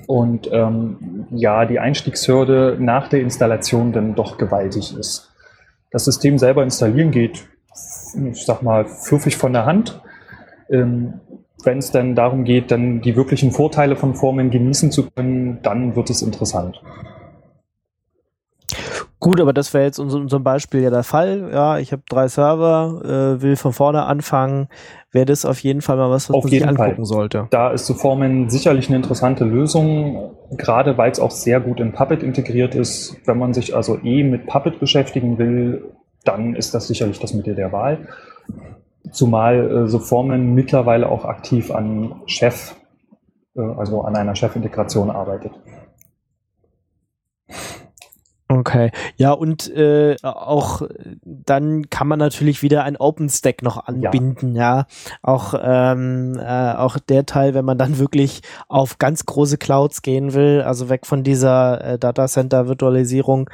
Und 0.06 0.48
ähm, 0.50 1.26
ja, 1.30 1.64
die 1.66 1.78
Einstiegshürde 1.78 2.76
nach 2.80 3.08
der 3.08 3.20
Installation 3.20 3.92
dann 3.92 4.14
doch 4.14 4.38
gewaltig 4.38 4.96
ist. 4.98 5.32
Das 5.90 6.06
System 6.06 6.38
selber 6.38 6.62
installieren 6.62 7.10
geht, 7.10 7.46
ich 8.14 8.44
sag 8.44 8.62
mal, 8.62 8.86
fluffig 8.86 9.36
von 9.36 9.52
der 9.52 9.66
Hand. 9.66 10.00
Ähm, 10.70 11.20
wenn 11.64 11.78
es 11.78 11.90
dann 11.90 12.14
darum 12.14 12.44
geht, 12.44 12.70
dann 12.70 13.00
die 13.00 13.16
wirklichen 13.16 13.50
Vorteile 13.50 13.96
von 13.96 14.14
Formen 14.14 14.50
genießen 14.50 14.90
zu 14.90 15.10
können, 15.10 15.60
dann 15.62 15.96
wird 15.96 16.10
es 16.10 16.22
interessant. 16.22 16.80
Gut, 19.22 19.40
aber 19.40 19.52
das 19.52 19.72
wäre 19.72 19.84
jetzt 19.84 20.00
in 20.00 20.10
unserem 20.10 20.42
Beispiel 20.42 20.80
ja 20.80 20.90
der 20.90 21.04
Fall. 21.04 21.50
Ja, 21.52 21.78
ich 21.78 21.92
habe 21.92 22.02
drei 22.08 22.26
Server, 22.26 23.36
äh, 23.38 23.40
will 23.40 23.54
von 23.54 23.72
vorne 23.72 24.04
anfangen. 24.06 24.66
Wäre 25.12 25.26
das 25.26 25.44
auf 25.44 25.60
jeden 25.60 25.80
Fall 25.80 25.96
mal 25.96 26.10
was, 26.10 26.28
was 26.28 26.34
Auf 26.34 26.42
man 26.42 26.50
sich 26.50 26.58
jeden 26.58 26.76
Fall. 26.76 26.86
angucken 26.86 27.04
sollte. 27.04 27.46
Da 27.50 27.70
ist 27.70 27.86
so 27.86 27.94
Formen 27.94 28.50
sicherlich 28.50 28.88
eine 28.88 28.96
interessante 28.96 29.44
Lösung, 29.44 30.32
gerade 30.56 30.98
weil 30.98 31.12
es 31.12 31.20
auch 31.20 31.30
sehr 31.30 31.60
gut 31.60 31.78
in 31.78 31.92
Puppet 31.92 32.24
integriert 32.24 32.74
ist. 32.74 33.16
Wenn 33.24 33.38
man 33.38 33.54
sich 33.54 33.76
also 33.76 33.96
eh 34.02 34.24
mit 34.24 34.48
Puppet 34.48 34.80
beschäftigen 34.80 35.38
will, 35.38 35.84
dann 36.24 36.56
ist 36.56 36.74
das 36.74 36.88
sicherlich 36.88 37.20
das 37.20 37.32
Mittel 37.32 37.54
der 37.54 37.70
Wahl. 37.70 38.08
Zumal 39.12 39.70
äh, 39.70 39.88
so 39.88 39.98
Formen 39.98 40.54
mittlerweile 40.54 41.08
auch 41.08 41.24
aktiv 41.24 41.70
an 41.70 42.22
Chef, 42.26 42.74
äh, 43.54 43.60
also 43.60 44.02
an 44.02 44.16
einer 44.16 44.34
Chef-Integration 44.34 45.10
arbeitet. 45.10 45.52
Okay. 48.58 48.90
Ja, 49.16 49.32
und 49.32 49.74
äh, 49.74 50.16
auch 50.22 50.82
dann 51.24 51.88
kann 51.88 52.06
man 52.06 52.18
natürlich 52.18 52.62
wieder 52.62 52.84
ein 52.84 52.96
OpenStack 52.96 53.62
noch 53.62 53.86
anbinden, 53.86 54.54
ja. 54.54 54.86
Auch, 55.22 55.54
ähm, 55.62 56.38
äh, 56.38 56.72
auch 56.74 56.98
der 56.98 57.24
Teil, 57.24 57.54
wenn 57.54 57.64
man 57.64 57.78
dann 57.78 57.98
wirklich 57.98 58.42
auf 58.68 58.98
ganz 58.98 59.24
große 59.24 59.56
Clouds 59.56 60.02
gehen 60.02 60.34
will, 60.34 60.62
also 60.62 60.90
weg 60.90 61.06
von 61.06 61.22
dieser 61.22 61.82
äh, 61.82 61.98
Datacenter-Virtualisierung, 61.98 63.48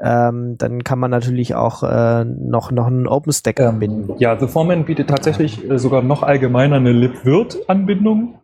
ähm, 0.00 0.56
dann 0.56 0.84
kann 0.84 1.00
man 1.00 1.10
natürlich 1.10 1.54
auch 1.56 1.82
äh, 1.82 2.24
noch, 2.24 2.70
noch 2.70 2.86
einen 2.86 3.08
OpenStack 3.08 3.58
anbinden. 3.60 4.10
Ähm, 4.10 4.16
ja, 4.18 4.38
The 4.38 4.46
Foreman 4.46 4.84
bietet 4.84 5.10
tatsächlich 5.10 5.68
äh, 5.68 5.78
sogar 5.78 6.02
noch 6.02 6.22
allgemeiner 6.22 6.76
eine 6.76 6.92
libvirt-Anbindung. 6.92 8.36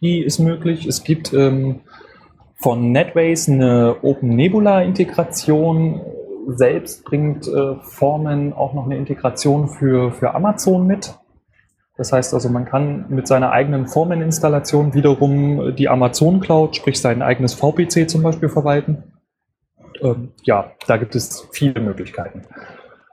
Die 0.00 0.22
ist 0.22 0.38
möglich. 0.38 0.86
Es 0.86 1.04
gibt 1.04 1.34
ähm, 1.34 1.80
von 2.64 2.92
NetWays 2.92 3.50
eine 3.50 3.96
Open 4.00 4.30
Nebula-Integration. 4.30 6.00
Selbst 6.46 7.04
bringt 7.04 7.46
äh, 7.46 7.74
Foreman 7.82 8.54
auch 8.54 8.72
noch 8.72 8.86
eine 8.86 8.96
Integration 8.96 9.68
für, 9.68 10.12
für 10.12 10.34
Amazon 10.34 10.86
mit. 10.86 11.14
Das 11.98 12.10
heißt 12.10 12.32
also, 12.32 12.48
man 12.48 12.64
kann 12.64 13.04
mit 13.10 13.28
seiner 13.28 13.52
eigenen 13.52 13.86
Foreman-Installation 13.86 14.94
wiederum 14.94 15.76
die 15.76 15.90
Amazon 15.90 16.40
Cloud, 16.40 16.74
sprich 16.74 17.02
sein 17.02 17.20
eigenes 17.20 17.52
VPC 17.52 18.08
zum 18.08 18.22
Beispiel 18.22 18.48
verwalten. 18.48 19.12
Ähm, 20.00 20.32
ja, 20.44 20.70
da 20.86 20.96
gibt 20.96 21.14
es 21.14 21.46
viele 21.52 21.82
Möglichkeiten. 21.82 22.44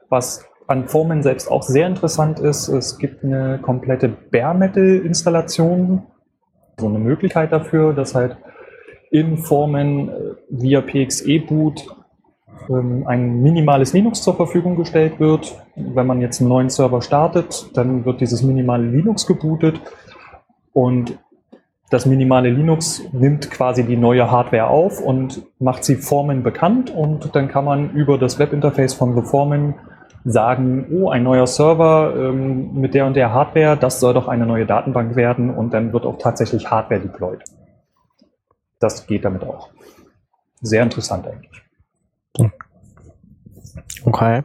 Was 0.08 0.46
an 0.68 0.88
Formen 0.88 1.24
selbst 1.24 1.52
auch 1.52 1.64
sehr 1.64 1.88
interessant 1.88 2.40
ist, 2.40 2.70
es 2.70 2.98
gibt 2.98 3.26
eine 3.26 3.60
komplette 3.62 4.08
Bare 4.08 4.56
Metal-Installation, 4.56 6.04
so 6.78 6.88
eine 6.88 7.00
Möglichkeit 7.00 7.52
dafür, 7.52 7.92
dass 7.92 8.16
halt 8.16 8.38
in 9.12 9.38
Formen 9.38 10.10
äh, 10.10 10.14
via 10.50 10.82
PXE-Boot 10.82 11.86
ähm, 12.70 13.06
ein 13.06 13.42
minimales 13.42 13.94
Linux 13.94 14.24
zur 14.24 14.36
Verfügung 14.36 14.76
gestellt 14.76 15.20
wird. 15.20 15.56
Wenn 15.76 16.08
man 16.08 16.22
jetzt 16.22 16.40
einen 16.40 16.50
neuen 16.50 16.70
Server 16.70 17.02
startet, 17.02 17.70
dann 17.76 18.06
wird 18.06 18.22
dieses 18.22 18.42
minimale 18.42 18.86
Linux 18.86 19.28
gebootet 19.28 19.80
und 20.74 21.20
das 21.90 22.06
minimale 22.06 22.50
Linux 22.50 23.02
nimmt 23.12 23.52
quasi 23.52 23.84
die 23.84 23.98
neue 23.98 24.32
Hardware 24.32 24.68
auf 24.68 25.02
und 25.02 25.44
macht 25.60 25.84
sie 25.84 25.96
Formen 25.96 26.42
bekannt 26.42 26.90
und 26.90 27.36
dann 27.36 27.50
kann 27.50 27.66
man 27.66 27.92
über 27.92 28.18
das 28.18 28.40
Webinterface 28.40 28.94
von 28.94 29.14
The 29.14 29.24
Formen 29.24 29.76
sagen, 30.24 30.86
oh, 30.92 31.10
ein 31.10 31.24
neuer 31.24 31.48
Server 31.48 32.14
ähm, 32.16 32.80
mit 32.80 32.94
der 32.94 33.08
und 33.08 33.16
der 33.16 33.34
Hardware, 33.34 33.76
das 33.76 34.00
soll 34.00 34.14
doch 34.14 34.30
eine 34.30 34.46
neue 34.46 34.66
Datenbank 34.66 35.18
werden 35.18 35.50
und 35.50 35.74
dann 35.74 35.92
wird 35.92 36.06
auch 36.06 36.18
tatsächlich 36.18 36.72
Hardware 36.72 37.02
deployed. 37.02 37.42
Das 38.82 39.08
geht 39.08 39.24
damit 39.24 39.44
auch. 39.44 39.70
Sehr 40.62 40.84
interessant 40.84 41.26
eigentlich. 41.28 41.62
Okay. 44.04 44.44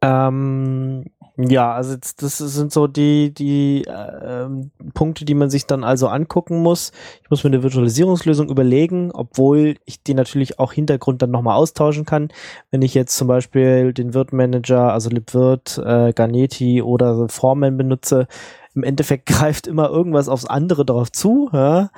Ähm, 0.00 1.04
ja, 1.36 1.74
also 1.74 1.94
jetzt, 1.94 2.22
das 2.22 2.38
sind 2.38 2.72
so 2.72 2.86
die, 2.86 3.34
die 3.34 3.82
äh, 3.86 4.48
Punkte, 4.94 5.24
die 5.24 5.34
man 5.34 5.50
sich 5.50 5.66
dann 5.66 5.82
also 5.82 6.06
angucken 6.06 6.62
muss. 6.62 6.92
Ich 7.22 7.30
muss 7.30 7.42
mir 7.42 7.50
eine 7.50 7.64
Virtualisierungslösung 7.64 8.48
überlegen, 8.48 9.10
obwohl 9.12 9.74
ich 9.84 10.02
die 10.04 10.14
natürlich 10.14 10.60
auch 10.60 10.72
Hintergrund 10.72 11.22
dann 11.22 11.32
nochmal 11.32 11.56
austauschen 11.56 12.04
kann. 12.04 12.28
Wenn 12.70 12.82
ich 12.82 12.94
jetzt 12.94 13.16
zum 13.16 13.26
Beispiel 13.26 13.92
den 13.92 14.14
Virt 14.14 14.32
Manager, 14.32 14.92
also 14.92 15.10
libvirt, 15.10 15.82
äh, 15.84 16.12
Garneti 16.12 16.82
oder 16.82 17.28
Foreman 17.28 17.76
benutze, 17.76 18.28
im 18.74 18.84
Endeffekt 18.84 19.26
greift 19.26 19.66
immer 19.66 19.88
irgendwas 19.88 20.28
aufs 20.28 20.44
andere 20.44 20.84
drauf 20.84 21.10
zu. 21.10 21.50
Ja? 21.52 21.90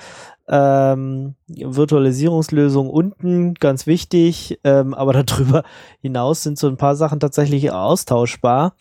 Ähm, 0.48 1.34
Virtualisierungslösung 1.48 2.88
unten, 2.88 3.54
ganz 3.54 3.86
wichtig, 3.86 4.60
ähm, 4.64 4.94
aber 4.94 5.12
darüber 5.24 5.62
hinaus 6.00 6.42
sind 6.42 6.58
so 6.58 6.68
ein 6.68 6.76
paar 6.76 6.96
Sachen 6.96 7.20
tatsächlich 7.20 7.70
austauschbar. 7.70 8.74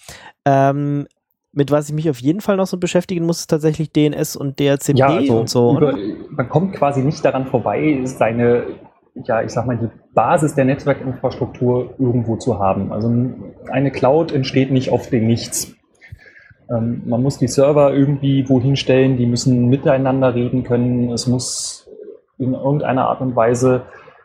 Ähm, 0.46 1.08
mit 1.56 1.72
was 1.72 1.88
ich 1.88 1.96
mich 1.96 2.10
auf 2.10 2.20
jeden 2.20 2.42
Fall 2.42 2.58
noch 2.58 2.68
so 2.68 2.78
beschäftigen 2.78 3.26
muss, 3.26 3.40
ist 3.40 3.50
tatsächlich 3.50 3.92
DNS 3.92 4.36
und 4.36 4.60
DHCP 4.60 4.98
ja, 4.98 5.08
also 5.08 5.40
und 5.40 5.50
so. 5.50 5.78
Über, 5.78 5.98
man 6.30 6.50
kommt 6.50 6.74
quasi 6.74 7.02
nicht 7.02 7.24
daran 7.24 7.48
vorbei, 7.48 8.02
seine, 8.04 8.66
ja, 9.24 9.42
ich 9.42 9.52
sag 9.52 9.66
mal, 9.66 9.78
die 9.78 9.90
Basis 10.14 10.54
der 10.56 10.66
Netzwerkinfrastruktur 10.66 11.94
irgendwo 11.98 12.36
zu 12.36 12.60
haben. 12.60 12.92
Also 12.92 13.10
eine 13.72 13.92
Cloud 13.92 14.34
entsteht 14.34 14.70
nicht 14.70 14.92
auf 14.92 15.10
dem 15.10 15.28
Nichts. 15.28 15.74
Ähm, 16.70 17.04
man 17.06 17.22
muss 17.22 17.38
die 17.38 17.48
Server 17.48 17.94
irgendwie 17.94 18.48
wohin 18.50 18.76
stellen, 18.76 19.18
die 19.18 19.26
müssen 19.26 19.70
miteinander 19.70 20.34
reden 20.36 20.64
können. 20.64 21.12
Es 21.12 21.28
muss 21.28 21.90
in 22.38 22.54
irgendeiner 22.54 23.08
Art 23.08 23.22
und 23.22 23.36
Weise 23.36 23.84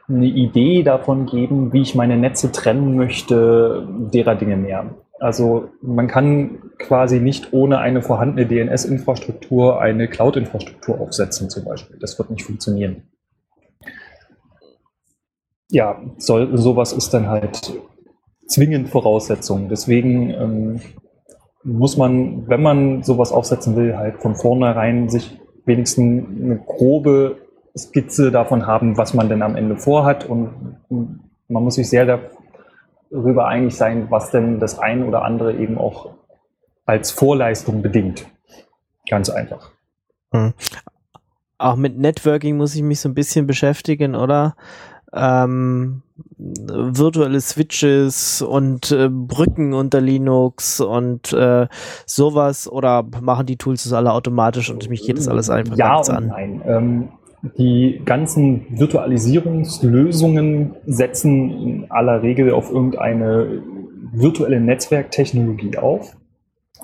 eine 0.09 0.26
Idee 0.26 0.82
davon 0.82 1.26
geben, 1.26 1.72
wie 1.72 1.82
ich 1.82 1.95
meine 1.95 2.16
Netze 2.16 2.51
trennen 2.51 2.97
möchte, 2.97 3.86
derer 4.12 4.34
Dinge 4.34 4.57
mehr. 4.57 4.97
Also 5.20 5.68
man 5.82 6.09
kann 6.09 6.62
quasi 6.78 7.20
nicht 7.20 7.53
ohne 7.53 7.78
eine 7.78 8.01
vorhandene 8.03 8.47
DNS-Infrastruktur 8.47 9.80
eine 9.80 10.09
Cloud-Infrastruktur 10.09 10.99
aufsetzen 10.99 11.51
zum 11.51 11.64
Beispiel. 11.64 11.99
Das 12.01 12.18
wird 12.18 12.30
nicht 12.30 12.45
funktionieren. 12.45 13.03
Ja, 15.70 16.01
soll, 16.16 16.57
sowas 16.57 16.93
ist 16.93 17.14
dann 17.14 17.28
halt 17.28 17.78
zwingend 18.49 18.88
Voraussetzung. 18.88 19.68
Deswegen 19.68 20.30
ähm, 20.30 20.80
muss 21.62 21.96
man, 21.96 22.48
wenn 22.48 22.62
man 22.62 23.02
sowas 23.02 23.32
aufsetzen 23.32 23.76
will, 23.76 23.96
halt 23.96 24.18
von 24.18 24.34
vornherein 24.34 25.08
sich 25.08 25.38
wenigstens 25.66 26.26
eine 26.26 26.58
grobe 26.58 27.36
Skizze 27.76 28.30
davon 28.30 28.66
haben, 28.66 28.96
was 28.96 29.14
man 29.14 29.28
denn 29.28 29.42
am 29.42 29.56
Ende 29.56 29.76
vorhat. 29.76 30.24
Und 30.24 30.76
man 31.48 31.62
muss 31.62 31.74
sich 31.74 31.88
sehr 31.88 32.20
darüber 33.11 33.46
einig 33.46 33.76
sein, 33.76 34.06
was 34.11 34.30
denn 34.30 34.58
das 34.58 34.78
ein 34.78 35.06
oder 35.06 35.22
andere 35.24 35.54
eben 35.54 35.78
auch 35.78 36.11
als 36.86 37.11
Vorleistung 37.11 37.82
bedingt. 37.82 38.26
Ganz 39.08 39.28
einfach. 39.30 39.70
Hm. 40.32 40.54
Auch 41.58 41.76
mit 41.76 41.98
Networking 41.98 42.56
muss 42.56 42.74
ich 42.74 42.82
mich 42.82 43.00
so 43.00 43.08
ein 43.08 43.14
bisschen 43.14 43.46
beschäftigen, 43.46 44.14
oder? 44.14 44.56
Ähm, 45.12 46.02
virtuelle 46.38 47.40
Switches 47.40 48.42
und 48.42 48.92
äh, 48.92 49.08
Brücken 49.11 49.72
unter 49.72 50.00
Linux 50.00 50.80
und 50.80 51.32
äh, 51.32 51.66
sowas 52.06 52.70
oder 52.70 53.04
machen 53.20 53.46
die 53.46 53.56
Tools 53.56 53.82
das 53.84 53.92
alle 53.92 54.12
automatisch 54.12 54.70
und 54.70 54.88
mich 54.88 55.06
geht 55.06 55.18
das 55.18 55.28
alles 55.28 55.50
einfach 55.50 55.76
ja 55.76 55.94
nichts 55.94 56.11
an? 56.11 56.28
Nein. 56.28 56.62
Ähm, 56.66 57.08
die 57.56 58.02
ganzen 58.04 58.66
Virtualisierungslösungen 58.70 60.76
setzen 60.86 61.50
in 61.50 61.90
aller 61.90 62.22
Regel 62.22 62.52
auf 62.52 62.70
irgendeine 62.70 63.62
virtuelle 64.12 64.61
Netzwerktechnologie 64.61 65.78
auf. 65.78 66.16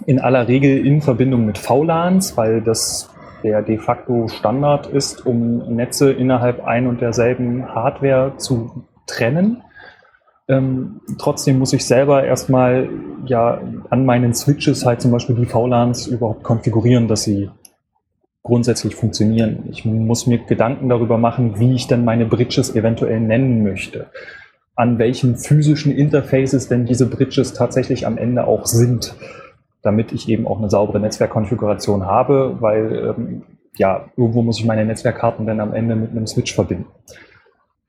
In 0.06 0.18
aller 0.18 0.48
Regel 0.48 0.86
in 0.86 1.02
Verbindung 1.02 1.44
mit 1.46 1.58
VLANs, 1.58 2.36
weil 2.36 2.62
das 2.62 3.10
der 3.46 3.62
de 3.62 3.78
facto 3.78 4.26
Standard 4.26 4.88
ist, 4.88 5.24
um 5.24 5.76
Netze 5.76 6.10
innerhalb 6.10 6.64
ein 6.64 6.88
und 6.88 7.00
derselben 7.00 7.64
Hardware 7.64 8.32
zu 8.38 8.84
trennen. 9.06 9.62
Ähm, 10.48 11.00
trotzdem 11.16 11.60
muss 11.60 11.72
ich 11.72 11.84
selber 11.86 12.24
erstmal 12.24 12.88
ja 13.24 13.60
an 13.88 14.04
meinen 14.04 14.34
Switches 14.34 14.84
halt 14.84 15.00
zum 15.00 15.12
Beispiel 15.12 15.36
die 15.36 15.46
VLANs 15.46 16.08
überhaupt 16.08 16.42
konfigurieren, 16.42 17.06
dass 17.06 17.22
sie 17.22 17.48
grundsätzlich 18.42 18.96
funktionieren. 18.96 19.64
Ich 19.70 19.84
muss 19.84 20.26
mir 20.26 20.38
Gedanken 20.38 20.88
darüber 20.88 21.16
machen, 21.16 21.60
wie 21.60 21.74
ich 21.74 21.86
denn 21.86 22.04
meine 22.04 22.26
Bridges 22.26 22.74
eventuell 22.74 23.20
nennen 23.20 23.62
möchte. 23.62 24.06
An 24.74 24.98
welchen 24.98 25.36
physischen 25.36 25.92
Interfaces 25.92 26.66
denn 26.66 26.84
diese 26.84 27.06
Bridges 27.06 27.52
tatsächlich 27.52 28.08
am 28.08 28.18
Ende 28.18 28.44
auch 28.48 28.66
sind 28.66 29.14
damit 29.86 30.12
ich 30.12 30.28
eben 30.28 30.46
auch 30.46 30.58
eine 30.58 30.68
saubere 30.68 31.00
Netzwerkkonfiguration 31.00 32.04
habe, 32.04 32.56
weil 32.60 33.14
ähm, 33.16 33.42
ja, 33.76 34.06
irgendwo 34.16 34.42
muss 34.42 34.58
ich 34.58 34.64
meine 34.64 34.84
Netzwerkkarten 34.84 35.46
dann 35.46 35.60
am 35.60 35.72
Ende 35.72 35.96
mit 35.96 36.10
einem 36.10 36.26
Switch 36.26 36.54
verbinden. 36.54 36.86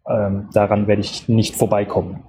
Ähm, 0.08 0.50
daran 0.54 0.88
werde 0.88 1.02
ich 1.02 1.28
nicht 1.28 1.56
vorbeikommen. 1.56 2.24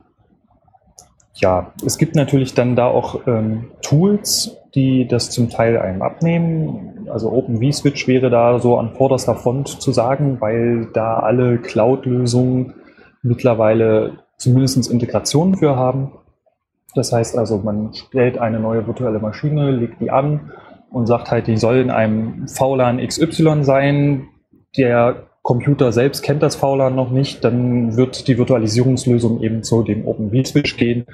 Ja, 1.35 1.73
es 1.85 1.99
gibt 1.99 2.17
natürlich 2.17 2.55
dann 2.55 2.75
da 2.75 2.87
auch 2.87 3.27
ähm, 3.29 3.71
Tools, 3.81 4.57
die 4.75 5.07
das 5.07 5.31
zum 5.31 5.51
Teil 5.51 5.79
einem 5.79 6.03
abnehmen. 6.03 7.09
Also 7.11 7.31
OpenVSwitch 7.33 8.09
wäre 8.09 8.29
da 8.31 8.59
so 8.59 8.77
an 8.77 8.95
vorderster 8.95 9.37
Front 9.37 9.69
zu 9.69 9.93
sagen, 9.93 10.41
weil 10.41 10.89
da 10.93 11.21
alle 11.21 11.59
Cloud-Lösungen 11.59 12.75
mittlerweile 13.23 14.19
zumindest 14.37 14.91
Integrationen 14.91 15.57
für 15.57 15.77
haben. 15.77 16.13
Das 16.99 17.13
heißt 17.13 17.39
also, 17.39 17.59
man 17.59 17.95
stellt 17.95 18.39
eine 18.39 18.59
neue 18.59 18.85
virtuelle 18.85 19.21
Maschine, 19.21 19.71
legt 19.71 20.01
die 20.01 20.11
an 20.11 20.51
und 20.91 21.07
sagt 21.07 21.31
halt, 21.31 21.47
die 21.47 21.57
soll 21.57 21.77
in 21.77 21.91
einem 21.91 22.49
VLAN 22.49 22.99
XY 22.99 23.63
sein. 23.63 24.27
Der 24.77 25.29
Computer 25.43 25.93
selbst 25.93 26.23
kennt 26.23 26.43
das 26.43 26.57
VLAN 26.57 26.97
noch 26.97 27.13
nicht, 27.13 27.45
dann 27.45 27.97
wird 27.97 28.27
die 28.27 28.37
Virtualisierungslösung 28.37 29.41
eben 29.43 29.63
zu 29.63 29.85
dem 29.85 30.09
OpenVSwitch 30.09 30.77
gehen 30.77 31.07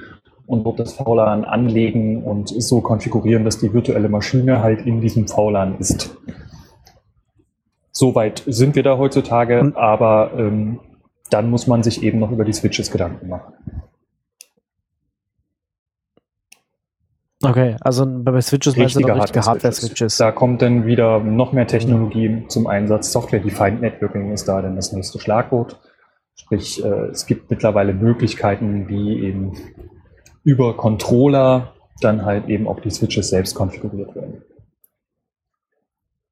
und 0.46 0.64
wird 0.64 0.80
das 0.80 0.94
VLAN 0.94 1.44
anlegen 1.44 2.24
und 2.24 2.48
so 2.48 2.80
konfigurieren, 2.80 3.44
dass 3.44 3.58
die 3.58 3.74
virtuelle 3.74 4.08
Maschine 4.08 4.62
halt 4.62 4.86
in 4.86 5.02
diesem 5.02 5.28
VLAN 5.28 5.76
ist. 5.78 6.16
Soweit 7.90 8.42
sind 8.46 8.74
wir 8.74 8.82
da 8.82 8.96
heutzutage, 8.96 9.72
aber 9.74 10.30
ähm, 10.38 10.80
dann 11.28 11.50
muss 11.50 11.66
man 11.66 11.82
sich 11.82 12.02
eben 12.02 12.20
noch 12.20 12.30
über 12.30 12.44
die 12.44 12.54
Switches 12.54 12.90
Gedanken 12.90 13.28
machen. 13.28 13.52
Okay, 17.44 17.76
also 17.80 18.06
bei 18.06 18.40
Switches 18.40 18.76
meinst 18.76 18.96
du 18.96 19.00
doch 19.00 19.16
richtige 19.16 19.44
Hardware-Switches. 19.44 20.16
Da 20.16 20.32
kommt 20.32 20.62
dann 20.62 20.86
wieder 20.86 21.20
noch 21.20 21.52
mehr 21.52 21.66
Technologie 21.66 22.28
mhm. 22.28 22.48
zum 22.48 22.66
Einsatz. 22.66 23.12
Software-Defined 23.12 23.80
Networking 23.80 24.32
ist 24.32 24.46
da 24.46 24.62
dann 24.62 24.76
das 24.76 24.92
nächste 24.92 25.18
Schlagwort. 25.18 25.80
Sprich, 26.36 26.84
äh, 26.84 26.88
es 27.10 27.26
gibt 27.26 27.50
mittlerweile 27.50 27.94
Möglichkeiten, 27.94 28.88
wie 28.88 29.20
eben 29.20 29.52
über 30.42 30.76
Controller 30.76 31.74
dann 32.00 32.24
halt 32.24 32.48
eben 32.48 32.66
auch 32.66 32.80
die 32.80 32.90
Switches 32.90 33.30
selbst 33.30 33.54
konfiguriert 33.54 34.14
werden. 34.14 34.42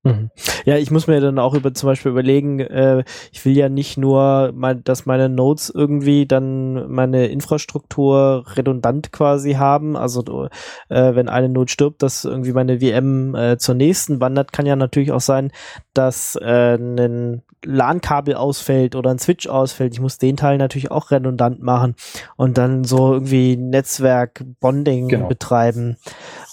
Mhm. 0.05 0.30
Ja, 0.64 0.76
ich 0.76 0.90
muss 0.90 1.07
mir 1.07 1.20
dann 1.20 1.38
auch 1.38 1.55
über 1.55 1.72
zum 1.74 1.88
Beispiel 1.88 2.11
überlegen, 2.11 2.59
äh, 2.59 3.05
ich 3.30 3.44
will 3.44 3.57
ja 3.57 3.68
nicht 3.68 3.96
nur, 3.96 4.50
mein, 4.53 4.82
dass 4.82 5.07
meine 5.07 5.28
Nodes 5.28 5.70
irgendwie 5.70 6.26
dann 6.26 6.90
meine 6.90 7.26
Infrastruktur 7.26 8.44
redundant 8.57 9.12
quasi 9.12 9.53
haben. 9.53 9.96
Also 9.96 10.48
äh, 10.88 11.14
wenn 11.14 11.28
eine 11.28 11.48
Node 11.48 11.70
stirbt, 11.70 12.03
dass 12.03 12.24
irgendwie 12.24 12.53
meine 12.53 12.80
VM 12.80 13.34
äh, 13.36 13.59
zur 13.59 13.76
nächsten 13.76 14.20
wandert, 14.20 14.53
kann 14.53 14.66
ja 14.66 14.74
natürlich 14.74 15.12
auch 15.12 15.20
sein, 15.20 15.53
dass 15.94 16.34
äh, 16.34 16.74
ein 16.74 17.42
LAN-Kabel 17.64 18.34
ausfällt 18.34 18.96
oder 18.96 19.11
ein 19.11 19.20
Switch 19.20 19.46
ausfällt. 19.46 19.92
Ich 19.92 20.00
muss 20.00 20.18
den 20.18 20.36
Teil 20.36 20.59
natürlich 20.59 20.90
auch 20.90 21.12
redundant 21.12 21.62
machen 21.62 21.94
und 22.36 22.59
dann 22.59 22.82
so 22.82 23.12
irgendwie 23.12 23.57
Netzwerk-Bonding 23.57 25.09
genau. 25.09 25.28
betreiben 25.28 25.96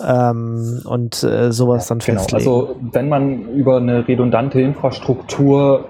ähm, 0.06 0.82
und 0.86 1.24
äh, 1.24 1.52
sowas 1.52 1.88
dann 1.88 2.00
genau. 2.00 2.20
festlegen. 2.20 2.38
Also 2.38 2.76
wenn 2.80 3.10
man 3.10 3.50
über 3.50 3.78
eine 3.78 4.08
redundante 4.08 4.62
Infrastruktur 4.62 5.86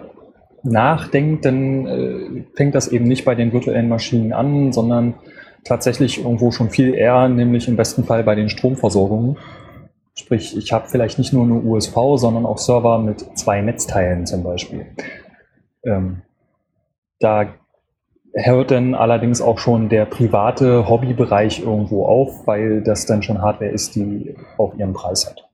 nachdenkt, 0.63 1.45
dann 1.45 1.85
äh, 1.87 2.43
fängt 2.55 2.75
das 2.75 2.87
eben 2.89 3.05
nicht 3.05 3.25
bei 3.25 3.35
den 3.35 3.53
virtuellen 3.53 3.89
Maschinen 3.89 4.33
an, 4.33 4.71
sondern 4.71 5.15
tatsächlich 5.63 6.23
irgendwo 6.23 6.51
schon 6.51 6.69
viel 6.69 6.93
eher, 6.93 7.27
nämlich 7.29 7.67
im 7.67 7.75
besten 7.75 8.03
Fall 8.03 8.23
bei 8.23 8.35
den 8.35 8.49
Stromversorgungen. 8.49 9.37
Sprich, 10.15 10.57
ich 10.57 10.73
habe 10.73 10.87
vielleicht 10.89 11.17
nicht 11.17 11.31
nur 11.31 11.43
eine 11.43 11.55
USV, 11.55 11.95
sondern 12.15 12.45
auch 12.45 12.57
Server 12.57 12.99
mit 12.99 13.37
zwei 13.37 13.61
Netzteilen 13.61 14.25
zum 14.25 14.43
Beispiel. 14.43 14.87
Ähm, 15.83 16.21
da 17.19 17.47
hört 18.33 18.71
dann 18.71 18.95
allerdings 18.95 19.41
auch 19.41 19.57
schon 19.57 19.89
der 19.89 20.05
private 20.05 20.87
Hobbybereich 20.87 21.61
irgendwo 21.61 22.05
auf, 22.05 22.45
weil 22.47 22.81
das 22.81 23.05
dann 23.05 23.23
schon 23.23 23.41
Hardware 23.41 23.71
ist, 23.71 23.95
die 23.95 24.35
auch 24.57 24.75
ihren 24.75 24.93
Preis 24.93 25.29
hat. 25.29 25.45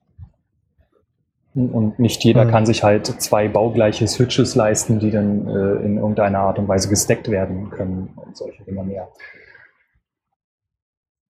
Und 1.54 2.00
nicht 2.00 2.24
jeder 2.26 2.44
mhm. 2.44 2.50
kann 2.50 2.66
sich 2.66 2.84
halt 2.84 3.08
zwei 3.08 3.48
baugleiche 3.48 4.08
Switches 4.08 4.56
leisten, 4.56 5.00
die 5.00 5.10
dann 5.10 5.48
äh, 5.48 5.86
in 5.86 5.98
irgendeiner 5.98 6.40
Art 6.40 6.60
und 6.60 6.68
Weise 6.68 6.90
gesteckt 6.90 7.32
werden 7.32 7.70
können 7.70 8.10
und 8.18 8.36
solche 8.36 8.64
Dinge 8.64 8.84
mehr. 8.84 9.08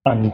An 0.02 0.32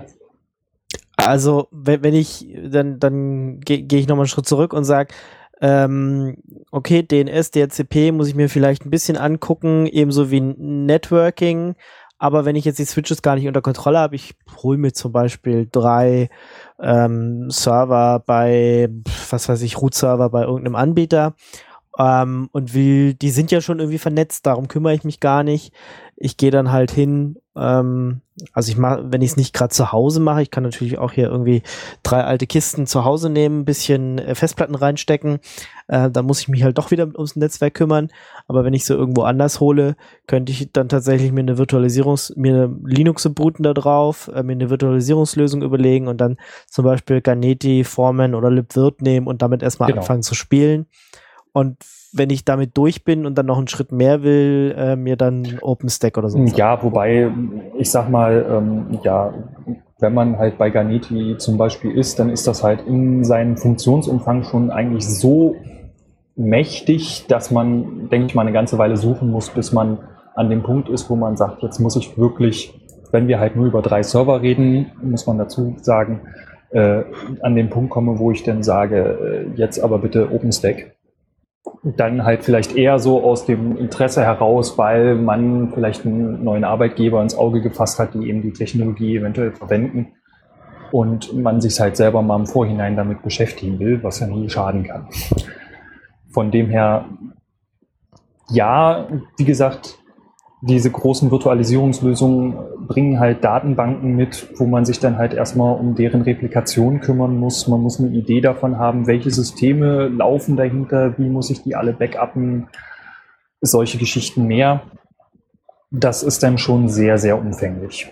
also, 1.17 1.69
wenn, 1.71 2.03
wenn 2.03 2.15
ich, 2.15 2.49
dann, 2.65 2.99
dann 2.99 3.61
gehe 3.61 3.83
geh 3.83 3.99
ich 3.99 4.09
nochmal 4.09 4.25
einen 4.25 4.29
Schritt 4.29 4.47
zurück 4.47 4.73
und 4.73 4.85
sage, 4.85 5.15
ähm, 5.63 6.37
okay, 6.73 7.05
DNS, 7.05 7.53
DHCP 7.53 8.11
muss 8.11 8.27
ich 8.27 8.35
mir 8.35 8.49
vielleicht 8.49 8.85
ein 8.85 8.91
bisschen 8.91 9.17
angucken, 9.17 9.87
ebenso 9.87 10.33
wie 10.33 10.41
Networking. 10.41 11.77
Aber 12.19 12.45
wenn 12.45 12.57
ich 12.57 12.65
jetzt 12.65 12.81
die 12.81 12.85
Switches 12.85 13.23
gar 13.23 13.37
nicht 13.37 13.47
unter 13.47 13.63
Kontrolle 13.63 13.99
habe, 13.99 14.17
ich 14.17 14.35
hole 14.63 14.77
mir 14.77 14.93
zum 14.93 15.13
Beispiel 15.13 15.69
drei 15.71 16.31
ähm, 16.81 17.49
Server 17.51 18.21
bei, 18.27 18.89
was 19.31 19.49
weiß 19.49 19.63
ich, 19.63 19.81
Root-Server 19.81 20.31
bei 20.31 20.43
irgendeinem 20.43 20.75
Anbieter 20.75 21.35
ähm, 21.97 22.49
und 22.53 22.75
will, 22.75 23.15
die 23.15 23.31
sind 23.31 23.53
ja 23.53 23.61
schon 23.61 23.79
irgendwie 23.79 23.99
vernetzt, 23.99 24.47
darum 24.47 24.67
kümmere 24.67 24.95
ich 24.95 25.05
mich 25.05 25.21
gar 25.21 25.45
nicht. 25.45 25.73
Ich 26.17 26.37
gehe 26.37 26.51
dann 26.51 26.73
halt 26.73 26.91
hin, 26.91 27.39
ähm, 27.55 28.23
also 28.53 28.71
ich 28.71 28.79
mache, 28.79 29.05
wenn 29.13 29.21
ich 29.21 29.33
es 29.33 29.37
nicht 29.37 29.53
gerade 29.53 29.75
zu 29.75 29.93
Hause 29.93 30.21
mache, 30.21 30.43
ich 30.43 30.51
kann 30.51 30.63
natürlich 30.63 30.99
auch 30.99 31.13
hier 31.13 31.29
irgendwie 31.29 31.63
drei 32.03 32.25
alte 32.25 32.47
Kisten 32.47 32.87
zu 32.87 33.05
Hause 33.05 33.29
nehmen, 33.29 33.61
ein 33.61 33.65
bisschen 33.65 34.19
äh, 34.19 34.35
Festplatten 34.35 34.75
reinstecken. 34.75 35.39
Äh, 35.89 36.11
da 36.11 36.23
muss 36.23 36.41
ich 36.41 36.49
mich 36.49 36.63
halt 36.63 36.79
doch 36.79 36.91
wieder 36.91 37.09
ums 37.15 37.37
Netzwerk 37.37 37.75
kümmern. 37.75 38.09
Aber 38.49 38.65
wenn 38.65 38.73
ich 38.73 38.87
so 38.87 38.95
irgendwo 38.95 39.23
anders 39.23 39.61
hole, 39.61 39.97
könnte 40.27 40.51
ich 40.51 40.73
dann 40.73 40.89
tatsächlich 40.89 41.31
mir 41.31 41.41
eine 41.41 41.59
Virtualisierungs, 41.59 42.35
mir 42.37 42.55
eine 42.55 42.77
Linux 42.85 43.29
booten 43.29 43.63
da 43.63 43.75
drauf, 43.75 44.31
äh, 44.35 44.43
mir 44.43 44.53
eine 44.53 44.71
Virtualisierungslösung 44.71 45.63
überlegen 45.63 46.09
und 46.09 46.21
dann 46.21 46.39
zum 46.69 46.87
Beispiel 46.87 47.21
Ganeti, 47.21 47.85
Foreman 47.85 48.35
oder 48.35 48.51
libvirt 48.51 49.03
nehmen 49.03 49.27
und 49.27 49.43
damit 49.43 49.63
erstmal 49.63 49.89
genau. 49.89 50.01
anfangen 50.01 50.23
zu 50.23 50.35
spielen. 50.35 50.87
Und 51.53 51.77
wenn 52.13 52.31
ich 52.31 52.45
damit 52.45 52.77
durch 52.77 53.05
bin 53.05 53.27
und 53.27 53.37
dann 53.37 53.47
noch 53.47 53.59
einen 53.59 53.69
Schritt 53.69 53.93
mehr 53.93 54.23
will, 54.23 54.75
äh, 54.77 54.97
mir 54.97 55.17
dann 55.17 55.59
OpenStack 55.61 56.17
oder 56.17 56.31
so. 56.31 56.39
Ja, 56.39 56.83
wobei, 56.83 57.31
ich 57.79 57.91
sag 57.91 58.09
mal, 58.09 58.47
ähm, 58.49 58.99
ja, 59.03 59.35
wenn 60.01 60.15
man 60.15 60.39
halt 60.39 60.59
bei 60.59 60.71
Garneti 60.71 61.37
zum 61.39 61.59
Beispiel 61.59 61.93
ist, 61.93 62.19
dann 62.19 62.31
ist 62.31 62.47
das 62.47 62.63
halt 62.65 62.87
in 62.87 63.23
seinem 63.25 63.57
Funktionsumfang 63.57 64.45
schon 64.45 64.71
eigentlich 64.71 65.07
so 65.07 65.57
mächtig, 66.35 67.27
dass 67.29 67.51
man, 67.51 68.09
denke 68.09 68.27
ich 68.27 68.35
mal, 68.35 68.43
eine 68.43 68.53
ganze 68.53 68.79
Weile 68.79 68.97
suchen 68.97 69.31
muss, 69.31 69.51
bis 69.51 69.73
man 69.73 69.99
an 70.35 70.49
dem 70.49 70.63
Punkt 70.63 70.89
ist, 70.89 71.11
wo 71.11 71.17
man 71.17 71.37
sagt, 71.37 71.63
jetzt 71.63 71.79
muss 71.79 71.97
ich 71.97 72.17
wirklich, 72.17 72.75
wenn 73.11 73.29
wir 73.29 73.39
halt 73.39 73.57
nur 73.57 73.67
über 73.67 73.83
drei 73.83 74.03
Server 74.03 74.41
reden, 74.41 74.91
muss 75.03 75.27
man 75.27 75.37
dazu 75.37 75.77
sagen, 75.83 76.23
äh, 76.71 77.03
an 77.43 77.55
den 77.55 77.69
Punkt 77.69 77.91
komme, 77.91 78.19
wo 78.19 78.31
ich 78.31 78.43
dann 78.43 78.63
sage, 78.63 78.97
äh, 79.55 79.59
jetzt 79.59 79.79
aber 79.79 79.99
bitte 79.99 80.33
OpenStack 80.33 80.95
dann 81.85 82.25
halt 82.25 82.45
vielleicht 82.45 82.77
eher 82.77 82.99
so 82.99 83.23
aus 83.23 83.45
dem 83.45 83.77
Interesse 83.77 84.23
heraus, 84.23 84.79
weil 84.79 85.15
man 85.15 85.73
vielleicht 85.73 86.05
einen 86.05 86.43
neuen 86.45 86.65
Arbeitgeber 86.65 87.23
ins 87.23 87.37
Auge 87.37 87.61
gefasst 87.61 87.99
hat, 87.99 88.15
die 88.15 88.29
eben 88.29 88.43
die 88.43 88.53
Technologie 88.53 89.17
eventuell 89.17 89.53
verwenden 89.53 90.13
und 90.93 91.35
man 91.35 91.61
sich 91.61 91.79
halt 91.81 91.97
selber 91.97 92.23
mal 92.23 92.37
im 92.37 92.47
Vorhinein 92.47 92.97
damit 92.97 93.23
beschäftigen 93.23 93.79
will, 93.79 94.03
was 94.03 94.21
ja 94.21 94.27
nie 94.27 94.49
schaden 94.49 94.85
kann. 94.85 95.09
Von 96.31 96.51
dem 96.51 96.69
her, 96.69 97.07
ja, 98.51 99.09
wie 99.39 99.45
gesagt, 99.45 99.99
diese 100.65 100.93
großen 100.93 101.33
Virtualisierungslösungen 101.33 102.87
bringen 102.87 103.19
halt 103.19 103.43
Datenbanken 103.43 104.15
mit, 104.15 104.49
wo 104.61 104.67
man 104.67 104.85
sich 104.85 105.01
dann 105.01 105.19
halt 105.19 105.35
erstmal 105.35 105.77
um 105.77 105.97
deren 105.97 106.23
Replikation 106.23 107.01
kümmern 107.01 107.37
muss. 107.37 107.67
Man 107.67 107.81
muss 107.81 107.99
eine 107.99 108.11
Idee 108.11 108.41
davon 108.41 108.79
haben, 108.79 109.09
welche 109.09 109.33
Systeme 109.33 110.07
laufen 110.07 110.57
dahinter, 110.57 111.19
wie 111.19 111.29
muss 111.29 111.51
ich 111.51 111.65
die 111.65 111.75
alle 111.75 111.93
backuppen, 111.93 112.69
solche 113.61 113.99
Geschichten 113.99 114.47
mehr. 114.47 114.83
Das 115.91 116.23
ist 116.23 116.45
dann 116.45 116.59
schon 116.59 116.89
sehr, 116.89 117.19
sehr 117.19 117.37
umfänglich. 117.37 118.09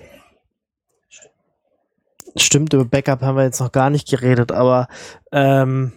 Stimmt, 2.35 2.73
über 2.73 2.85
Backup 2.85 3.23
haben 3.23 3.37
wir 3.37 3.45
jetzt 3.45 3.61
noch 3.61 3.71
gar 3.71 3.91
nicht 3.91 4.09
geredet, 4.09 4.51
aber 4.51 4.89
ähm, 5.31 5.93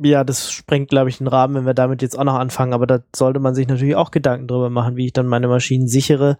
ja, 0.00 0.24
das 0.24 0.52
sprengt, 0.52 0.90
glaube 0.90 1.08
ich, 1.08 1.18
den 1.18 1.26
Rahmen, 1.26 1.54
wenn 1.54 1.66
wir 1.66 1.74
damit 1.74 2.02
jetzt 2.02 2.18
auch 2.18 2.24
noch 2.24 2.34
anfangen. 2.34 2.72
Aber 2.72 2.86
da 2.86 3.00
sollte 3.14 3.40
man 3.40 3.54
sich 3.54 3.66
natürlich 3.66 3.96
auch 3.96 4.10
Gedanken 4.10 4.46
drüber 4.46 4.70
machen, 4.70 4.96
wie 4.96 5.06
ich 5.06 5.12
dann 5.12 5.26
meine 5.26 5.48
Maschinen 5.48 5.88
sichere, 5.88 6.38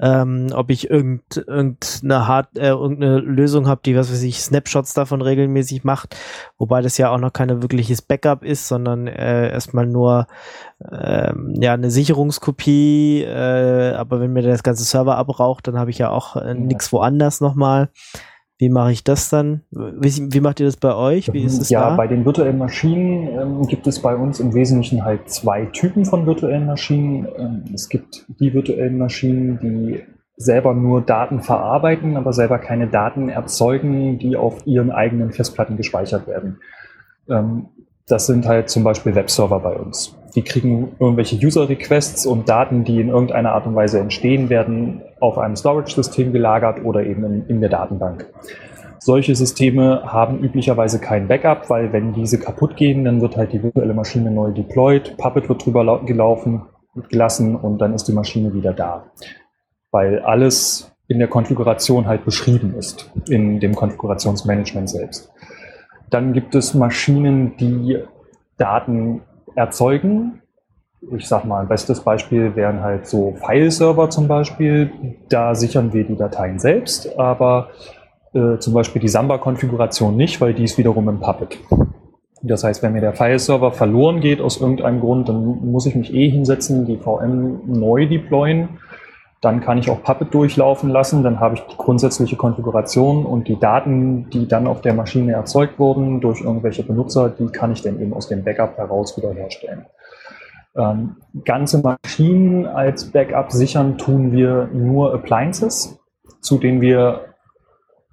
ähm, 0.00 0.48
ob 0.52 0.70
ich 0.70 0.90
irgend, 0.90 1.36
irgendeine, 1.36 2.26
Hard, 2.26 2.56
äh, 2.58 2.68
irgendeine 2.68 3.18
Lösung 3.18 3.66
habe, 3.66 3.80
die, 3.84 3.96
was 3.96 4.12
weiß 4.12 4.22
ich, 4.22 4.40
Snapshots 4.40 4.94
davon 4.94 5.22
regelmäßig 5.22 5.84
macht. 5.84 6.16
Wobei 6.58 6.82
das 6.82 6.98
ja 6.98 7.10
auch 7.10 7.18
noch 7.18 7.32
keine 7.32 7.62
wirkliches 7.62 8.02
Backup 8.02 8.44
ist, 8.44 8.68
sondern 8.68 9.06
äh, 9.06 9.50
erstmal 9.50 9.86
nur 9.86 10.26
ähm, 10.90 11.54
ja 11.60 11.72
eine 11.72 11.90
Sicherungskopie. 11.90 13.22
Äh, 13.22 13.94
aber 13.94 14.20
wenn 14.20 14.32
mir 14.32 14.42
das 14.42 14.62
ganze 14.62 14.84
Server 14.84 15.16
abraucht, 15.16 15.66
dann 15.66 15.78
habe 15.78 15.90
ich 15.90 15.98
ja 15.98 16.10
auch 16.10 16.36
äh, 16.36 16.54
nichts 16.54 16.92
woanders 16.92 17.40
nochmal. 17.40 17.88
Wie 18.58 18.70
mache 18.70 18.90
ich 18.90 19.04
das 19.04 19.30
dann? 19.30 19.62
Wie, 19.70 20.32
wie, 20.32 20.40
macht 20.40 20.58
ihr 20.58 20.66
das 20.66 20.76
bei 20.76 20.92
euch? 20.92 21.32
Wie 21.32 21.44
ist 21.44 21.60
es 21.60 21.70
ja, 21.70 21.90
da? 21.90 21.96
bei 21.96 22.08
den 22.08 22.24
virtuellen 22.24 22.58
Maschinen 22.58 23.28
ähm, 23.28 23.66
gibt 23.68 23.86
es 23.86 24.02
bei 24.02 24.16
uns 24.16 24.40
im 24.40 24.52
Wesentlichen 24.52 25.04
halt 25.04 25.30
zwei 25.30 25.66
Typen 25.66 26.04
von 26.04 26.26
virtuellen 26.26 26.66
Maschinen. 26.66 27.28
Ähm, 27.38 27.64
es 27.72 27.88
gibt 27.88 28.26
die 28.40 28.52
virtuellen 28.52 28.98
Maschinen, 28.98 29.60
die 29.60 30.02
selber 30.36 30.74
nur 30.74 31.02
Daten 31.02 31.40
verarbeiten, 31.40 32.16
aber 32.16 32.32
selber 32.32 32.58
keine 32.58 32.88
Daten 32.88 33.28
erzeugen, 33.28 34.18
die 34.18 34.36
auf 34.36 34.66
ihren 34.66 34.90
eigenen 34.90 35.30
Festplatten 35.30 35.76
gespeichert 35.76 36.26
werden. 36.26 36.58
Ähm, 37.28 37.66
das 38.08 38.26
sind 38.26 38.46
halt 38.46 38.70
zum 38.70 38.84
Beispiel 38.84 39.14
Webserver 39.14 39.60
bei 39.60 39.74
uns. 39.76 40.16
Die 40.34 40.42
kriegen 40.42 40.96
irgendwelche 40.98 41.36
User-Requests 41.36 42.26
und 42.26 42.48
Daten, 42.48 42.84
die 42.84 43.00
in 43.00 43.08
irgendeiner 43.08 43.52
Art 43.52 43.66
und 43.66 43.74
Weise 43.74 43.98
entstehen, 43.98 44.50
werden 44.50 45.02
auf 45.20 45.38
einem 45.38 45.56
Storage-System 45.56 46.32
gelagert 46.32 46.84
oder 46.84 47.04
eben 47.04 47.24
in, 47.24 47.46
in 47.46 47.60
der 47.60 47.70
Datenbank. 47.70 48.26
Solche 49.00 49.34
Systeme 49.34 50.02
haben 50.04 50.40
üblicherweise 50.40 51.00
kein 51.00 51.28
Backup, 51.28 51.70
weil 51.70 51.92
wenn 51.92 52.12
diese 52.12 52.38
kaputt 52.38 52.76
gehen, 52.76 53.04
dann 53.04 53.20
wird 53.20 53.36
halt 53.36 53.52
die 53.52 53.62
virtuelle 53.62 53.94
Maschine 53.94 54.30
neu 54.30 54.52
deployed, 54.52 55.16
Puppet 55.16 55.48
wird 55.48 55.64
drüber 55.64 56.04
gelaufen, 56.04 56.62
gelassen 57.08 57.56
und 57.56 57.78
dann 57.78 57.94
ist 57.94 58.04
die 58.04 58.12
Maschine 58.12 58.52
wieder 58.54 58.72
da. 58.72 59.06
Weil 59.90 60.20
alles 60.20 60.92
in 61.06 61.18
der 61.18 61.28
Konfiguration 61.28 62.06
halt 62.06 62.24
beschrieben 62.24 62.74
ist, 62.76 63.10
in 63.28 63.60
dem 63.60 63.74
Konfigurationsmanagement 63.74 64.90
selbst. 64.90 65.30
Dann 66.10 66.32
gibt 66.32 66.54
es 66.54 66.74
Maschinen, 66.74 67.56
die 67.56 67.98
Daten 68.56 69.22
erzeugen. 69.54 70.42
Ich 71.12 71.28
sag 71.28 71.44
mal, 71.44 71.60
ein 71.60 71.68
bestes 71.68 72.00
Beispiel 72.00 72.56
wären 72.56 72.80
halt 72.82 73.06
so 73.06 73.36
File-Server 73.40 74.10
zum 74.10 74.26
Beispiel. 74.26 74.90
Da 75.28 75.54
sichern 75.54 75.92
wir 75.92 76.04
die 76.04 76.16
Dateien 76.16 76.58
selbst, 76.58 77.18
aber 77.18 77.68
äh, 78.34 78.58
zum 78.58 78.74
Beispiel 78.74 79.00
die 79.00 79.08
Samba-Konfiguration 79.08 80.16
nicht, 80.16 80.40
weil 80.40 80.54
die 80.54 80.64
ist 80.64 80.76
wiederum 80.76 81.08
im 81.08 81.20
Puppet. 81.20 81.58
Das 82.42 82.62
heißt, 82.62 82.82
wenn 82.82 82.92
mir 82.92 83.00
der 83.00 83.14
File-Server 83.14 83.72
verloren 83.72 84.20
geht 84.20 84.40
aus 84.40 84.60
irgendeinem 84.60 85.00
Grund, 85.00 85.28
dann 85.28 85.44
muss 85.70 85.86
ich 85.86 85.94
mich 85.94 86.12
eh 86.14 86.30
hinsetzen, 86.30 86.86
die 86.86 86.96
VM 86.96 87.60
neu 87.66 88.06
deployen 88.06 88.78
Dann 89.40 89.60
kann 89.60 89.78
ich 89.78 89.88
auch 89.88 90.02
Puppet 90.02 90.34
durchlaufen 90.34 90.90
lassen. 90.90 91.22
Dann 91.22 91.38
habe 91.38 91.54
ich 91.54 91.60
die 91.62 91.76
grundsätzliche 91.76 92.36
Konfiguration 92.36 93.24
und 93.24 93.46
die 93.46 93.58
Daten, 93.58 94.28
die 94.30 94.48
dann 94.48 94.66
auf 94.66 94.80
der 94.80 94.94
Maschine 94.94 95.32
erzeugt 95.32 95.78
wurden 95.78 96.20
durch 96.20 96.40
irgendwelche 96.40 96.82
Benutzer, 96.82 97.28
die 97.28 97.46
kann 97.46 97.72
ich 97.72 97.82
dann 97.82 98.00
eben 98.00 98.12
aus 98.14 98.28
dem 98.28 98.42
Backup 98.42 98.76
heraus 98.76 99.16
wiederherstellen. 99.16 99.86
Ähm, 100.76 101.16
ganze 101.44 101.80
Maschinen 101.82 102.66
als 102.66 103.10
Backup 103.10 103.52
sichern 103.52 103.98
tun 103.98 104.32
wir 104.32 104.68
nur 104.72 105.14
Appliances, 105.14 105.98
zu 106.40 106.58
denen 106.58 106.80
wir 106.80 107.34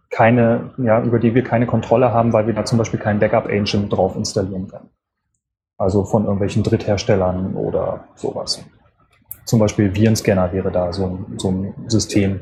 keine, 0.10 0.72
ja, 0.78 1.02
über 1.02 1.20
die 1.20 1.36
wir 1.36 1.44
keine 1.44 1.68
Kontrolle 1.68 2.14
haben, 2.14 2.34
weil 2.34 2.48
wir 2.48 2.54
da 2.54 2.66
zum 2.66 2.78
Beispiel 2.78 3.00
keinen 3.00 3.20
Backup-Agent 3.20 3.92
drauf 3.92 4.16
installieren 4.16 4.68
können. 4.68 4.90
Also 5.78 6.06
von 6.06 6.24
irgendwelchen 6.24 6.64
Drittherstellern 6.64 7.56
oder 7.56 8.06
sowas. 8.16 8.64
Zum 9.46 9.60
Beispiel 9.60 9.94
Virenscanner 9.94 10.52
wäre 10.52 10.72
da 10.72 10.92
so 10.92 11.06
ein, 11.06 11.38
so 11.38 11.52
ein 11.52 11.74
System. 11.88 12.42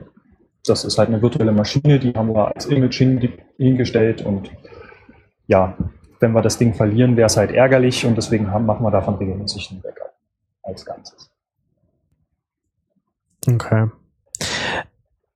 Das 0.65 0.85
ist 0.85 0.97
halt 0.97 1.09
eine 1.09 1.21
virtuelle 1.21 1.51
Maschine, 1.51 1.99
die 1.99 2.13
haben 2.13 2.33
wir 2.33 2.55
als 2.55 2.65
Image 2.67 3.03
hingestellt 3.57 4.25
und 4.25 4.49
ja, 5.47 5.77
wenn 6.19 6.31
wir 6.31 6.41
das 6.41 6.57
Ding 6.57 6.73
verlieren, 6.73 7.17
wäre 7.17 7.25
es 7.25 7.35
halt 7.35 7.51
ärgerlich 7.51 8.05
und 8.05 8.15
deswegen 8.15 8.49
haben, 8.49 8.65
machen 8.65 8.83
wir 8.85 8.91
davon 8.91 9.15
regelmäßig 9.15 9.71
ein 9.71 9.81
Backup 9.81 10.13
als 10.63 10.85
Ganzes. 10.85 11.29
Okay. 13.45 13.89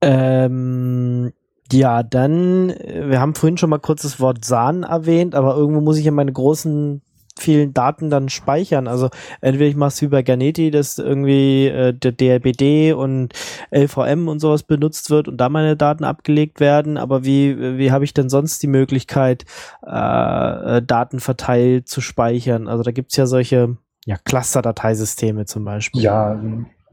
Ähm, 0.00 1.32
ja, 1.70 2.02
dann, 2.02 2.68
wir 2.68 3.20
haben 3.20 3.34
vorhin 3.34 3.58
schon 3.58 3.68
mal 3.68 3.78
kurz 3.78 4.02
das 4.02 4.18
Wort 4.18 4.44
SAN 4.44 4.84
erwähnt, 4.84 5.34
aber 5.34 5.54
irgendwo 5.56 5.82
muss 5.82 5.98
ich 5.98 6.06
ja 6.06 6.12
meine 6.12 6.32
großen 6.32 7.02
vielen 7.40 7.74
Daten 7.74 8.10
dann 8.10 8.28
speichern. 8.28 8.88
Also 8.88 9.08
entweder 9.40 9.68
ich 9.68 9.76
mache 9.76 9.88
es 9.88 10.02
wie 10.02 10.08
bei 10.08 10.22
Ganeti, 10.22 10.70
dass 10.70 10.98
irgendwie 10.98 11.66
äh, 11.66 11.92
der 11.92 12.12
DLBD 12.12 12.92
und 12.92 13.32
LVM 13.70 14.28
und 14.28 14.40
sowas 14.40 14.62
benutzt 14.62 15.10
wird 15.10 15.28
und 15.28 15.36
da 15.38 15.48
meine 15.48 15.76
Daten 15.76 16.04
abgelegt 16.04 16.60
werden, 16.60 16.96
aber 16.96 17.24
wie, 17.24 17.78
wie 17.78 17.92
habe 17.92 18.04
ich 18.04 18.14
denn 18.14 18.28
sonst 18.28 18.62
die 18.62 18.66
Möglichkeit, 18.66 19.44
äh, 19.86 20.76
äh 20.76 20.82
Daten 20.82 21.20
verteilt 21.20 21.88
zu 21.88 22.00
speichern? 22.00 22.68
Also 22.68 22.82
da 22.82 22.90
gibt's 22.90 23.16
ja 23.16 23.26
solche 23.26 23.76
ja, 24.04 24.16
Cluster-Dateisysteme 24.24 25.44
zum 25.44 25.64
Beispiel. 25.64 26.02
Ja, 26.02 26.40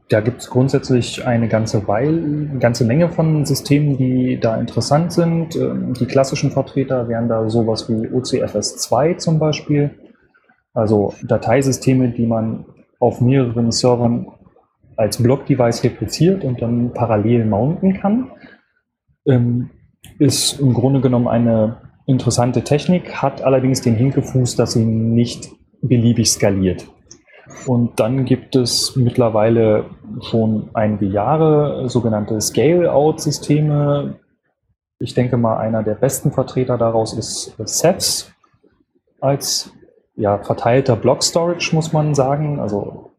da 0.09 0.21
gibt 0.21 0.41
es 0.41 0.49
grundsätzlich 0.49 1.25
eine 1.25 1.47
ganze 1.47 1.87
Weile, 1.87 2.21
eine 2.21 2.59
ganze 2.59 2.85
Menge 2.85 3.09
von 3.09 3.45
Systemen, 3.45 3.97
die 3.97 4.39
da 4.39 4.57
interessant 4.57 5.11
sind. 5.13 5.55
Ähm, 5.55 5.93
die 5.93 6.05
klassischen 6.05 6.51
Vertreter 6.51 7.07
wären 7.07 7.27
da 7.27 7.49
sowas 7.49 7.89
wie 7.89 8.07
OCFS2 8.07 9.17
zum 9.17 9.39
Beispiel. 9.39 9.91
Also 10.75 11.13
Dateisysteme, 11.23 12.09
die 12.09 12.27
man 12.27 12.65
auf 12.99 13.21
mehreren 13.21 13.71
Servern 13.71 14.27
als 14.97 15.21
Block-Device 15.21 15.83
repliziert 15.83 16.43
und 16.43 16.61
dann 16.61 16.93
parallel 16.93 17.45
mounten 17.45 17.93
kann. 17.93 18.31
Ähm, 19.25 19.71
ist 20.19 20.59
im 20.59 20.73
Grunde 20.73 21.01
genommen 21.01 21.27
eine 21.27 21.77
interessante 22.05 22.63
Technik, 22.63 23.21
hat 23.21 23.41
allerdings 23.41 23.81
den 23.81 23.95
Hinkefuß, 23.95 24.55
dass 24.55 24.73
sie 24.73 24.85
nicht 24.85 25.49
beliebig 25.81 26.29
skaliert. 26.29 26.87
Und 27.65 27.99
dann 27.99 28.25
gibt 28.25 28.55
es 28.55 28.95
mittlerweile 28.95 29.85
schon 30.21 30.69
einige 30.73 31.05
Jahre 31.05 31.89
sogenannte 31.89 32.39
Scale-Out-Systeme. 32.41 34.19
Ich 34.99 35.13
denke 35.13 35.37
mal, 35.37 35.57
einer 35.57 35.83
der 35.83 35.95
besten 35.95 36.31
Vertreter 36.31 36.77
daraus 36.77 37.13
ist 37.13 37.55
Ceph 37.65 38.31
als 39.19 39.71
ja, 40.15 40.37
verteilter 40.39 40.95
Block-Storage, 40.95 41.75
muss 41.75 41.93
man 41.93 42.15
sagen. 42.15 42.59
Also 42.59 43.11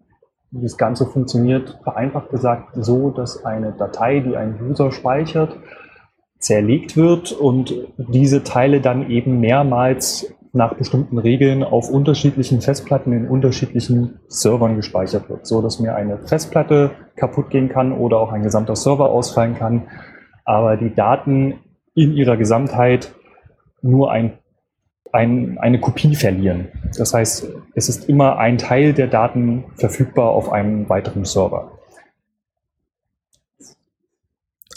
das 0.50 0.76
Ganze 0.76 1.06
funktioniert 1.06 1.78
vereinfacht 1.82 2.30
gesagt 2.30 2.70
so, 2.74 3.10
dass 3.10 3.44
eine 3.44 3.72
Datei, 3.72 4.20
die 4.20 4.36
ein 4.36 4.58
User 4.62 4.92
speichert, 4.92 5.56
zerlegt 6.38 6.96
wird 6.96 7.32
und 7.32 7.74
diese 7.96 8.44
Teile 8.44 8.80
dann 8.80 9.10
eben 9.10 9.40
mehrmals 9.40 10.32
nach 10.52 10.74
bestimmten 10.74 11.18
Regeln 11.18 11.62
auf 11.62 11.90
unterschiedlichen 11.90 12.62
Festplatten 12.62 13.12
in 13.12 13.28
unterschiedlichen 13.28 14.20
Servern 14.28 14.76
gespeichert 14.76 15.28
wird, 15.28 15.46
so 15.46 15.60
dass 15.60 15.80
mir 15.80 15.94
eine 15.94 16.18
Festplatte 16.18 16.92
kaputt 17.14 17.50
gehen 17.50 17.68
kann 17.68 17.92
oder 17.92 18.18
auch 18.18 18.32
ein 18.32 18.42
gesamter 18.42 18.74
Server 18.74 19.10
ausfallen 19.10 19.54
kann, 19.54 19.88
aber 20.44 20.76
die 20.76 20.94
Daten 20.94 21.60
in 21.94 22.12
ihrer 22.12 22.36
Gesamtheit 22.36 23.14
nur 23.82 24.10
ein, 24.10 24.38
ein, 25.12 25.58
eine 25.58 25.80
Kopie 25.80 26.14
verlieren. 26.14 26.68
Das 26.96 27.14
heißt, 27.14 27.46
es 27.74 27.88
ist 27.88 28.08
immer 28.08 28.38
ein 28.38 28.58
Teil 28.58 28.92
der 28.92 29.06
Daten 29.06 29.64
verfügbar 29.76 30.30
auf 30.30 30.52
einem 30.52 30.88
weiteren 30.88 31.24
Server. 31.24 31.72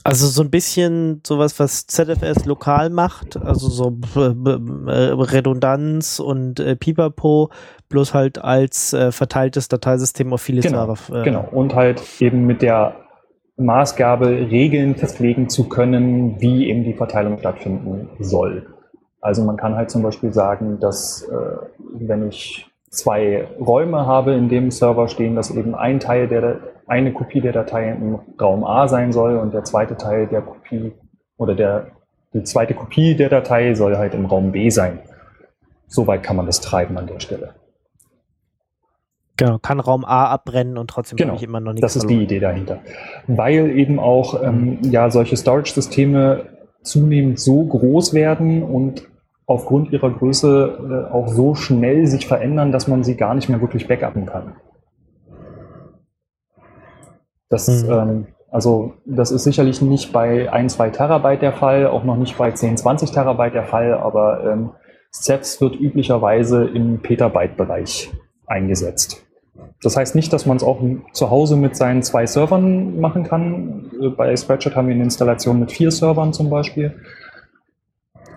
Also 0.03 0.27
so 0.27 0.41
ein 0.41 0.49
bisschen 0.49 1.21
sowas, 1.25 1.59
was 1.59 1.85
ZFS 1.85 2.45
lokal 2.45 2.89
macht, 2.89 3.37
also 3.37 3.67
so 3.67 3.97
äh, 4.15 4.91
Redundanz 4.91 6.19
und 6.19 6.59
äh, 6.59 6.75
Pipapo, 6.75 7.49
bloß 7.89 8.13
halt 8.13 8.43
als 8.43 8.93
äh, 8.93 9.11
verteiltes 9.11 9.67
Dateisystem 9.67 10.31
auf 10.33 10.41
viele 10.41 10.61
genau, 10.61 10.95
Server. 10.95 11.21
Äh, 11.21 11.25
genau, 11.25 11.47
und 11.51 11.75
halt 11.75 12.01
eben 12.21 12.47
mit 12.47 12.61
der 12.61 12.95
Maßgabe, 13.57 14.27
Regeln 14.49 14.95
festlegen 14.95 15.49
zu 15.49 15.67
können, 15.67 16.39
wie 16.39 16.69
eben 16.69 16.85
die 16.85 16.93
Verteilung 16.93 17.37
stattfinden 17.37 18.09
soll. 18.19 18.67
Also 19.21 19.43
man 19.43 19.57
kann 19.57 19.75
halt 19.75 19.91
zum 19.91 20.01
Beispiel 20.01 20.33
sagen, 20.33 20.79
dass 20.79 21.23
äh, 21.23 21.35
wenn 21.93 22.27
ich 22.27 22.69
zwei 22.89 23.47
Räume 23.59 24.05
habe 24.05 24.33
in 24.33 24.49
dem 24.49 24.71
Server 24.71 25.07
stehen, 25.07 25.35
dass 25.35 25.51
eben 25.51 25.75
ein 25.75 25.99
Teil 25.99 26.27
der 26.27 26.59
eine 26.87 27.13
Kopie 27.13 27.41
der 27.41 27.53
Datei 27.53 27.91
im 27.91 28.19
Raum 28.41 28.63
A 28.63 28.87
sein 28.87 29.11
soll 29.11 29.37
und 29.37 29.53
der 29.53 29.63
zweite 29.63 29.95
Teil 29.95 30.27
der 30.27 30.41
Kopie 30.41 30.93
oder 31.37 31.53
der 31.53 31.87
die 32.33 32.43
zweite 32.43 32.75
Kopie 32.75 33.15
der 33.15 33.29
Datei 33.29 33.73
soll 33.73 33.97
halt 33.97 34.13
im 34.13 34.25
Raum 34.25 34.51
B 34.51 34.69
sein. 34.69 34.99
Soweit 35.87 36.21
kann 36.21 36.35
man 36.35 36.45
das 36.45 36.61
treiben 36.61 36.97
an 36.97 37.07
der 37.07 37.19
Stelle. 37.19 37.55
Genau, 39.37 39.57
kann 39.57 39.79
Raum 39.79 40.05
A 40.05 40.25
abbrennen 40.25 40.77
und 40.77 40.89
trotzdem 40.89 41.15
genau, 41.17 41.35
ich 41.35 41.43
immer 41.43 41.59
noch 41.59 41.71
nichts. 41.71 41.81
Das 41.81 41.95
ist 41.95 42.03
verloren. 42.03 42.19
die 42.19 42.25
Idee 42.25 42.39
dahinter. 42.39 42.79
Weil 43.27 43.71
eben 43.71 43.97
auch 43.97 44.43
ähm, 44.43 44.79
ja 44.83 45.09
solche 45.09 45.37
Storage-Systeme 45.37 46.45
zunehmend 46.81 47.39
so 47.39 47.65
groß 47.65 48.13
werden 48.13 48.63
und 48.63 49.07
aufgrund 49.45 49.91
ihrer 49.91 50.11
Größe 50.11 51.07
äh, 51.09 51.13
auch 51.13 51.27
so 51.27 51.55
schnell 51.55 52.05
sich 52.07 52.27
verändern, 52.27 52.71
dass 52.71 52.87
man 52.87 53.03
sie 53.03 53.15
gar 53.15 53.33
nicht 53.33 53.49
mehr 53.49 53.61
wirklich 53.61 53.87
backuppen 53.87 54.25
kann. 54.25 54.55
Das, 57.49 57.67
mhm. 57.67 57.91
ähm, 57.91 58.27
also, 58.51 58.93
das 59.05 59.31
ist 59.31 59.43
sicherlich 59.43 59.81
nicht 59.81 60.13
bei 60.13 60.51
1, 60.51 60.75
2 60.75 60.89
Terabyte 60.91 61.41
der 61.41 61.53
Fall, 61.53 61.87
auch 61.87 62.03
noch 62.03 62.17
nicht 62.17 62.37
bei 62.37 62.51
10, 62.51 62.77
20 62.77 63.11
Terabyte 63.11 63.55
der 63.55 63.65
Fall, 63.65 63.93
aber 63.93 64.43
ähm, 64.43 64.71
Sets 65.11 65.59
wird 65.61 65.79
üblicherweise 65.79 66.65
im 66.65 67.01
Petabyte-Bereich 67.01 68.11
eingesetzt. 68.45 69.25
Das 69.81 69.95
heißt 69.95 70.15
nicht, 70.15 70.33
dass 70.33 70.45
man 70.45 70.57
es 70.57 70.63
auch 70.63 70.79
zu 71.13 71.29
Hause 71.29 71.55
mit 71.55 71.75
seinen 71.75 72.03
zwei 72.03 72.25
Servern 72.25 72.99
machen 72.99 73.23
kann. 73.23 73.91
Äh, 74.01 74.09
bei 74.09 74.35
Spreadshirt 74.35 74.75
haben 74.75 74.87
wir 74.87 74.95
eine 74.95 75.03
Installation 75.03 75.59
mit 75.59 75.71
vier 75.71 75.91
Servern 75.91 76.33
zum 76.33 76.49
Beispiel. 76.49 76.95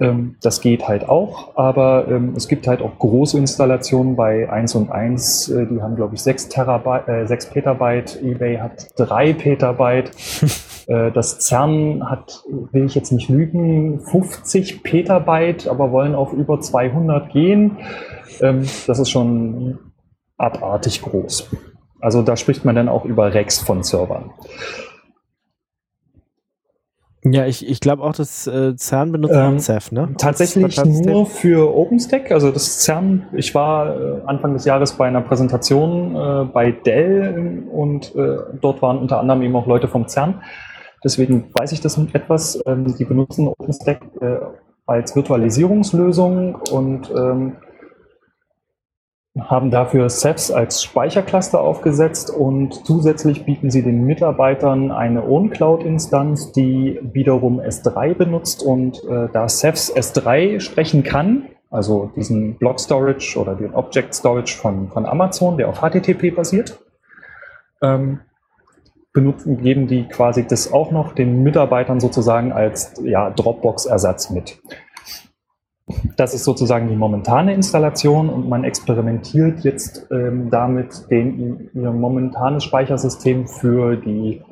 Ähm, 0.00 0.36
das 0.42 0.60
geht 0.60 0.88
halt 0.88 1.08
auch, 1.08 1.56
aber 1.56 2.08
ähm, 2.08 2.34
es 2.36 2.48
gibt 2.48 2.66
halt 2.66 2.82
auch 2.82 2.98
große 2.98 3.38
Installationen 3.38 4.16
bei 4.16 4.50
1 4.50 4.74
und 4.74 4.90
1, 4.90 5.48
äh, 5.48 5.66
die 5.66 5.82
haben, 5.82 5.96
glaube 5.96 6.14
ich, 6.14 6.22
6, 6.22 6.48
Terabyte, 6.48 7.08
äh, 7.08 7.26
6 7.26 7.50
Petabyte, 7.50 8.20
eBay 8.22 8.56
hat 8.56 8.88
3 8.96 9.32
Petabyte. 9.34 10.10
äh, 10.86 11.12
das 11.12 11.40
CERN 11.40 12.08
hat, 12.08 12.42
will 12.72 12.86
ich 12.86 12.94
jetzt 12.94 13.12
nicht 13.12 13.28
lügen, 13.28 14.00
50 14.00 14.82
Petabyte, 14.82 15.68
aber 15.68 15.92
wollen 15.92 16.14
auf 16.14 16.32
über 16.32 16.60
200 16.60 17.30
gehen. 17.32 17.78
Ähm, 18.40 18.62
das 18.86 18.98
ist 18.98 19.10
schon 19.10 19.78
abartig 20.42 21.02
groß. 21.02 21.50
Also 22.00 22.22
da 22.22 22.36
spricht 22.36 22.64
man 22.64 22.74
dann 22.74 22.88
auch 22.88 23.04
über 23.04 23.32
Rex 23.32 23.60
von 23.60 23.82
Servern. 23.82 24.32
Ja, 27.24 27.46
ich, 27.46 27.68
ich 27.68 27.78
glaube 27.78 28.02
auch, 28.02 28.14
dass 28.14 28.48
äh, 28.48 28.74
CERN 28.76 29.12
benutzt 29.12 29.34
ähm, 29.36 29.60
CEF, 29.60 29.92
ne? 29.92 30.08
Tatsächlich 30.18 30.84
nur 30.84 31.26
für 31.26 31.72
OpenStack. 31.72 32.32
Also 32.32 32.50
das 32.50 32.80
CERN, 32.80 33.28
ich 33.32 33.54
war 33.54 33.96
äh, 33.96 34.22
Anfang 34.26 34.54
des 34.54 34.64
Jahres 34.64 34.94
bei 34.94 35.06
einer 35.06 35.20
Präsentation 35.20 36.16
äh, 36.16 36.44
bei 36.52 36.72
Dell 36.72 37.62
und 37.70 38.12
äh, 38.16 38.38
dort 38.60 38.82
waren 38.82 38.98
unter 38.98 39.20
anderem 39.20 39.42
eben 39.42 39.54
auch 39.54 39.68
Leute 39.68 39.86
vom 39.86 40.08
CERN. 40.08 40.42
Deswegen 41.04 41.52
weiß 41.54 41.70
ich 41.70 41.80
das 41.80 41.96
etwas. 42.12 42.60
Ähm, 42.66 42.92
die 42.98 43.04
benutzen 43.04 43.46
OpenStack 43.46 44.00
äh, 44.20 44.38
als 44.86 45.14
Virtualisierungslösung 45.14 46.56
und 46.72 47.08
ähm, 47.16 47.56
haben 49.38 49.70
dafür 49.70 50.08
Ceph 50.10 50.50
als 50.52 50.82
Speichercluster 50.82 51.60
aufgesetzt 51.60 52.30
und 52.30 52.84
zusätzlich 52.84 53.46
bieten 53.46 53.70
sie 53.70 53.82
den 53.82 54.04
Mitarbeitern 54.04 54.90
eine 54.90 55.26
OwnCloud-Instanz, 55.26 56.52
die 56.52 57.00
wiederum 57.02 57.58
S3 57.60 58.14
benutzt 58.14 58.62
und 58.62 59.02
äh, 59.04 59.28
da 59.32 59.48
Ceph 59.48 59.96
S3 59.96 60.60
sprechen 60.60 61.02
kann, 61.02 61.46
also 61.70 62.10
diesen 62.14 62.56
Block 62.58 62.78
Storage 62.78 63.38
oder 63.38 63.54
den 63.54 63.74
Object 63.74 64.14
Storage 64.14 64.54
von, 64.54 64.88
von 64.88 65.06
Amazon, 65.06 65.56
der 65.56 65.70
auf 65.70 65.80
HTTP 65.80 66.34
basiert, 66.34 66.78
ähm, 67.80 68.20
benutzen, 69.14 69.62
geben 69.62 69.86
die 69.86 70.04
quasi 70.08 70.46
das 70.46 70.72
auch 70.72 70.90
noch 70.90 71.14
den 71.14 71.42
Mitarbeitern 71.42 72.00
sozusagen 72.00 72.52
als 72.52 72.94
ja, 73.02 73.30
Dropbox-Ersatz 73.30 74.30
mit. 74.30 74.60
Das 76.16 76.32
ist 76.32 76.44
sozusagen 76.44 76.88
die 76.88 76.96
momentane 76.96 77.54
Installation 77.54 78.28
und 78.28 78.48
man 78.48 78.64
experimentiert 78.64 79.60
jetzt 79.64 80.06
ähm, 80.10 80.48
damit 80.50 81.10
den, 81.10 81.70
ihr 81.74 81.90
momentanes 81.90 82.64
Speichersystem 82.64 83.48
für 83.48 83.96
die 83.96 84.42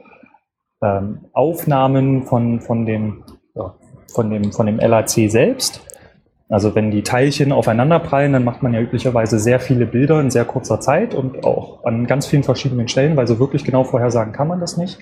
ähm, 0.83 1.21
Aufnahmen 1.33 2.25
von, 2.25 2.61
von, 2.61 2.85
dem, 2.85 3.23
ja, 3.55 3.75
von, 4.13 4.31
dem, 4.31 4.53
von 4.53 4.67
dem 4.67 4.79
LAC 4.79 5.31
selbst. 5.31 5.87
Also 6.49 6.75
wenn 6.75 6.91
die 6.91 7.03
Teilchen 7.03 7.53
aufeinanderprallen, 7.53 8.33
dann 8.33 8.45
macht 8.45 8.63
man 8.65 8.75
ja 8.75 8.81
üblicherweise 8.81 9.39
sehr 9.39 9.61
viele 9.61 9.87
Bilder 9.87 10.21
in 10.21 10.31
sehr 10.31 10.45
kurzer 10.45 10.81
Zeit 10.81 11.15
und 11.15 11.45
auch 11.45 11.85
an 11.85 12.09
ganz 12.09 12.27
vielen 12.27 12.43
verschiedenen 12.43 12.89
Stellen, 12.89 13.17
weil 13.17 13.29
so 13.29 13.39
wirklich 13.39 13.65
genau 13.65 13.85
vorhersagen 13.85 14.33
kann 14.33 14.49
man 14.49 14.59
das 14.59 14.77
nicht. 14.77 14.99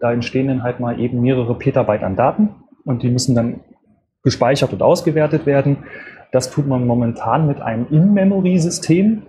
Da 0.00 0.12
entstehen 0.12 0.48
dann 0.48 0.64
halt 0.64 0.80
mal 0.80 0.98
eben 0.98 1.20
mehrere 1.20 1.56
Petabyte 1.56 2.02
an 2.02 2.16
Daten 2.16 2.50
und 2.84 3.04
die 3.04 3.10
müssen 3.10 3.36
dann 3.36 3.60
gespeichert 4.28 4.72
und 4.74 4.82
ausgewertet 4.82 5.46
werden. 5.46 5.78
Das 6.32 6.50
tut 6.50 6.66
man 6.66 6.86
momentan 6.86 7.46
mit 7.46 7.62
einem 7.62 7.86
In-Memory-System, 7.90 9.22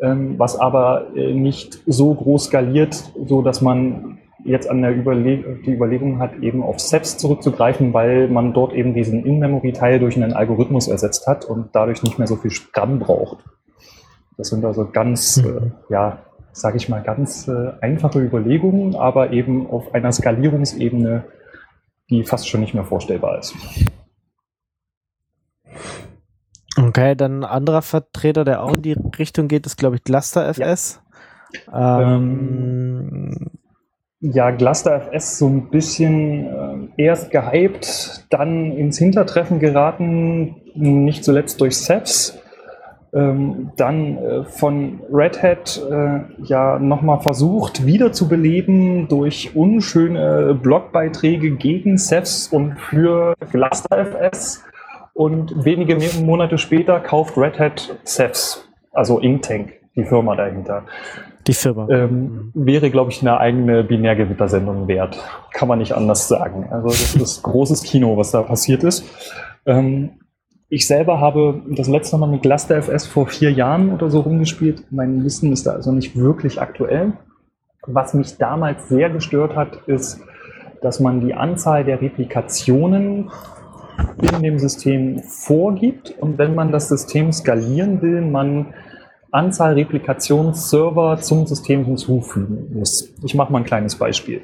ähm, 0.00 0.34
was 0.38 0.60
aber 0.60 1.06
äh, 1.16 1.32
nicht 1.32 1.80
so 1.86 2.12
groß 2.12 2.44
skaliert, 2.44 2.94
so 3.26 3.40
dass 3.40 3.62
man 3.62 4.18
jetzt 4.44 4.68
an 4.68 4.82
der 4.82 4.94
Überleg 4.94 5.64
die 5.64 5.72
Überlegung 5.72 6.18
hat, 6.18 6.34
eben 6.42 6.62
auf 6.62 6.78
SEPs 6.78 7.16
zurückzugreifen, 7.16 7.94
weil 7.94 8.28
man 8.28 8.52
dort 8.52 8.74
eben 8.74 8.92
diesen 8.92 9.24
In-Memory-Teil 9.24 9.98
durch 9.98 10.16
einen 10.16 10.34
Algorithmus 10.34 10.86
ersetzt 10.86 11.26
hat 11.26 11.46
und 11.46 11.70
dadurch 11.72 12.02
nicht 12.02 12.18
mehr 12.18 12.28
so 12.28 12.36
viel 12.36 12.52
RAM 12.74 12.98
braucht. 12.98 13.38
Das 14.36 14.48
sind 14.48 14.64
also 14.66 14.86
ganz, 14.90 15.38
mhm. 15.38 15.72
äh, 15.88 15.92
ja, 15.92 16.18
sage 16.52 16.76
ich 16.76 16.90
mal, 16.90 17.02
ganz 17.02 17.48
äh, 17.48 17.72
einfache 17.80 18.20
Überlegungen, 18.20 18.94
aber 18.96 19.32
eben 19.32 19.68
auf 19.68 19.94
einer 19.94 20.12
Skalierungsebene, 20.12 21.24
die 22.10 22.22
fast 22.22 22.48
schon 22.48 22.60
nicht 22.60 22.74
mehr 22.74 22.84
vorstellbar 22.84 23.38
ist. 23.38 23.54
Okay, 26.76 27.14
dann 27.14 27.40
ein 27.40 27.44
anderer 27.44 27.82
Vertreter, 27.82 28.44
der 28.44 28.62
auch 28.62 28.74
in 28.74 28.82
die 28.82 28.96
Richtung 29.18 29.48
geht, 29.48 29.66
ist, 29.66 29.76
glaube 29.76 29.96
ich, 29.96 30.04
GlusterFS. 30.04 31.00
Ja. 31.72 32.16
Ähm, 32.16 33.50
ja, 34.20 34.50
GlusterFS 34.50 35.38
so 35.38 35.46
ein 35.46 35.70
bisschen 35.70 36.90
äh, 36.96 37.02
erst 37.02 37.30
gehypt, 37.30 38.26
dann 38.30 38.72
ins 38.72 38.98
Hintertreffen 38.98 39.58
geraten, 39.58 40.56
nicht 40.74 41.24
zuletzt 41.24 41.60
durch 41.60 41.76
SEPs. 41.76 42.38
Ähm, 43.14 43.72
dann 43.76 44.18
äh, 44.18 44.44
von 44.44 45.00
Red 45.10 45.42
Hat 45.42 45.80
äh, 45.90 46.20
ja 46.42 46.78
nochmal 46.78 47.20
versucht 47.20 47.86
wiederzubeleben 47.86 49.08
durch 49.08 49.54
unschöne 49.54 50.54
Blogbeiträge 50.54 51.52
gegen 51.52 51.96
SEPs 51.96 52.48
und 52.48 52.78
für 52.78 53.34
GlusterFS. 53.52 54.64
Und 55.16 55.64
wenige 55.64 55.96
Monate 56.20 56.58
später 56.58 57.00
kauft 57.00 57.38
Red 57.38 57.58
Hat 57.58 57.96
Ceph, 58.04 58.58
also 58.92 59.18
Inktank, 59.18 59.72
die 59.96 60.04
Firma 60.04 60.36
dahinter. 60.36 60.84
Die 61.46 61.54
Firma. 61.54 61.88
Ähm, 61.88 62.10
mhm. 62.10 62.66
Wäre, 62.66 62.90
glaube 62.90 63.10
ich, 63.10 63.22
eine 63.22 63.40
eigene 63.40 63.82
Binärgewittersendung 63.82 64.88
wert. 64.88 65.18
Kann 65.54 65.68
man 65.68 65.78
nicht 65.78 65.92
anders 65.92 66.28
sagen. 66.28 66.68
Also 66.70 66.88
das 66.88 67.16
ist 67.16 67.42
großes 67.44 67.84
Kino, 67.84 68.18
was 68.18 68.32
da 68.32 68.42
passiert 68.42 68.84
ist. 68.84 69.06
Ähm, 69.64 70.20
ich 70.68 70.86
selber 70.86 71.18
habe 71.18 71.62
das 71.70 71.88
letzte 71.88 72.18
Mal 72.18 72.26
mit 72.26 72.42
GlusterFS 72.42 73.06
vor 73.06 73.26
vier 73.26 73.50
Jahren 73.50 73.94
oder 73.94 74.10
so 74.10 74.20
rumgespielt. 74.20 74.84
Mein 74.90 75.24
Wissen 75.24 75.50
ist 75.50 75.66
da 75.66 75.70
also 75.70 75.92
nicht 75.92 76.14
wirklich 76.14 76.60
aktuell. 76.60 77.14
Was 77.86 78.12
mich 78.12 78.36
damals 78.36 78.90
sehr 78.90 79.08
gestört 79.08 79.56
hat, 79.56 79.78
ist, 79.86 80.20
dass 80.82 81.00
man 81.00 81.22
die 81.22 81.32
Anzahl 81.32 81.84
der 81.84 82.02
Replikationen 82.02 83.30
in 84.20 84.42
dem 84.42 84.58
System 84.58 85.20
vorgibt 85.22 86.14
und 86.18 86.38
wenn 86.38 86.54
man 86.54 86.72
das 86.72 86.88
System 86.88 87.32
skalieren 87.32 88.02
will, 88.02 88.20
man 88.22 88.74
Anzahl 89.30 89.74
Replikationsserver 89.74 91.18
zum 91.18 91.46
System 91.46 91.84
hinzufügen 91.84 92.70
muss. 92.72 93.12
Ich 93.22 93.34
mache 93.34 93.52
mal 93.52 93.58
ein 93.58 93.64
kleines 93.64 93.96
Beispiel. 93.96 94.42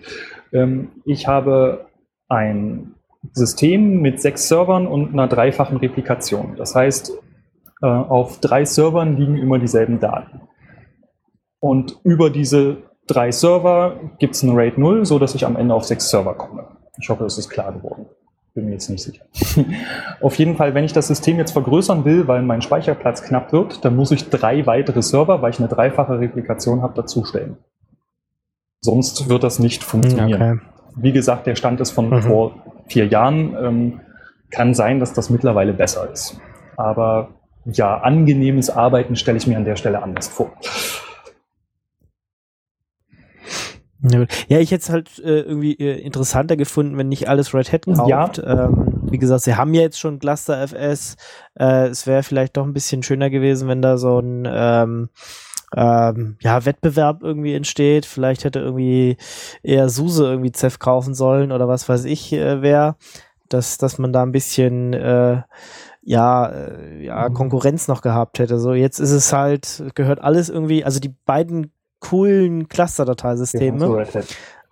Ähm, 0.53 0.89
ich 1.05 1.27
habe 1.27 1.87
ein 2.29 2.95
System 3.33 4.01
mit 4.03 4.21
sechs 4.21 4.49
Servern 4.49 4.87
und 4.87 5.13
einer 5.13 5.29
dreifachen 5.29 5.79
Replikation. 5.79 6.57
Das 6.57 6.75
heißt, 6.75 7.13
äh, 7.83 7.87
auf 7.87 8.41
drei 8.41 8.65
Servern 8.65 9.17
liegen 9.17 9.37
immer 9.37 9.59
dieselben 9.59 10.01
Daten. 10.01 10.43
Und 11.61 12.01
über 12.05 12.31
diese 12.31 12.79
drei 13.07 13.31
Server 13.31 14.01
gibt 14.19 14.35
es 14.35 14.43
ein 14.43 14.55
RAID 14.55 14.79
0, 14.79 15.05
sodass 15.05 15.35
ich 15.35 15.47
am 15.47 15.57
Ende 15.57 15.75
auf 15.75 15.85
sechs 15.85 16.11
Server 16.11 16.35
komme. 16.35 16.67
Ich 17.01 17.09
hoffe, 17.09 17.25
es 17.25 17.39
ist 17.39 17.49
klar 17.49 17.73
geworden. 17.73 18.07
Bin 18.55 18.67
mir 18.67 18.73
jetzt 18.73 18.91
nicht 18.91 19.03
sicher. 19.03 19.25
Auf 20.21 20.37
jeden 20.37 20.57
Fall, 20.57 20.75
wenn 20.75 20.85
ich 20.85 20.93
das 20.93 21.09
System 21.09 21.39
jetzt 21.39 21.53
vergrößern 21.53 22.05
will, 22.05 22.29
weil 22.29 22.43
mein 22.43 22.61
Speicherplatz 22.61 23.23
knapp 23.23 23.53
wird, 23.53 23.85
dann 23.85 23.97
muss 23.97 24.11
ich 24.11 24.29
drei 24.29 24.67
weitere 24.67 25.01
Server, 25.03 25.41
weil 25.41 25.51
ich 25.51 25.59
eine 25.59 25.69
dreifache 25.69 26.21
Replikation 26.21 26.83
habe, 26.83 26.95
dazustellen. 26.95 27.57
Sonst 28.81 29.29
wird 29.29 29.43
das 29.43 29.59
nicht 29.59 29.85
funktionieren. 29.85 30.43
Okay. 30.43 30.61
Wie 30.97 31.13
gesagt, 31.13 31.47
der 31.47 31.55
Stand 31.55 31.81
ist 31.81 31.93
von 31.93 32.11
mhm. 32.11 32.23
vor 32.23 32.55
vier 32.89 33.07
Jahren. 33.07 33.57
Ähm, 33.57 34.01
kann 34.51 34.75
sein, 34.75 35.01
dass 35.01 35.15
das 35.15 35.31
mittlerweile 35.31 35.73
besser 35.73 36.11
ist. 36.13 36.39
Aber 36.77 37.31
ja, 37.65 37.99
angenehmes 37.99 38.71
Arbeiten 38.71 39.17
stelle 39.17 39.39
ich 39.39 39.47
mir 39.47 39.57
an 39.57 39.65
der 39.65 39.77
Stelle 39.77 40.03
anders 40.03 40.29
vor. 40.29 40.53
Ja, 44.49 44.59
ich 44.59 44.71
hätte 44.73 44.83
es 44.83 44.91
halt 44.91 45.19
äh, 45.21 45.41
irgendwie 45.41 45.75
äh, 45.75 46.01
interessanter 46.01 46.57
gefunden, 46.57 46.99
wenn 46.99 47.09
nicht 47.09 47.29
alles 47.29 47.55
Red 47.55 47.73
Hat 47.73 47.87
kauft. 47.87 48.39
Ja. 48.39 48.67
Ähm, 48.67 49.01
wie 49.11 49.19
gesagt, 49.19 49.43
sie 49.43 49.55
haben 49.55 49.73
ja 49.75 49.83
jetzt 49.83 50.01
schon 50.01 50.19
Cluster 50.19 50.61
FS. 50.61 51.17
Äh, 51.55 51.89
es 51.89 52.07
wäre 52.07 52.23
vielleicht 52.23 52.57
doch 52.57 52.65
ein 52.65 52.73
bisschen 52.73 53.03
schöner 53.03 53.31
gewesen, 53.31 53.69
wenn 53.69 53.81
da 53.83 53.99
so 53.99 54.19
ein 54.19 54.49
ähm, 54.51 55.09
ähm, 55.77 56.37
ja, 56.41 56.65
Wettbewerb 56.65 57.23
irgendwie 57.23 57.55
entsteht. 57.55 58.05
Vielleicht 58.05 58.45
hätte 58.45 58.59
irgendwie 58.59 59.17
eher 59.63 59.89
Suse 59.89 60.25
irgendwie 60.25 60.53
Zef 60.53 60.79
kaufen 60.79 61.15
sollen 61.15 61.53
oder 61.53 61.69
was 61.69 61.89
weiß 61.89 62.05
ich 62.05 62.33
äh, 62.33 62.61
wer. 62.61 62.97
Dass, 63.49 63.77
dass 63.77 63.99
man 63.99 64.15
da 64.15 64.23
ein 64.23 64.33
bisschen 64.33 64.95
äh, 64.95 65.43
ja, 66.03 66.47
äh, 66.47 67.05
ja, 67.05 67.29
mhm. 67.29 67.35
Konkurrenz 67.35 67.87
noch 67.87 68.03
gehabt 68.03 68.39
hätte. 68.39 68.59
So, 68.59 68.75
jetzt 68.75 68.99
ist 68.99 69.13
es 69.13 69.33
halt, 69.33 69.85
gehört 69.95 70.21
alles 70.21 70.49
irgendwie, 70.49 70.85
also 70.85 71.01
die 71.01 71.15
beiden 71.25 71.73
coolen 72.03 72.69
Cluster-Dateisysteme. 72.69 74.05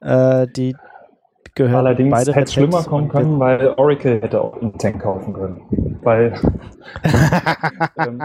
Ja, 0.02 0.42
äh, 0.42 0.46
die 0.48 0.76
gehören 1.54 1.86
Allerdings 1.86 2.10
beide 2.10 2.32
hätte 2.32 2.44
es 2.44 2.52
schlimmer 2.52 2.82
kommen 2.82 3.08
können, 3.08 3.38
weil 3.40 3.74
Oracle 3.76 4.20
hätte 4.20 4.40
auch 4.40 4.60
einen 4.60 4.76
Tank 4.78 5.02
kaufen 5.02 5.32
können. 5.32 5.98
Weil 6.02 6.34
ähm, 7.98 8.22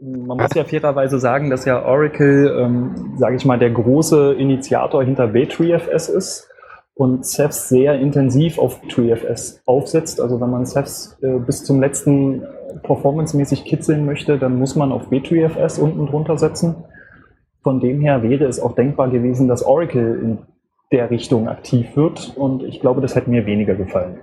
man 0.00 0.38
muss 0.38 0.54
ja 0.54 0.64
fairerweise 0.64 1.18
sagen, 1.18 1.50
dass 1.50 1.64
ja 1.64 1.84
Oracle, 1.84 2.56
ähm, 2.58 3.14
sage 3.16 3.36
ich 3.36 3.44
mal, 3.44 3.58
der 3.58 3.70
große 3.70 4.34
Initiator 4.34 5.02
hinter 5.02 5.28
BTreeFS 5.28 6.08
ist 6.08 6.48
und 6.94 7.24
Cephs 7.24 7.68
sehr 7.68 7.98
intensiv 7.98 8.58
auf 8.58 8.80
BTreeFS 8.80 9.62
aufsetzt. 9.66 10.20
Also 10.20 10.40
wenn 10.40 10.50
man 10.50 10.66
Cephs 10.66 11.18
äh, 11.22 11.38
bis 11.38 11.64
zum 11.64 11.80
letzten 11.80 12.42
performancemäßig 12.82 13.64
kitzeln 13.64 14.06
möchte, 14.06 14.38
dann 14.38 14.58
muss 14.58 14.76
man 14.76 14.92
auf 14.92 15.08
BTreeFS 15.08 15.78
unten 15.78 16.06
drunter 16.06 16.38
setzen. 16.38 16.84
Von 17.62 17.80
dem 17.80 18.00
her 18.00 18.22
wäre 18.22 18.44
es 18.44 18.60
auch 18.60 18.74
denkbar 18.74 19.10
gewesen, 19.10 19.48
dass 19.48 19.62
Oracle 19.62 20.20
in 20.22 20.38
der 20.92 21.10
Richtung 21.10 21.48
aktiv 21.48 21.94
wird 21.94 22.36
und 22.36 22.62
ich 22.62 22.80
glaube, 22.80 23.00
das 23.00 23.14
hätte 23.14 23.30
mir 23.30 23.46
weniger 23.46 23.74
gefallen. 23.74 24.20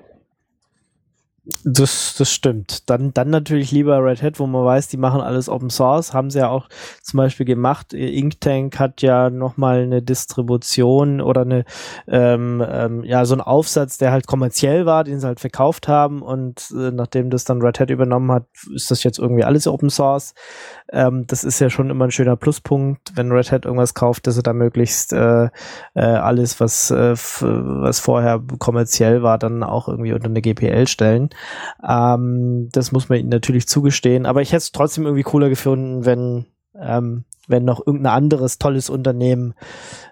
Das, 1.64 2.16
das 2.18 2.30
stimmt. 2.32 2.90
Dann, 2.90 3.14
dann 3.14 3.30
natürlich 3.30 3.72
lieber 3.72 4.04
Red 4.04 4.22
Hat, 4.22 4.40
wo 4.40 4.48
man 4.48 4.66
weiß, 4.66 4.90
die 4.90 4.98
machen 4.98 5.22
alles 5.22 5.48
Open 5.48 5.70
Source. 5.70 6.14
Haben 6.14 6.30
sie 6.30 6.40
ja 6.40 6.50
auch 6.50 6.68
zum 7.02 7.18
Beispiel 7.18 7.46
gemacht. 7.46 7.94
Inktank 7.94 8.78
hat 8.80 9.02
ja 9.02 9.30
nochmal 9.30 9.84
eine 9.84 10.02
Distribution 10.02 11.22
oder 11.22 11.42
eine, 11.42 11.64
ähm, 12.08 12.62
ähm, 12.70 13.04
ja, 13.06 13.24
so 13.24 13.36
ein 13.36 13.42
Aufsatz, 13.42 13.98
der 13.98 14.12
halt 14.12 14.28
kommerziell 14.28 14.86
war, 14.86 15.06
den 15.06 15.22
sie 15.22 15.28
halt 15.28 15.40
verkauft 15.40 15.88
haben. 15.88 16.22
Und 16.22 16.70
äh, 16.78 16.92
nachdem 16.92 17.30
das 17.30 17.46
dann 17.46 17.62
Red 17.62 17.80
Hat 17.80 17.92
übernommen 17.92 18.32
hat, 18.32 18.48
ist 18.76 18.92
das 18.92 19.04
jetzt 19.04 19.18
irgendwie 19.18 19.46
alles 19.46 19.68
Open 19.68 19.90
Source. 19.90 20.34
Ähm, 20.92 21.26
das 21.28 21.44
ist 21.44 21.60
ja 21.60 21.70
schon 21.70 21.90
immer 21.90 22.06
ein 22.06 22.12
schöner 22.12 22.36
Pluspunkt, 22.36 23.12
wenn 23.16 23.32
Red 23.32 23.52
Hat 23.52 23.66
irgendwas 23.66 23.94
kauft, 23.94 24.28
dass 24.28 24.36
sie 24.36 24.44
da 24.44 24.54
möglichst 24.54 25.14
äh, 25.14 25.50
äh, 25.96 26.02
alles, 26.02 26.60
was, 26.60 26.92
äh, 26.92 27.16
was 27.16 28.00
vorher 28.00 28.42
kommerziell 28.60 29.22
war, 29.24 29.38
dann 29.38 29.64
auch 29.64 29.88
irgendwie 29.90 30.14
unter 30.14 30.28
eine 30.28 30.42
GPL 30.42 30.88
stellen. 30.88 31.30
Ähm, 31.88 32.70
das 32.72 32.92
muss 32.92 33.10
man 33.10 33.20
ihnen 33.20 33.30
natürlich 33.30 33.68
zugestehen. 33.68 34.26
Aber 34.26 34.42
ich 34.42 34.50
hätte 34.50 34.58
es 34.58 34.72
trotzdem 34.72 35.06
irgendwie 35.06 35.24
cooler 35.24 35.50
gefunden, 35.50 36.06
wenn, 36.06 36.46
ähm, 36.80 37.26
wenn 37.48 37.66
noch 37.66 37.86
irgendein 37.86 38.14
anderes 38.14 38.58
tolles 38.58 38.90
Unternehmen, 38.90 39.56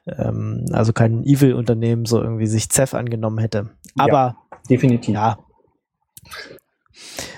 ähm, 0.08 0.66
also 0.72 0.94
kein 0.94 1.24
Evil-Unternehmen, 1.24 2.06
so 2.06 2.22
irgendwie 2.22 2.48
sich 2.48 2.70
Zef 2.70 2.94
angenommen 2.94 3.40
hätte. 3.40 3.70
Aber 3.98 4.12
ja, 4.12 4.36
definitiv. 4.70 5.16
Ja. 5.16 5.38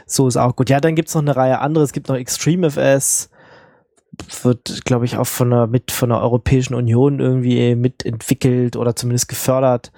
So 0.06 0.28
ist 0.28 0.38
auch 0.38 0.56
gut. 0.56 0.70
Ja, 0.70 0.80
dann 0.80 0.96
gibt 0.96 1.10
es 1.10 1.16
noch 1.16 1.22
eine 1.22 1.36
Reihe 1.36 1.60
andere. 1.60 1.84
Es 1.84 1.94
gibt 1.94 2.10
noch 2.10 2.16
ExtremeFS, 2.16 3.30
wird, 4.42 4.86
glaube 4.86 5.06
ich, 5.06 5.18
auch 5.18 5.28
von 5.28 5.50
der, 5.50 5.68
mit 5.68 5.92
von 5.92 6.10
der 6.10 6.22
Europäischen 6.22 6.74
Union 6.74 7.20
irgendwie 7.20 7.76
mitentwickelt 7.76 8.76
oder 8.76 8.96
zumindest 8.96 9.28
gefördert. 9.28 9.92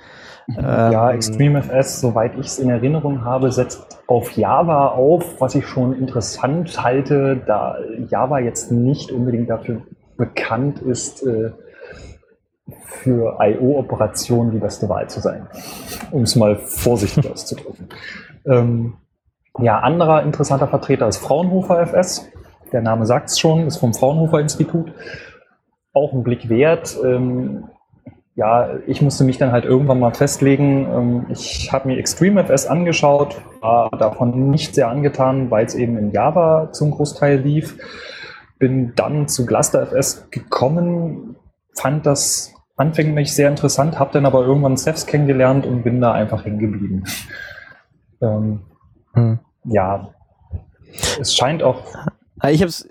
Ja, 0.48 1.10
Ähm, 1.10 1.16
ExtremeFS, 1.16 2.02
soweit 2.02 2.38
ich 2.38 2.48
es 2.48 2.60
in 2.60 2.70
Erinnerung 2.70 3.24
habe, 3.24 3.52
setzt 3.52 4.00
auf 4.08 4.32
Java 4.32 4.88
auf, 4.88 5.40
was 5.40 5.56
ich 5.56 5.68
schon 5.68 5.94
interessant 5.94 6.84
halte, 6.84 7.42
da 7.46 7.78
Java 8.10 8.40
jetzt 8.40 8.72
nicht 8.72 9.12
unbedingt 9.12 9.50
dafür 9.50 9.84
bekannt 10.18 10.80
ist, 10.80 11.26
äh, 11.26 11.52
für 12.86 13.38
IO-Operationen 13.40 14.52
die 14.52 14.58
beste 14.58 14.90
Wahl 14.90 15.10
zu 15.10 15.20
sein, 15.20 15.48
um 16.12 16.24
es 16.24 16.36
mal 16.36 16.56
vorsichtig 16.58 17.30
auszudrücken. 17.32 17.90
Ähm, 18.46 18.94
ja, 19.62 19.80
anderer 19.80 20.24
interessanter 20.24 20.68
Vertreter 20.68 21.08
ist 21.08 21.18
Fraunhofer 21.18 21.82
FS. 21.82 22.30
Der 22.72 22.82
Name 22.82 23.06
sagt 23.06 23.30
es 23.30 23.40
schon, 23.40 23.66
ist 23.66 23.78
vom 23.78 23.94
Fraunhofer 23.94 24.40
Institut. 24.40 24.92
Auch 25.94 26.14
ein 26.14 26.24
Blick 26.24 26.50
wert. 26.50 26.98
Ähm, 27.04 27.66
ja, 28.36 28.70
ich 28.88 29.02
musste 29.02 29.26
mich 29.26 29.38
dann 29.38 29.52
halt 29.52 29.66
irgendwann 29.66 30.00
mal 30.00 30.14
festlegen. 30.14 30.88
Ähm, 30.88 31.26
ich 31.30 31.74
habe 31.74 31.90
mir 31.90 31.98
ExtremeFS 31.98 32.68
angeschaut, 32.68 33.42
war 33.60 33.90
davon 33.90 34.50
nicht 34.50 34.76
sehr 34.76 34.88
angetan, 34.88 35.52
weil 35.52 35.66
es 35.66 35.76
eben 35.76 35.98
in 35.98 36.12
Java 36.12 36.72
zum 36.72 36.92
Großteil 36.92 37.40
lief. 37.40 37.78
Bin 38.58 38.94
dann 38.96 39.28
zu 39.28 39.46
GlusterFS 39.46 40.30
gekommen, 40.32 41.36
fand 41.76 42.06
das 42.06 42.54
anfänglich 42.78 43.34
sehr 43.34 43.50
interessant, 43.50 44.00
habe 44.00 44.14
dann 44.14 44.26
aber 44.26 44.46
irgendwann 44.46 44.78
Cephs 44.78 45.06
kennengelernt 45.06 45.66
und 45.66 45.84
bin 45.84 46.00
da 46.00 46.14
einfach 46.14 46.46
hängen 46.46 46.60
geblieben. 46.60 47.04
Ähm, 48.22 48.62
hm. 49.14 49.40
Ja, 49.66 50.14
es 51.20 51.36
scheint 51.36 51.64
auch 51.64 51.84
Ah, 52.40 52.50
Ich 52.50 52.62
habe 52.62 52.70
es 52.70 52.88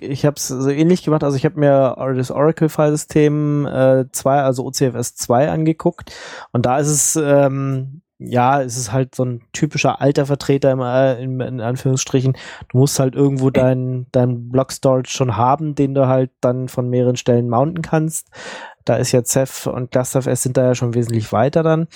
ich 0.00 0.26
habe 0.26 0.34
es 0.36 0.48
so 0.48 0.68
ähnlich 0.70 1.04
gemacht. 1.04 1.22
Also 1.22 1.36
ich 1.36 1.44
habe 1.44 1.58
mir 1.58 1.96
das 2.16 2.32
Oracle-Filesystem 2.32 3.64
äh, 3.66 4.04
2, 4.10 4.42
also 4.42 4.66
OCFS 4.66 5.14
2 5.14 5.50
angeguckt 5.50 6.12
und 6.52 6.66
da 6.66 6.78
ist 6.78 6.88
es 6.88 7.16
ähm, 7.16 8.02
ja, 8.18 8.62
es 8.62 8.76
ist 8.76 8.92
halt 8.92 9.14
so 9.14 9.24
ein 9.24 9.42
typischer 9.52 10.00
alter 10.00 10.26
Vertreter 10.26 10.70
im, 10.70 10.80
äh, 10.80 11.22
in, 11.22 11.40
in 11.40 11.60
Anführungsstrichen. 11.60 12.36
Du 12.68 12.78
musst 12.78 12.98
halt 12.98 13.14
irgendwo 13.14 13.50
dein, 13.50 14.06
dein 14.12 14.50
Block-Storage 14.50 15.10
schon 15.10 15.36
haben, 15.36 15.74
den 15.74 15.94
du 15.94 16.06
halt 16.06 16.30
dann 16.40 16.68
von 16.68 16.88
mehreren 16.88 17.16
Stellen 17.16 17.48
mounten 17.48 17.82
kannst. 17.82 18.28
Da 18.84 18.96
ist 18.96 19.12
ja 19.12 19.22
Ceph 19.24 19.66
und 19.66 19.90
ClusterFS 19.90 20.42
sind 20.42 20.56
da 20.56 20.64
ja 20.64 20.74
schon 20.74 20.94
wesentlich 20.94 21.32
weiter 21.32 21.62
dann. 21.62 21.88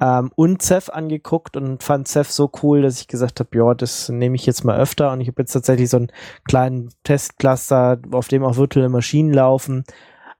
Ähm, 0.00 0.30
und 0.34 0.62
Ceph 0.62 0.88
angeguckt 0.90 1.56
und 1.56 1.82
fand 1.82 2.08
Ceph 2.08 2.30
so 2.30 2.50
cool, 2.62 2.82
dass 2.82 3.00
ich 3.00 3.08
gesagt 3.08 3.40
habe, 3.40 3.50
ja, 3.56 3.74
das 3.74 4.08
nehme 4.08 4.36
ich 4.36 4.46
jetzt 4.46 4.64
mal 4.64 4.78
öfter. 4.78 5.12
Und 5.12 5.20
ich 5.20 5.28
habe 5.28 5.42
jetzt 5.42 5.52
tatsächlich 5.52 5.90
so 5.90 5.98
einen 5.98 6.12
kleinen 6.44 6.90
Testcluster, 7.04 7.98
auf 8.10 8.28
dem 8.28 8.44
auch 8.44 8.56
virtuelle 8.56 8.88
Maschinen 8.88 9.32
laufen, 9.32 9.84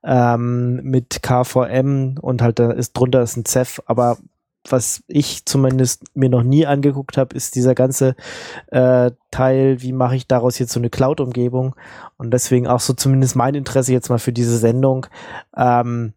ähm, 0.04 0.80
mit 0.82 1.22
KVM 1.22 2.16
und 2.20 2.42
halt 2.42 2.58
da 2.58 2.72
ist 2.72 2.92
drunter 2.94 3.22
ist 3.22 3.36
ein 3.36 3.44
Ceph, 3.44 3.80
aber 3.86 4.18
was 4.68 5.02
ich 5.08 5.44
zumindest 5.44 6.04
mir 6.14 6.28
noch 6.28 6.42
nie 6.42 6.66
angeguckt 6.66 7.16
habe, 7.16 7.34
ist 7.34 7.56
dieser 7.56 7.74
ganze 7.74 8.14
äh, 8.68 9.10
Teil, 9.30 9.82
wie 9.82 9.92
mache 9.92 10.16
ich 10.16 10.26
daraus 10.26 10.58
jetzt 10.58 10.72
so 10.72 10.80
eine 10.80 10.90
Cloud-Umgebung 10.90 11.74
und 12.16 12.32
deswegen 12.32 12.66
auch 12.66 12.80
so 12.80 12.92
zumindest 12.92 13.36
mein 13.36 13.54
Interesse 13.54 13.92
jetzt 13.92 14.08
mal 14.08 14.18
für 14.18 14.32
diese 14.32 14.58
Sendung. 14.58 15.06
Ähm, 15.56 16.14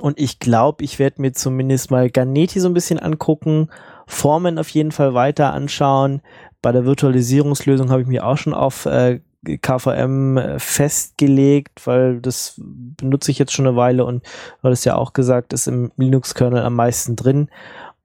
und 0.00 0.20
ich 0.20 0.38
glaube, 0.38 0.84
ich 0.84 0.98
werde 0.98 1.20
mir 1.20 1.32
zumindest 1.32 1.90
mal 1.90 2.10
Ganeti 2.10 2.60
so 2.60 2.68
ein 2.68 2.74
bisschen 2.74 2.98
angucken, 2.98 3.70
Formen 4.06 4.58
auf 4.58 4.68
jeden 4.68 4.92
Fall 4.92 5.14
weiter 5.14 5.52
anschauen. 5.52 6.22
Bei 6.62 6.72
der 6.72 6.84
Virtualisierungslösung 6.84 7.90
habe 7.90 8.02
ich 8.02 8.08
mich 8.08 8.20
auch 8.20 8.36
schon 8.36 8.54
auf 8.54 8.86
äh, 8.86 9.20
KVM 9.44 10.36
äh, 10.36 10.58
festgelegt, 10.58 11.86
weil 11.86 12.20
das 12.20 12.54
benutze 12.58 13.30
ich 13.30 13.38
jetzt 13.38 13.52
schon 13.52 13.66
eine 13.66 13.76
Weile 13.76 14.04
und 14.04 14.24
weil 14.62 14.72
es 14.72 14.84
ja 14.84 14.96
auch 14.96 15.12
gesagt 15.12 15.52
ist, 15.52 15.66
im 15.66 15.92
Linux-Kernel 15.96 16.62
am 16.62 16.74
meisten 16.74 17.16
drin. 17.16 17.48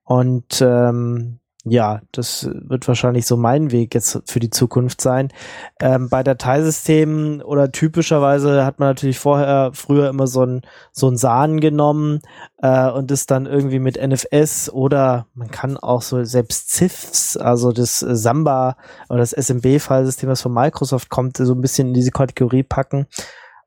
Und 0.04 0.62
ähm, 0.62 1.38
ja, 1.68 2.00
das 2.12 2.48
wird 2.52 2.86
wahrscheinlich 2.86 3.26
so 3.26 3.36
mein 3.36 3.72
Weg 3.72 3.92
jetzt 3.94 4.22
für 4.26 4.38
die 4.38 4.50
Zukunft 4.50 5.00
sein. 5.00 5.32
Ähm, 5.80 6.08
bei 6.08 6.22
Dateisystemen 6.22 7.42
oder 7.42 7.72
typischerweise 7.72 8.64
hat 8.64 8.78
man 8.78 8.90
natürlich 8.90 9.18
vorher, 9.18 9.70
früher 9.72 10.08
immer 10.08 10.28
so 10.28 10.44
ein, 10.44 10.62
so 10.92 11.08
ein 11.08 11.16
Sahn 11.16 11.58
genommen 11.58 12.20
äh, 12.62 12.88
und 12.88 13.10
ist 13.10 13.32
dann 13.32 13.46
irgendwie 13.46 13.80
mit 13.80 14.00
NFS 14.00 14.70
oder 14.70 15.26
man 15.34 15.50
kann 15.50 15.76
auch 15.76 16.02
so 16.02 16.22
selbst 16.22 16.70
CIFS, 16.70 17.36
also 17.36 17.72
das 17.72 17.98
Samba 17.98 18.76
oder 19.08 19.18
das 19.18 19.32
SMB-Filesystem, 19.32 20.28
was 20.28 20.42
von 20.42 20.54
Microsoft 20.54 21.08
kommt, 21.08 21.36
so 21.36 21.52
ein 21.52 21.60
bisschen 21.60 21.88
in 21.88 21.94
diese 21.94 22.12
Kategorie 22.12 22.62
packen 22.62 23.08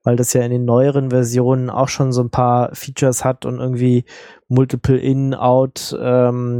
weil 0.04 0.16
das 0.16 0.34
ja 0.34 0.41
in 0.41 0.52
den 0.52 0.66
neueren 0.66 1.10
Versionen 1.10 1.70
auch 1.70 1.89
schon 1.89 2.12
so 2.12 2.22
ein 2.22 2.30
paar 2.30 2.74
Features 2.74 3.26
hat 3.26 3.45
und 3.45 3.60
irgendwie 3.60 4.06
Multiple 4.47 4.97
In-Out 4.97 5.97
ähm, 6.02 6.60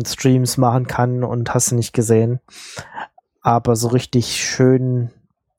machen 0.58 0.88
kann 0.88 1.24
und 1.24 1.54
hast 1.54 1.72
du 1.72 1.76
nicht 1.76 1.94
gesehen. 1.94 2.40
Aber 3.42 3.76
so 3.76 3.88
richtig 3.88 4.36
schön 4.36 5.10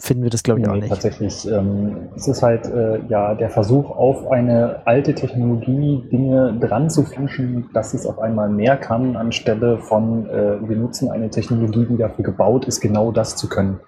finden 0.01 0.23
wir 0.23 0.31
das, 0.31 0.43
glaube 0.43 0.61
ich, 0.61 0.69
auch 0.69 0.75
Nee, 0.75 0.81
nicht. 0.81 0.91
Tatsächlich. 0.91 1.47
Ähm, 1.51 2.09
es 2.17 2.27
ist 2.27 2.43
halt 2.43 2.67
äh, 2.67 3.01
ja 3.09 3.35
der 3.35 3.51
Versuch, 3.51 3.91
auf 3.91 4.31
eine 4.31 4.83
alte 4.87 5.15
Technologie 5.15 6.03
Dinge 6.11 6.57
dran 6.59 6.91
zu 6.91 7.05
fischen, 7.05 7.69
dass 7.75 7.95
es 7.95 8.07
auf 8.07 8.19
einmal 8.19 8.49
mehr 8.49 8.77
kann, 8.77 9.17
anstelle 9.17 9.79
von 9.79 10.29
äh, 10.29 10.57
wir 10.69 10.77
nutzen 10.77 11.11
eine 11.11 11.31
Technologie, 11.31 11.87
die 11.87 11.97
dafür 11.97 12.25
gebaut 12.25 12.67
ist, 12.67 12.81
genau 12.81 13.13
das 13.13 13.37
zu 13.37 13.49
können. 13.49 13.81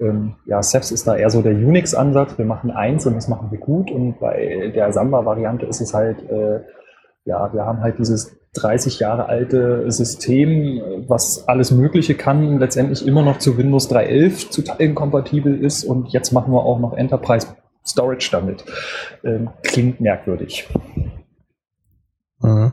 Ähm, 0.00 0.36
ja, 0.46 0.62
Cephs 0.62 0.90
ist 0.90 1.06
da 1.06 1.16
eher 1.16 1.30
so 1.30 1.42
der 1.42 1.52
Unix-Ansatz. 1.52 2.38
Wir 2.38 2.46
machen 2.46 2.70
eins 2.70 3.06
und 3.06 3.14
das 3.14 3.28
machen 3.28 3.50
wir 3.50 3.58
gut. 3.58 3.90
Und 3.90 4.18
bei 4.18 4.72
der 4.74 4.92
Samba-Variante 4.92 5.66
ist 5.66 5.80
es 5.80 5.92
halt, 5.92 6.28
äh, 6.30 6.60
ja, 7.24 7.52
wir 7.52 7.64
haben 7.64 7.80
halt 7.80 7.98
dieses 7.98 8.36
30 8.54 8.98
Jahre 8.98 9.26
alte 9.26 9.90
System, 9.90 11.04
was 11.06 11.46
alles 11.46 11.70
Mögliche 11.70 12.14
kann, 12.14 12.58
letztendlich 12.58 13.06
immer 13.06 13.22
noch 13.22 13.38
zu 13.38 13.56
Windows 13.58 13.90
3.11 13.90 14.50
zu 14.50 14.62
Teilen 14.62 14.94
kompatibel 14.94 15.62
ist. 15.62 15.84
Und 15.84 16.08
jetzt 16.12 16.32
machen 16.32 16.52
wir 16.52 16.64
auch 16.64 16.80
noch 16.80 16.96
Enterprise 16.96 17.46
Storage 17.86 18.30
damit. 18.32 18.64
Ähm, 19.22 19.50
klingt 19.62 20.00
merkwürdig. 20.00 20.68
Mhm. 22.40 22.72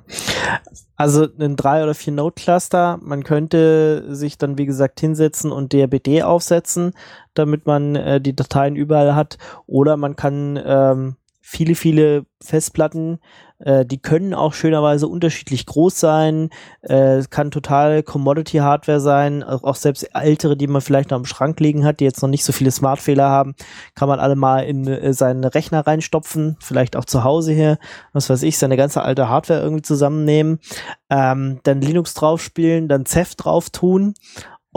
Also 0.96 1.28
ein 1.40 1.56
drei 1.56 1.84
oder 1.84 1.94
vier 1.94 2.14
Node 2.14 2.36
Cluster. 2.36 3.00
Man 3.02 3.24
könnte 3.24 4.16
sich 4.16 4.38
dann 4.38 4.58
wie 4.58 4.66
gesagt 4.66 5.00
hinsetzen 5.00 5.52
und 5.52 5.74
DRBD 5.74 6.24
aufsetzen, 6.24 6.94
damit 7.34 7.66
man 7.66 7.96
äh, 7.96 8.20
die 8.20 8.36
Dateien 8.36 8.76
überall 8.76 9.16
hat. 9.16 9.38
Oder 9.68 9.98
man 9.98 10.16
kann 10.16 10.60
ähm, 10.64 11.16
viele 11.42 11.76
viele 11.76 12.26
Festplatten, 12.42 13.20
äh, 13.60 13.86
die 13.86 14.00
können 14.00 14.34
auch 14.34 14.54
schönerweise 14.54 15.08
unterschiedlich 15.08 15.66
groß 15.66 16.00
sein. 16.00 16.50
Äh, 16.82 17.24
kann 17.30 17.52
total 17.52 18.04
Commodity 18.04 18.58
Hardware 18.58 19.00
sein, 19.00 19.44
auch 19.44 19.64
auch 19.64 19.76
selbst 19.76 20.04
ältere, 20.14 20.56
die 20.56 20.68
man 20.68 20.82
vielleicht 20.82 21.12
noch 21.12 21.18
im 21.18 21.26
Schrank 21.26 21.60
liegen 21.60 21.86
hat, 21.86 22.00
die 22.00 22.06
jetzt 22.06 22.22
noch 22.22 22.30
nicht 22.30 22.44
so 22.44 22.54
viele 22.54 22.72
Smart-Fehler 22.72 23.30
haben, 23.30 23.56
kann 23.96 24.08
man 24.08 24.20
alle 24.20 24.36
mal 24.36 24.60
in 24.60 24.88
äh, 24.88 25.14
seinen 25.14 25.44
Rechner 25.44 25.86
reinstopfen, 25.86 26.58
vielleicht 26.60 26.96
auch 26.96 27.06
zu 27.06 27.24
Hause 27.24 27.54
hier, 27.54 27.78
was 28.14 28.30
weiß 28.30 28.44
ich, 28.44 28.58
seine 28.58 28.78
ganze 28.78 29.02
alte 29.02 29.30
Hardware 29.30 29.62
irgendwie 29.62 29.84
zusammennehmen, 29.84 30.60
ähm, 31.10 31.60
dann 31.64 31.82
Linux 31.82 32.14
draufspielen, 32.14 32.88
dann 32.88 33.06
Ceph 33.06 33.36
drauf 33.36 33.70
tun 33.70 34.14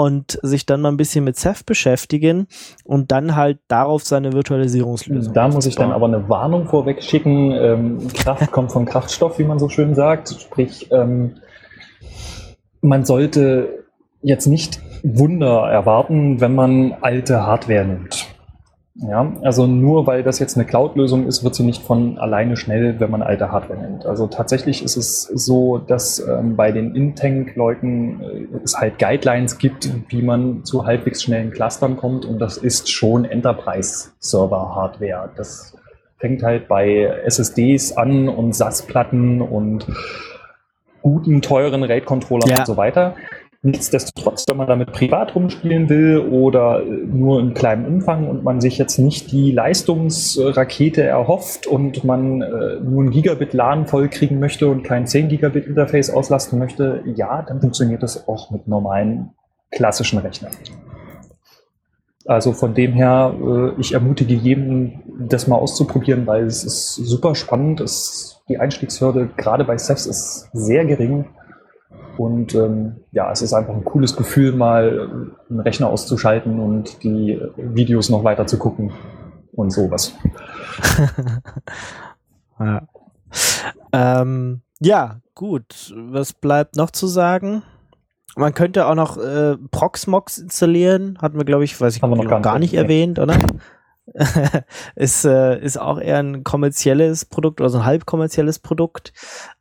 und 0.01 0.39
sich 0.41 0.65
dann 0.65 0.81
mal 0.81 0.89
ein 0.89 0.97
bisschen 0.97 1.25
mit 1.25 1.37
Ceph 1.37 1.63
beschäftigen 1.67 2.47
und 2.85 3.13
dann 3.13 3.37
halt 3.37 3.59
darauf 3.69 4.03
seine 4.03 4.33
Virtualisierungslösung. 4.33 5.35
Da 5.35 5.49
muss 5.49 5.67
ich 5.67 5.75
dann 5.75 5.93
aber 5.93 6.07
eine 6.07 6.27
Warnung 6.27 6.69
vorweg 6.69 7.03
schicken. 7.03 7.53
Ähm, 7.53 8.09
Kraft 8.15 8.51
kommt 8.51 8.73
von 8.73 8.87
Kraftstoff, 8.87 9.39
wie 9.39 9.45
man 9.45 9.59
so 9.59 9.69
schön 9.69 9.95
sagt. 9.95 10.31
Sprich, 10.41 10.91
ähm, 10.91 11.35
man 12.81 13.05
sollte 13.05 13.85
jetzt 14.23 14.47
nicht 14.47 14.81
Wunder 15.03 15.71
erwarten, 15.71 16.41
wenn 16.41 16.55
man 16.55 16.95
alte 17.03 17.43
Hardware 17.47 17.85
nimmt. 17.85 18.27
Ja, 18.97 19.33
also 19.43 19.69
nur 19.69 20.07
weil 20.09 20.25
das 20.25 20.41
jetzt 20.41 20.57
eine 20.57 20.67
Cloud-Lösung 20.67 21.27
ist, 21.27 21.45
wird 21.45 21.55
sie 21.55 21.63
nicht 21.63 21.81
von 21.81 22.19
alleine 22.19 22.57
schnell, 22.57 22.99
wenn 22.99 23.09
man 23.11 23.23
alte 23.23 23.53
Hardware 23.53 23.81
nimmt. 23.81 24.05
Also 24.05 24.27
tatsächlich 24.27 24.83
ist 24.83 24.97
es 24.97 25.23
so, 25.23 25.79
dass 25.79 26.19
ähm, 26.27 26.57
bei 26.57 26.73
den 26.73 26.97
Intank-Leuten 26.97 28.21
äh, 28.21 28.49
es 28.65 28.77
halt 28.77 28.99
Guidelines 28.99 29.59
gibt, 29.59 29.89
wie 30.09 30.23
man 30.23 30.65
zu 30.65 30.87
halbwegs 30.87 31.23
schnellen 31.23 31.53
Clustern 31.53 31.97
kommt 31.97 32.25
und 32.27 32.41
das 32.41 32.57
ist 32.59 32.91
schon 32.91 33.25
Enterprise-Server-Hardware. 33.25 35.31
Das 35.37 35.77
fängt 36.19 36.43
halt 36.43 36.67
bei 36.69 37.05
SSDs 37.25 37.97
an 37.97 38.29
und 38.29 38.55
SAS-Platten 38.55 39.41
und 39.41 39.87
guten, 41.01 41.41
teuren 41.43 41.85
RAID-Controllern 41.85 42.51
Ja. 42.51 42.59
und 42.59 42.67
so 42.67 42.77
weiter. 42.77 43.15
Nichtsdestotrotz, 43.63 44.47
wenn 44.49 44.57
man 44.57 44.69
damit 44.69 44.91
privat 44.93 45.35
rumspielen 45.35 45.91
will 45.91 46.19
oder 46.19 46.83
äh, 46.83 46.87
nur 46.87 47.41
in 47.41 47.53
kleinem 47.53 47.85
Umfang 47.85 48.27
und 48.27 48.43
man 48.43 48.63
sich 48.63 48.79
jetzt 48.79 48.99
nicht 48.99 49.33
die 49.33 49.53
Leistungsrakete 49.53 51.03
erhofft 51.03 51.67
und 51.67 52.03
man 52.03 52.41
äh, 52.41 52.81
nur 52.81 53.05
ein 53.05 53.11
Gigabit 53.11 53.53
LAN 53.53 53.87
vollkriegen 53.87 54.41
möchte 54.41 54.69
und 54.69 54.83
kein 54.83 55.07
10 55.07 55.29
Gigabit 55.29 55.67
Interface 55.67 56.09
auslasten 56.09 56.59
möchte, 56.59 57.03
ja, 57.05 57.43
dann 57.43 57.61
funktioniert 57.61 58.03
das 58.03 58.27
auch 58.27 58.51
mit 58.51 58.67
normalen 58.67 59.33
klassischen 59.71 60.21
Rechnern. 60.21 60.53
Also 62.25 62.53
von 62.53 62.75
dem 62.75 62.95
her, 62.95 63.35
äh, 63.39 63.81
ich 63.81 63.93
ermutige 63.93 64.35
jeden, 64.35 65.03
das 65.29 65.47
mal 65.47 65.57
auszuprobieren, 65.57 66.27
weil 66.27 66.45
es 66.45 66.65
ist 66.65 66.95
super 66.95 67.35
spannend. 67.35 67.81
Es, 67.81 68.41
die 68.49 68.57
Einstiegshürde 68.57 69.29
gerade 69.37 69.65
bei 69.65 69.77
Ceph 69.77 70.07
ist 70.07 70.49
sehr 70.55 70.87
gering. 70.87 71.27
Und 72.21 72.55
ähm, 72.55 72.97
ja, 73.13 73.33
es 73.33 73.41
ist 73.41 73.55
einfach 73.55 73.73
ein 73.73 73.83
cooles 73.83 74.15
Gefühl, 74.15 74.53
mal 74.53 75.33
einen 75.49 75.61
Rechner 75.61 75.89
auszuschalten 75.89 76.61
und 76.61 77.03
die 77.03 77.41
Videos 77.57 78.11
noch 78.11 78.25
weiter 78.25 78.47
zu 78.47 78.59
gucken 78.59 78.93
und 79.53 79.71
sowas. 79.71 80.13
ja. 82.61 82.83
Ähm, 83.95 84.61
ja, 84.81 85.21
gut. 85.35 85.95
Was 85.97 86.35
bleibt 86.35 86.77
noch 86.77 86.91
zu 86.91 87.07
sagen? 87.07 87.63
Man 88.37 88.53
könnte 88.53 88.85
auch 88.85 88.95
noch 88.95 89.17
äh, 89.17 89.57
Proxmox 89.71 90.37
installieren. 90.37 91.17
Hatten 91.23 91.39
wir, 91.39 91.47
glaube 91.47 91.65
ich, 91.65 91.81
weiß 91.81 91.97
ich, 91.97 92.03
noch 92.03 92.43
gar 92.43 92.59
nicht 92.59 92.75
nee. 92.75 92.79
erwähnt, 92.81 93.19
oder? 93.19 93.39
ist, 94.97 95.25
äh, 95.25 95.61
ist 95.61 95.79
auch 95.79 96.01
eher 96.01 96.19
ein 96.19 96.43
kommerzielles 96.43 97.25
Produkt 97.25 97.61
oder 97.61 97.71
so 97.71 97.79
ein 97.79 97.85
halb 97.85 98.07
kommerzielles 98.07 98.59
Produkt, 98.59 99.13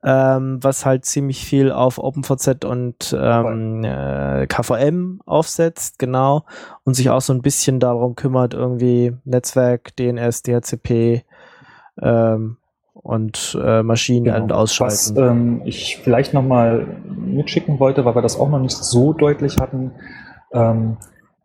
ähm, 0.03 0.59
was 0.61 0.85
halt 0.85 1.05
ziemlich 1.05 1.45
viel 1.45 1.71
auf 1.71 1.99
OpenVZ 1.99 2.65
und 2.65 3.15
ähm, 3.19 3.83
äh, 3.83 4.47
KVM 4.47 5.21
aufsetzt, 5.25 5.99
genau, 5.99 6.45
und 6.83 6.95
sich 6.95 7.09
auch 7.09 7.21
so 7.21 7.33
ein 7.33 7.41
bisschen 7.41 7.79
darum 7.79 8.15
kümmert, 8.15 8.53
irgendwie 8.53 9.13
Netzwerk, 9.23 9.95
DNS, 9.97 10.41
DHCP 10.41 11.23
ähm, 12.01 12.57
und 12.93 13.57
äh, 13.63 13.83
Maschinen 13.83 14.25
Genau. 14.25 14.43
und 14.43 14.51
ausschalten. 14.51 15.15
Was 15.15 15.17
ähm, 15.17 15.61
ich 15.65 15.97
vielleicht 15.97 16.33
nochmal 16.33 16.87
mitschicken 17.05 17.79
wollte, 17.79 18.03
weil 18.03 18.15
wir 18.15 18.21
das 18.21 18.39
auch 18.39 18.49
noch 18.49 18.59
nicht 18.59 18.75
so 18.75 19.13
deutlich 19.13 19.57
hatten. 19.57 19.91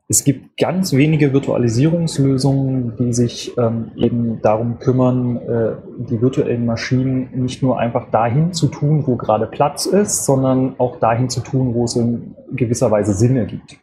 Es 0.07 0.23
gibt 0.23 0.59
ganz 0.59 0.93
wenige 0.93 1.33
Virtualisierungslösungen, 1.33 2.95
die 2.99 3.15
sich 3.15 3.57
ähm, 3.57 3.93
eben 3.97 4.43
darum 4.43 4.79
kümmern, 4.79 5.37
äh, 5.39 5.77
die 6.11 6.21
virtuellen 6.21 6.67
Maschinen 6.67 7.31
nicht 7.33 7.63
nur 7.63 7.79
einfach 7.79 8.11
dahin 8.11 8.53
zu 8.53 8.67
tun, 8.69 9.07
wo 9.07 9.17
gerade 9.17 9.47
Platz 9.47 9.87
ist, 9.87 10.27
sondern 10.27 10.75
auch 10.77 10.97
dahin 11.01 11.31
zu 11.31 11.41
tun, 11.41 11.73
wo 11.75 11.85
es 11.85 11.97
in 11.97 12.35
gewisser 12.53 12.91
Weise 12.91 13.15
Sinn 13.15 13.37
ergibt. 13.39 13.79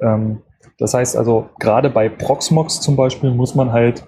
Ähm, 0.00 0.42
das 0.78 0.92
heißt 0.92 1.16
also, 1.16 1.48
gerade 1.58 1.88
bei 1.88 2.10
Proxmox 2.10 2.82
zum 2.82 2.96
Beispiel 2.96 3.30
muss 3.30 3.54
man 3.54 3.72
halt 3.72 4.04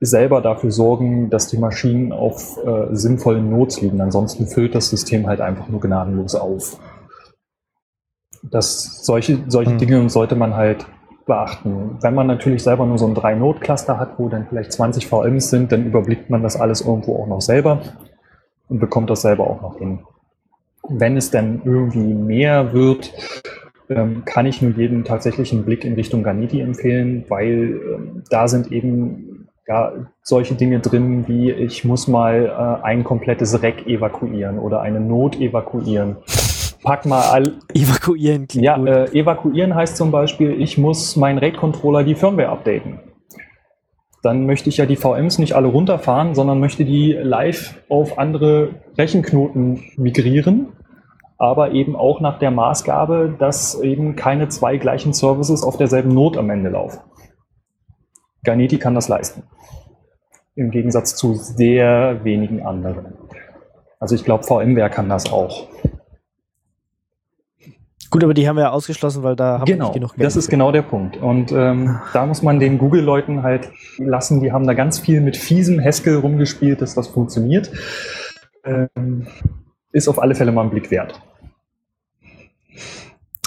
selber 0.00 0.42
dafür 0.42 0.70
sorgen, 0.70 1.30
dass 1.30 1.48
die 1.48 1.58
Maschinen 1.58 2.12
auf 2.12 2.58
äh, 2.64 2.94
sinnvollen 2.94 3.50
Nodes 3.50 3.80
liegen. 3.80 4.02
Ansonsten 4.02 4.46
füllt 4.46 4.74
das 4.74 4.90
System 4.90 5.26
halt 5.26 5.40
einfach 5.40 5.68
nur 5.68 5.80
gnadenlos 5.80 6.34
auf. 6.34 6.78
Das, 8.42 9.04
solche 9.04 9.38
solche 9.48 9.72
Hm. 9.72 9.78
Dinge 9.78 10.10
sollte 10.10 10.34
man 10.34 10.54
halt 10.54 10.86
beachten. 11.26 11.98
Wenn 12.00 12.14
man 12.14 12.26
natürlich 12.26 12.62
selber 12.62 12.86
nur 12.86 12.98
so 12.98 13.06
ein 13.06 13.14
3-Node-Cluster 13.14 13.98
hat, 13.98 14.18
wo 14.18 14.28
dann 14.28 14.46
vielleicht 14.48 14.72
20 14.72 15.06
VMs 15.06 15.50
sind, 15.50 15.70
dann 15.70 15.86
überblickt 15.86 16.28
man 16.30 16.42
das 16.42 16.58
alles 16.58 16.80
irgendwo 16.80 17.22
auch 17.22 17.26
noch 17.26 17.40
selber 17.40 17.80
und 18.68 18.80
bekommt 18.80 19.10
das 19.10 19.22
selber 19.22 19.48
auch 19.48 19.62
noch 19.62 19.78
hin. 19.78 20.00
Wenn 20.88 21.16
es 21.16 21.30
dann 21.30 21.62
irgendwie 21.64 22.14
mehr 22.14 22.72
wird, 22.72 23.12
ähm, 23.88 24.24
kann 24.24 24.46
ich 24.46 24.62
nur 24.62 24.72
jedem 24.72 25.04
tatsächlich 25.04 25.52
einen 25.52 25.64
Blick 25.64 25.84
in 25.84 25.94
Richtung 25.94 26.22
Ganeti 26.22 26.60
empfehlen, 26.60 27.24
weil 27.28 27.80
ähm, 27.94 28.22
da 28.30 28.48
sind 28.48 28.72
eben 28.72 29.48
ja, 29.68 29.92
solche 30.22 30.54
Dinge 30.54 30.80
drin, 30.80 31.28
wie 31.28 31.52
ich 31.52 31.84
muss 31.84 32.08
mal 32.08 32.46
äh, 32.46 32.84
ein 32.84 33.04
komplettes 33.04 33.62
Rack 33.62 33.86
evakuieren 33.86 34.58
oder 34.58 34.80
eine 34.80 35.00
Not 35.00 35.40
evakuieren. 35.40 36.16
Pack 36.82 37.04
mal 37.04 37.22
all, 37.30 37.58
Evakuieren 37.74 38.48
klingt 38.48 38.64
ja, 38.64 38.82
äh, 38.84 39.18
evakuieren 39.18 39.74
heißt 39.74 39.96
zum 39.96 40.10
Beispiel, 40.10 40.60
ich 40.60 40.78
muss 40.78 41.16
meinen 41.16 41.38
RAID-Controller 41.38 42.04
die 42.04 42.14
Firmware 42.14 42.48
updaten. 42.48 43.00
Dann 44.22 44.46
möchte 44.46 44.68
ich 44.68 44.78
ja 44.78 44.86
die 44.86 44.96
VMs 44.96 45.38
nicht 45.38 45.54
alle 45.54 45.68
runterfahren, 45.68 46.34
sondern 46.34 46.60
möchte 46.60 46.84
die 46.84 47.12
live 47.12 47.74
auf 47.88 48.18
andere 48.18 48.70
Rechenknoten 48.96 49.82
migrieren, 49.96 50.68
aber 51.38 51.72
eben 51.72 51.96
auch 51.96 52.20
nach 52.20 52.38
der 52.38 52.50
Maßgabe, 52.50 53.34
dass 53.38 53.80
eben 53.80 54.16
keine 54.16 54.48
zwei 54.48 54.76
gleichen 54.76 55.12
Services 55.12 55.62
auf 55.62 55.76
derselben 55.76 56.10
Not 56.10 56.36
am 56.36 56.50
Ende 56.50 56.70
laufen. 56.70 57.00
Garneti 58.42 58.78
kann 58.78 58.94
das 58.94 59.08
leisten. 59.08 59.42
Im 60.54 60.70
Gegensatz 60.70 61.14
zu 61.14 61.34
sehr 61.34 62.24
wenigen 62.24 62.66
anderen. 62.66 63.14
Also 63.98 64.14
ich 64.14 64.24
glaube, 64.24 64.44
VMware 64.44 64.90
kann 64.90 65.08
das 65.08 65.30
auch. 65.30 65.68
Gut, 68.10 68.24
aber 68.24 68.34
die 68.34 68.48
haben 68.48 68.56
wir 68.56 68.64
ja 68.64 68.70
ausgeschlossen, 68.70 69.22
weil 69.22 69.36
da 69.36 69.60
haben 69.60 69.68
wir 69.68 69.74
genau, 69.74 69.86
nicht 69.86 69.94
genug 69.94 70.16
Geld. 70.16 70.26
das 70.26 70.36
ist 70.36 70.50
genau 70.50 70.72
der 70.72 70.82
Punkt. 70.82 71.16
Und 71.16 71.52
ähm, 71.52 72.00
da 72.12 72.26
muss 72.26 72.42
man 72.42 72.58
den 72.58 72.76
Google-Leuten 72.76 73.44
halt 73.44 73.70
lassen, 73.98 74.40
die 74.40 74.50
haben 74.50 74.66
da 74.66 74.74
ganz 74.74 74.98
viel 74.98 75.20
mit 75.20 75.36
fiesem 75.36 75.82
Haskell 75.82 76.16
rumgespielt, 76.16 76.82
dass 76.82 76.94
das 76.94 77.06
funktioniert. 77.06 77.70
Ähm, 78.64 79.28
ist 79.92 80.08
auf 80.08 80.20
alle 80.20 80.34
Fälle 80.34 80.50
mal 80.50 80.62
ein 80.62 80.70
Blick 80.70 80.90
wert. 80.90 81.20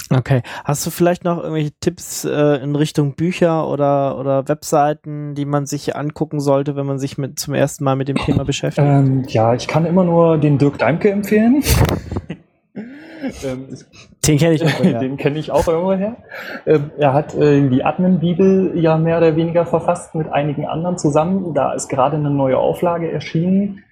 Okay. 0.10 0.42
Hast 0.64 0.86
du 0.86 0.92
vielleicht 0.92 1.24
noch 1.24 1.38
irgendwelche 1.38 1.72
Tipps 1.80 2.24
äh, 2.24 2.64
in 2.64 2.76
Richtung 2.76 3.16
Bücher 3.16 3.68
oder, 3.68 4.18
oder 4.18 4.48
Webseiten, 4.48 5.36
die 5.36 5.46
man 5.46 5.66
sich 5.66 5.96
angucken 5.96 6.40
sollte, 6.40 6.76
wenn 6.76 6.86
man 6.86 7.00
sich 7.00 7.18
mit, 7.18 7.40
zum 7.40 7.54
ersten 7.54 7.84
Mal 7.84 7.96
mit 7.96 8.08
dem 8.08 8.18
Thema 8.18 8.44
beschäftigt? 8.46 8.88
Ähm, 8.88 9.26
ja, 9.28 9.54
ich 9.54 9.68
kann 9.68 9.86
immer 9.86 10.04
nur 10.04 10.38
den 10.38 10.58
Dirk 10.58 10.78
Daimke 10.78 11.10
empfehlen. 11.10 11.64
Ähm, 13.44 13.68
Den 14.26 14.38
kenne 14.38 14.54
ich 14.56 14.64
auch. 14.64 14.84
Ja. 14.84 15.00
Den 15.00 15.18
kenne 15.18 15.40
ich 15.40 15.52
auch 15.52 15.68
irgendwoher. 15.68 16.18
Ähm, 16.66 16.92
er 16.98 17.14
hat 17.14 17.36
äh, 17.36 17.68
die 17.70 17.84
Admin-Bibel 17.84 18.74
ja 18.76 18.98
mehr 18.98 19.18
oder 19.18 19.36
weniger 19.36 19.66
verfasst 19.66 20.16
mit 20.16 20.32
einigen 20.32 20.66
anderen 20.66 20.98
zusammen. 20.98 21.54
Da 21.54 21.74
ist 21.74 21.90
gerade 21.90 22.18
eine 22.18 22.30
neue 22.30 22.58
Auflage 22.58 23.12
erschienen. 23.12 23.84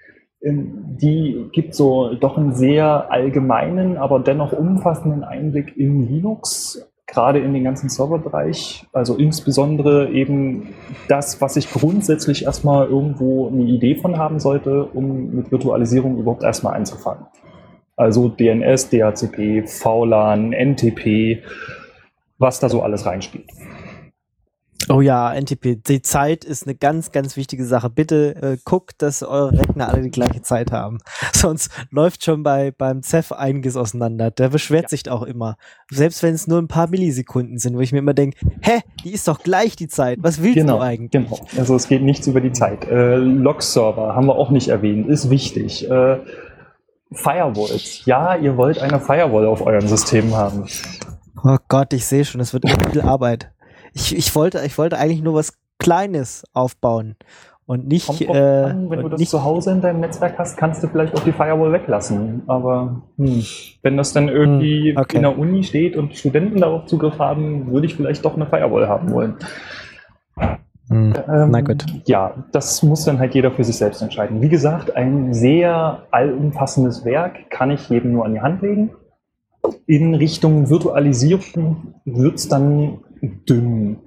Ähm, 0.44 0.98
die 1.02 1.50
gibt 1.52 1.76
so 1.76 2.14
doch 2.16 2.38
einen 2.38 2.54
sehr 2.54 3.12
allgemeinen, 3.12 3.98
aber 3.98 4.20
dennoch 4.20 4.54
umfassenden 4.54 5.24
Einblick 5.24 5.78
in 5.78 6.08
Linux, 6.08 6.88
gerade 7.08 7.40
in 7.40 7.54
den 7.54 7.64
ganzen 7.64 7.90
Serverbereich. 7.90 8.86
Also 8.94 9.16
insbesondere 9.16 10.10
eben 10.10 10.70
das, 11.08 11.42
was 11.42 11.58
ich 11.58 11.72
grundsätzlich 11.72 12.46
erstmal 12.46 12.88
irgendwo 12.88 13.48
eine 13.48 13.64
Idee 13.64 13.96
von 13.96 14.18
haben 14.18 14.40
sollte, 14.40 14.86
um 14.86 15.36
mit 15.36 15.52
Virtualisierung 15.52 16.18
überhaupt 16.18 16.44
erstmal 16.44 16.76
anzufangen. 16.76 17.26
Also 18.02 18.30
DNS, 18.30 18.90
DHCP, 18.90 19.68
VLAN, 19.68 20.54
NTP, 20.54 21.44
was 22.40 22.60
da 22.60 22.68
so 22.68 22.82
alles 22.82 23.06
reinspielt. 23.06 23.46
Oh 24.90 25.00
ja, 25.02 25.32
NTP. 25.40 25.76
Die 25.88 26.02
Zeit 26.02 26.44
ist 26.44 26.66
eine 26.66 26.74
ganz, 26.76 27.12
ganz 27.12 27.38
wichtige 27.38 27.64
Sache. 27.64 27.92
Bitte 27.92 28.36
äh, 28.42 28.58
guckt, 28.66 29.04
dass 29.04 29.22
eure 29.22 29.52
Rechner 29.60 29.90
alle 29.90 30.02
die 30.02 30.10
gleiche 30.10 30.42
Zeit 30.42 30.72
haben. 30.72 30.98
Sonst 31.34 31.70
läuft 31.92 32.26
schon 32.26 32.42
bei 32.42 32.72
beim 32.76 33.04
CEF 33.04 33.32
einiges 33.32 33.78
auseinander. 33.78 34.32
Der 34.32 34.50
beschwert 34.50 34.86
Ja. 34.86 34.90
sich 34.90 35.08
auch 35.12 35.22
immer. 35.22 35.56
Selbst 35.92 36.24
wenn 36.24 36.34
es 36.34 36.48
nur 36.48 36.58
ein 36.60 36.68
paar 36.68 36.88
Millisekunden 36.90 37.60
sind, 37.60 37.76
wo 37.78 37.82
ich 37.82 37.92
mir 37.92 38.00
immer 38.00 38.16
denke, 38.16 38.40
hä, 38.62 38.80
die 39.04 39.12
ist 39.14 39.28
doch 39.28 39.44
gleich 39.44 39.76
die 39.76 39.88
Zeit. 39.88 40.18
Was 40.24 40.42
willst 40.42 40.56
Genau, 40.56 40.78
du 40.78 40.84
eigentlich? 40.84 41.12
genau. 41.12 41.40
Also 41.56 41.76
es 41.76 41.88
geht 41.88 42.02
nichts 42.02 42.26
über 42.26 42.42
die 42.42 42.52
Zeit. 42.52 42.88
Äh, 42.90 43.18
Log-Server 43.18 44.16
haben 44.16 44.26
wir 44.26 44.36
auch 44.36 44.50
nicht 44.50 44.70
erwähnt, 44.70 45.08
ist 45.08 45.30
wichtig. 45.30 45.88
Äh, 45.90 46.18
Firewalls. 47.14 48.06
Ja, 48.06 48.36
ihr 48.36 48.56
wollt 48.58 48.80
eine 48.80 49.00
Firewall 49.00 49.46
auf 49.46 49.66
eurem 49.66 49.88
System 49.88 50.36
haben. 50.36 50.66
Oh 51.44 51.58
Gott, 51.68 51.94
ich 51.94 52.06
sehe 52.06 52.24
schon, 52.26 52.42
es 52.42 52.54
wird 52.54 52.70
viel 52.92 53.02
Arbeit. 53.02 53.52
Ich, 53.94 54.16
ich 54.16 54.34
wollte, 54.36 54.62
ich 54.66 54.78
wollte 54.78 54.98
eigentlich 54.98 55.22
nur 55.22 55.34
was 55.36 55.54
Kleines 55.80 56.44
aufbauen 56.54 57.16
und 57.72 57.88
nicht, 57.88 58.08
Kommt 58.08 58.22
äh, 58.22 58.28
an, 58.28 58.90
wenn 58.90 59.02
du 59.02 59.08
das 59.08 59.20
nicht 59.20 59.30
zu 59.30 59.44
Hause 59.46 59.72
in 59.72 59.80
deinem 59.80 60.02
Netzwerk 60.02 60.38
hast, 60.38 60.58
kannst 60.58 60.84
du 60.84 60.88
vielleicht 60.88 61.16
auch 61.16 61.24
die 61.24 61.32
Firewall 61.32 61.72
weglassen. 61.72 62.44
Aber 62.48 63.02
hm, 63.18 63.46
wenn 63.82 63.96
das 63.96 64.12
dann 64.12 64.28
irgendwie 64.28 64.92
Hm, 64.92 64.98
okay. 64.98 65.16
in 65.16 65.22
der 65.22 65.38
Uni 65.38 65.64
steht 65.64 65.96
und 65.96 66.14
Studenten 66.16 66.60
darauf 66.60 66.86
Zugriff 66.88 67.18
haben, 67.18 67.72
würde 67.72 67.88
ich 67.88 67.96
vielleicht 67.96 68.26
doch 68.26 68.36
eine 68.36 68.46
Firewall 68.46 68.90
haben 68.90 69.12
wollen. 69.12 69.36
Hm, 70.90 71.14
Ähm, 71.28 71.52
Na 71.52 71.62
gut. 71.62 71.86
Ja, 72.06 72.34
das 72.52 72.84
muss 72.84 73.06
dann 73.06 73.20
halt 73.20 73.34
jeder 73.34 73.52
für 73.52 73.64
sich 73.64 73.78
selbst 73.78 74.02
entscheiden. 74.02 74.42
Wie 74.42 74.50
gesagt, 74.50 74.96
ein 74.96 75.34
sehr 75.34 76.04
allumfassendes 76.12 77.06
Werk 77.06 77.50
kann 77.50 77.72
ich 77.72 77.90
jedem 77.90 78.14
nur 78.14 78.26
an 78.26 78.34
die 78.34 78.42
Hand 78.42 78.62
legen. 78.62 78.92
In 79.86 80.16
Richtung 80.16 80.70
Virtualisierung 80.70 81.94
wird 82.06 82.36
es 82.36 82.48
dann 82.50 83.00
dünn. 83.48 83.98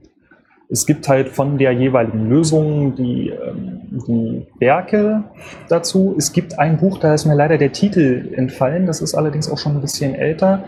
Es 0.69 0.87
gibt 0.87 1.09
halt 1.09 1.29
von 1.29 1.59
der 1.59 1.73
jeweiligen 1.73 2.29
Lösung 2.29 2.97
die, 2.97 3.29
ähm, 3.29 3.81
die 4.09 4.47
Werke 4.59 5.25
dazu. 5.69 6.15
Es 6.19 6.33
gibt 6.33 6.59
ein 6.59 6.79
Buch, 6.79 6.99
da 6.99 7.15
ist 7.15 7.27
mir 7.27 7.37
leider 7.37 7.59
der 7.59 7.71
Titel 7.73 8.33
entfallen. 8.35 8.87
Das 8.87 9.01
ist 9.01 9.15
allerdings 9.15 9.51
auch 9.51 9.59
schon 9.59 9.77
ein 9.77 9.81
bisschen 9.81 10.15
älter. 10.15 10.65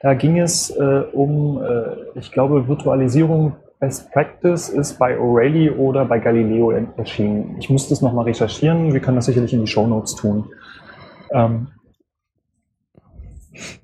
Da 0.00 0.14
ging 0.14 0.38
es 0.38 0.70
äh, 0.70 1.02
um, 1.12 1.62
äh, 1.62 2.18
ich 2.18 2.32
glaube, 2.32 2.68
Virtualisierung 2.68 3.54
Best 3.84 4.10
Practice 4.12 4.70
ist 4.70 4.98
bei 4.98 5.18
O'Reilly 5.18 5.70
oder 5.70 6.06
bei 6.06 6.18
Galileo 6.18 6.70
en- 6.70 6.88
erschienen. 6.96 7.56
Ich 7.58 7.68
muss 7.68 7.86
das 7.86 8.00
nochmal 8.00 8.24
recherchieren. 8.24 8.94
Wir 8.94 9.00
können 9.00 9.16
das 9.16 9.26
sicherlich 9.26 9.52
in 9.52 9.60
die 9.60 9.66
Show 9.70 9.86
Notes 9.86 10.14
tun. 10.14 10.46
Ähm, 11.30 11.68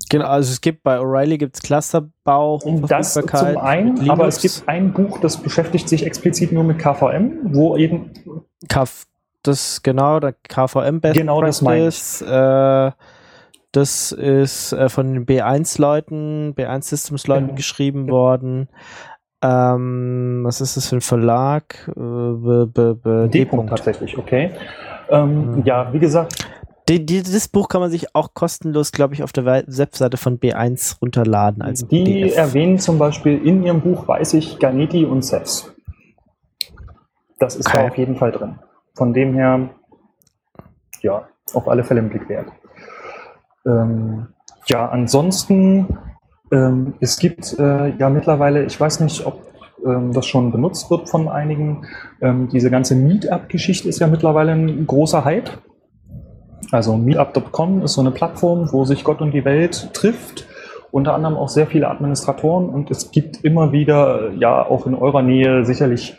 Genau, 0.09 0.27
also 0.27 0.51
es 0.51 0.61
gibt 0.61 0.83
bei 0.83 0.99
O'Reilly 0.99 1.39
gibt 1.39 1.55
es 1.55 1.63
Clusterbau, 1.63 2.59
Das 2.89 3.15
zum 3.15 3.59
einen, 3.59 4.11
aber 4.11 4.27
es 4.27 4.41
gibt 4.41 4.65
ein 4.67 4.93
Buch, 4.93 5.21
das 5.21 5.37
beschäftigt 5.37 5.89
sich 5.89 6.05
explizit 6.05 6.51
nur 6.51 6.65
mit 6.65 6.81
KVM, 6.81 7.55
wo 7.55 7.77
eben 7.77 8.11
KV, 8.69 9.05
das 9.45 9.81
genau, 9.85 10.19
der 10.19 10.33
KVM 10.33 11.01
Best 11.01 11.17
genau 11.17 11.41
das 11.41 11.61
Practice, 11.63 12.23
äh, 12.23 12.91
das 13.71 14.11
ist 14.11 14.73
äh, 14.73 14.89
von 14.89 15.15
den 15.15 15.27
B1-Leuten, 15.27 16.55
B1-Systems-Leuten 16.57 17.47
genau. 17.47 17.57
geschrieben 17.57 18.07
genau. 18.07 18.17
worden. 18.19 18.69
Ähm, 19.43 20.41
was 20.45 20.61
ist 20.61 20.77
das 20.77 20.89
für 20.89 20.97
ein 20.97 21.01
Verlag? 21.01 21.89
Äh, 21.97 23.29
D-Punkt 23.29 23.71
tatsächlich, 23.71 24.19
okay. 24.19 24.51
Ähm, 25.09 25.57
hm. 25.57 25.63
Ja, 25.65 25.93
wie 25.93 25.99
gesagt. 25.99 26.47
Die, 26.89 27.07
die, 27.07 27.23
das 27.23 27.49
Buch 27.49 27.69
kann 27.69 27.81
man 27.81 27.91
sich 27.91 28.15
auch 28.15 28.35
kostenlos, 28.35 28.91
glaube 28.91 29.15
ich, 29.15 29.23
auf 29.23 29.33
der 29.33 29.47
Webseite 29.47 30.17
von 30.17 30.41
B1 30.41 31.01
runterladen. 31.01 31.63
Als 31.63 31.87
die 31.87 32.05
PDF. 32.05 32.37
erwähnen 32.37 32.79
zum 32.79 32.99
Beispiel 32.99 33.39
in 33.47 33.63
ihrem 33.63 33.81
Buch, 33.81 34.09
weiß 34.09 34.35
ich, 34.35 34.59
Garneti 34.59 35.05
und 35.05 35.23
Ceph. 35.23 35.73
Das 37.39 37.55
ist 37.55 37.69
okay. 37.69 37.79
da 37.79 37.89
auf 37.89 37.97
jeden 37.97 38.17
Fall 38.17 38.33
drin. 38.33 38.59
Von 38.95 39.13
dem 39.13 39.35
her, 39.35 39.71
ja, 41.01 41.29
auf 41.55 41.69
alle 41.69 41.85
Fälle 41.85 42.01
im 42.01 42.09
Blick 42.09 42.29
wert. 42.29 42.49
Ähm, 43.65 44.27
ja, 44.67 44.89
ansonsten, 44.89 45.87
ähm, 46.53 46.95
es 47.01 47.19
gibt 47.19 47.59
äh, 47.59 47.97
ja 47.97 48.09
mittlerweile, 48.11 48.65
ich 48.65 48.79
weiß 48.79 49.01
nicht, 49.01 49.25
ob 49.27 49.41
ähm, 49.87 50.13
das 50.13 50.27
schon 50.27 50.53
benutzt 50.53 50.91
wird 50.91 51.09
von 51.09 51.29
einigen, 51.29 51.87
ähm, 52.21 52.49
diese 52.49 52.71
ganze 52.71 52.95
Meetup-Geschichte 52.95 53.89
ist 53.89 54.01
ja 54.01 54.07
mittlerweile 54.07 54.53
ein 54.53 54.87
großer 54.87 55.25
Hype. 55.25 55.51
Also 56.71 56.97
meetup.com 56.97 57.83
ist 57.83 57.95
so 57.95 58.01
eine 58.01 58.11
Plattform, 58.11 58.69
wo 58.73 58.85
sich 58.85 59.03
Gott 59.03 59.21
und 59.21 59.33
die 59.33 59.45
Welt 59.45 59.91
trifft 59.93 60.47
unter 60.93 61.15
anderem 61.15 61.37
auch 61.37 61.49
sehr 61.49 61.67
viele 61.67 61.89
Administratoren 61.89 62.69
und 62.69 62.91
es 62.91 63.13
gibt 63.13 63.45
immer 63.45 63.71
wieder, 63.71 64.33
ja, 64.33 64.67
auch 64.67 64.87
in 64.87 64.95
eurer 64.95 65.23
Nähe 65.23 65.65
sicherlich 65.65 66.17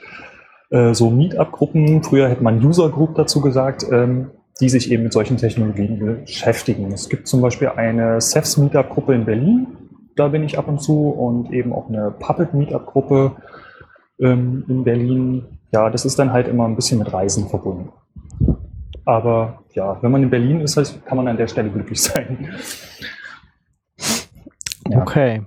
äh, 0.69 0.93
so 0.93 1.09
Meetup-Gruppen. 1.09 2.03
Früher 2.03 2.29
hätte 2.29 2.43
man 2.43 2.63
User 2.63 2.89
Group 2.89 3.15
dazu 3.15 3.41
gesagt. 3.41 3.85
Ähm, 3.91 4.31
die 4.59 4.69
sich 4.69 4.91
eben 4.91 5.03
mit 5.03 5.13
solchen 5.13 5.37
Technologien 5.37 6.23
beschäftigen. 6.23 6.91
Es 6.91 7.09
gibt 7.09 7.27
zum 7.27 7.41
Beispiel 7.41 7.69
eine 7.69 8.21
CEFS 8.21 8.57
Meetup-Gruppe 8.57 9.15
in 9.15 9.25
Berlin, 9.25 9.67
da 10.15 10.27
bin 10.27 10.43
ich 10.43 10.57
ab 10.57 10.67
und 10.67 10.81
zu, 10.81 11.09
und 11.09 11.51
eben 11.51 11.73
auch 11.73 11.89
eine 11.89 12.11
Puppet 12.11 12.53
Meetup-Gruppe 12.53 13.35
ähm, 14.19 14.65
in 14.67 14.83
Berlin. 14.83 15.59
Ja, 15.71 15.89
das 15.89 16.05
ist 16.05 16.19
dann 16.19 16.31
halt 16.33 16.47
immer 16.47 16.65
ein 16.65 16.75
bisschen 16.75 16.99
mit 16.99 17.11
Reisen 17.11 17.47
verbunden. 17.47 17.91
Aber 19.05 19.63
ja, 19.73 20.01
wenn 20.01 20.11
man 20.11 20.23
in 20.23 20.29
Berlin 20.29 20.61
ist, 20.61 20.75
kann 21.05 21.17
man 21.17 21.27
an 21.27 21.37
der 21.37 21.47
Stelle 21.47 21.69
glücklich 21.69 22.01
sein. 22.03 22.49
Ja. 24.89 25.01
Okay. 25.01 25.43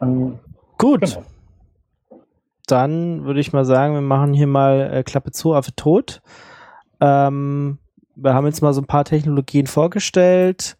Ähm, 0.00 0.38
Gut. 0.78 1.00
Genau. 1.00 1.22
Dann 2.66 3.24
würde 3.24 3.40
ich 3.40 3.52
mal 3.52 3.64
sagen, 3.64 3.94
wir 3.94 4.00
machen 4.00 4.32
hier 4.34 4.46
mal 4.46 4.90
äh, 4.92 5.02
Klappe 5.02 5.32
zu, 5.32 5.54
Affe 5.54 5.74
tot. 5.74 6.22
Ähm, 7.00 7.78
wir 8.14 8.34
haben 8.34 8.46
jetzt 8.46 8.62
mal 8.62 8.72
so 8.72 8.80
ein 8.80 8.86
paar 8.86 9.04
Technologien 9.04 9.66
vorgestellt. 9.66 10.76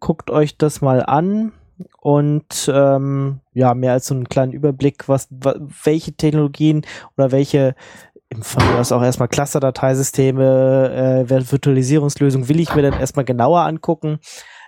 Guckt 0.00 0.30
euch 0.30 0.58
das 0.58 0.80
mal 0.80 1.02
an 1.02 1.52
und 2.00 2.70
ähm, 2.72 3.40
ja, 3.52 3.74
mehr 3.74 3.92
als 3.92 4.06
so 4.06 4.14
einen 4.14 4.28
kleinen 4.28 4.52
Überblick, 4.52 5.08
was, 5.08 5.28
welche 5.30 6.12
Technologien 6.12 6.86
oder 7.16 7.32
welche 7.32 7.74
im 8.28 8.42
Fall 8.42 8.78
auch 8.78 9.02
erstmal 9.02 9.28
Cluster-Dateisysteme, 9.28 11.24
äh, 11.28 11.30
Virtualisierungslösungen 11.30 12.48
will 12.48 12.60
ich 12.60 12.74
mir 12.74 12.82
dann 12.82 12.98
erstmal 12.98 13.24
genauer 13.24 13.60
angucken. 13.60 14.18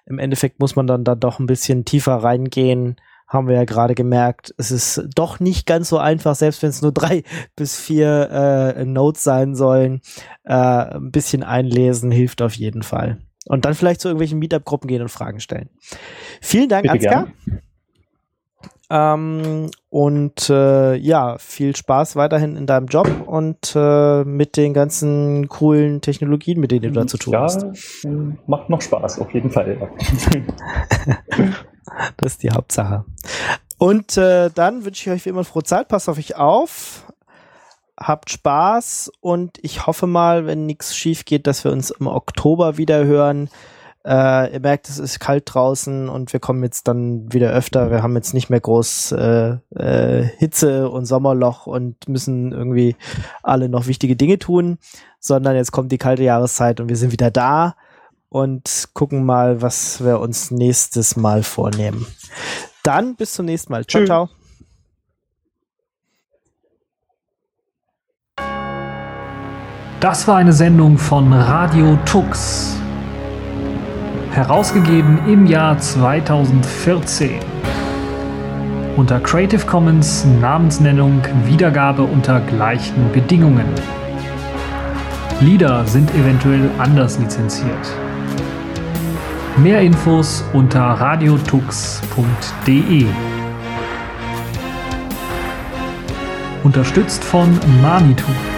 Im 0.07 0.19
Endeffekt 0.19 0.61
muss 0.61 0.77
man 0.77 0.87
dann 0.87 1.05
da 1.05 1.15
doch 1.15 1.41
ein 1.41 1.47
bisschen 1.47 1.85
tiefer 1.85 2.15
reingehen 2.15 2.97
haben 3.27 3.49
wir 3.49 3.57
ja 3.57 3.65
gerade 3.65 3.95
gemerkt, 3.95 4.55
es 4.57 4.71
ist 4.71 5.05
doch 5.15 5.41
nicht 5.41 5.67
ganz 5.67 5.89
so 5.89 5.99
einfach, 5.99 6.35
selbst 6.35 6.63
wenn 6.63 6.71
es 6.71 6.83
nur 6.83 6.93
drei 6.93 7.25
bis 7.57 7.79
vier 7.79 8.75
äh, 8.77 8.85
Notes 8.85 9.25
sein 9.25 9.55
sollen. 9.55 10.01
Äh, 10.45 10.55
ein 10.55 11.11
bisschen 11.11 11.43
einlesen 11.43 12.11
hilft 12.11 12.43
auf 12.43 12.55
jeden 12.55 12.83
Fall. 12.83 13.19
Und 13.47 13.65
dann 13.65 13.75
vielleicht 13.75 14.01
zu 14.01 14.09
irgendwelchen 14.09 14.39
Meetup-Gruppen 14.39 14.89
gehen 14.89 15.03
und 15.03 15.09
Fragen 15.09 15.41
stellen. 15.41 15.69
Vielen 16.41 16.69
Dank, 16.69 16.91
Bitte 16.91 16.95
Ansgar. 16.95 17.29
Ähm, 18.89 19.71
und 19.91 20.49
äh, 20.49 20.95
ja, 20.95 21.39
viel 21.39 21.75
Spaß 21.75 22.15
weiterhin 22.15 22.57
in 22.57 22.67
deinem 22.67 22.87
Job 22.87 23.11
und 23.27 23.73
äh, 23.75 24.23
mit 24.25 24.57
den 24.57 24.75
ganzen 24.75 25.49
coolen 25.49 26.01
Technologien, 26.01 26.61
mit 26.61 26.71
denen 26.71 26.83
du 26.83 26.91
da 26.93 27.07
zu 27.07 27.19
tun 27.19 27.33
ja, 27.33 27.43
hast. 27.43 27.67
Macht 28.47 28.71
noch 28.71 28.81
Spaß, 28.81 29.21
auf 29.21 29.35
jeden 29.35 29.51
Fall. 29.51 29.77
Das 32.17 32.33
ist 32.33 32.43
die 32.43 32.51
Hauptsache. 32.51 33.05
Und 33.79 34.17
äh, 34.17 34.51
dann 34.55 34.85
wünsche 34.85 35.09
ich 35.09 35.15
euch 35.15 35.25
wie 35.25 35.31
immer 35.31 35.45
frohe 35.45 35.63
Zeit. 35.63 35.89
Passt 35.89 36.09
auf 36.09 36.19
euch 36.19 36.37
auf. 36.37 37.06
Habt 37.99 38.31
Spaß 38.31 39.11
und 39.21 39.59
ich 39.63 39.87
hoffe 39.87 40.07
mal, 40.07 40.47
wenn 40.47 40.67
nichts 40.67 40.95
schief 40.95 41.25
geht, 41.25 41.47
dass 41.47 41.65
wir 41.65 41.73
uns 41.73 41.91
im 41.91 42.07
Oktober 42.07 42.77
wieder 42.77 43.05
hören. 43.05 43.49
Äh, 44.05 44.53
ihr 44.53 44.61
merkt, 44.61 44.89
es 44.89 44.99
ist 44.99 45.19
kalt 45.19 45.45
draußen 45.47 46.09
und 46.09 46.33
wir 46.33 46.39
kommen 46.39 46.63
jetzt 46.63 46.87
dann 46.87 47.33
wieder 47.33 47.51
öfter. 47.51 47.91
Wir 47.91 48.03
haben 48.03 48.15
jetzt 48.15 48.35
nicht 48.35 48.51
mehr 48.51 48.61
groß 48.61 49.13
äh, 49.13 49.57
äh, 49.75 50.23
Hitze 50.39 50.91
und 50.91 51.07
Sommerloch 51.07 51.67
und 51.67 52.09
müssen 52.09 52.53
irgendwie 52.53 52.97
alle 53.43 53.69
noch 53.69 53.87
wichtige 53.87 54.15
Dinge 54.15 54.39
tun, 54.39 54.79
sondern 55.19 55.57
jetzt 55.57 55.73
kommt 55.73 55.91
die 55.91 55.99
kalte 55.99 56.23
Jahreszeit 56.23 56.79
und 56.79 56.89
wir 56.89 56.97
sind 56.97 57.11
wieder 57.11 57.31
da 57.33 57.75
und 58.29 58.91
gucken 58.93 59.25
mal, 59.25 59.63
was 59.63 60.05
wir 60.05 60.21
uns 60.21 60.51
nächstes 60.51 61.17
Mal 61.17 61.43
vornehmen. 61.43 62.07
Dann 62.85 63.17
bis 63.17 63.33
zum 63.33 63.47
nächsten 63.47 63.73
Mal. 63.73 63.87
Ciao, 63.87 64.03
Tschüss. 64.03 64.09
ciao. 64.09 64.46
Das 70.01 70.29
war 70.29 70.37
eine 70.37 70.53
Sendung 70.53 70.99
von 70.99 71.33
Radio 71.33 71.97
Tux. 72.05 72.79
Herausgegeben 74.31 75.21
im 75.27 75.47
Jahr 75.47 75.79
2014. 75.79 77.41
Unter 78.97 79.21
Creative 79.21 79.65
Commons 79.65 80.27
Namensnennung 80.39 81.23
Wiedergabe 81.47 82.03
unter 82.03 82.41
gleichen 82.41 83.11
Bedingungen. 83.13 83.65
Lieder 85.41 85.87
sind 85.87 86.15
eventuell 86.15 86.69
anders 86.77 87.19
lizenziert. 87.19 87.97
Mehr 89.57 89.81
Infos 89.81 90.45
unter 90.53 90.83
radiotux.de. 90.83 93.07
Unterstützt 96.63 97.25
von 97.25 97.59
Manitou. 97.81 98.56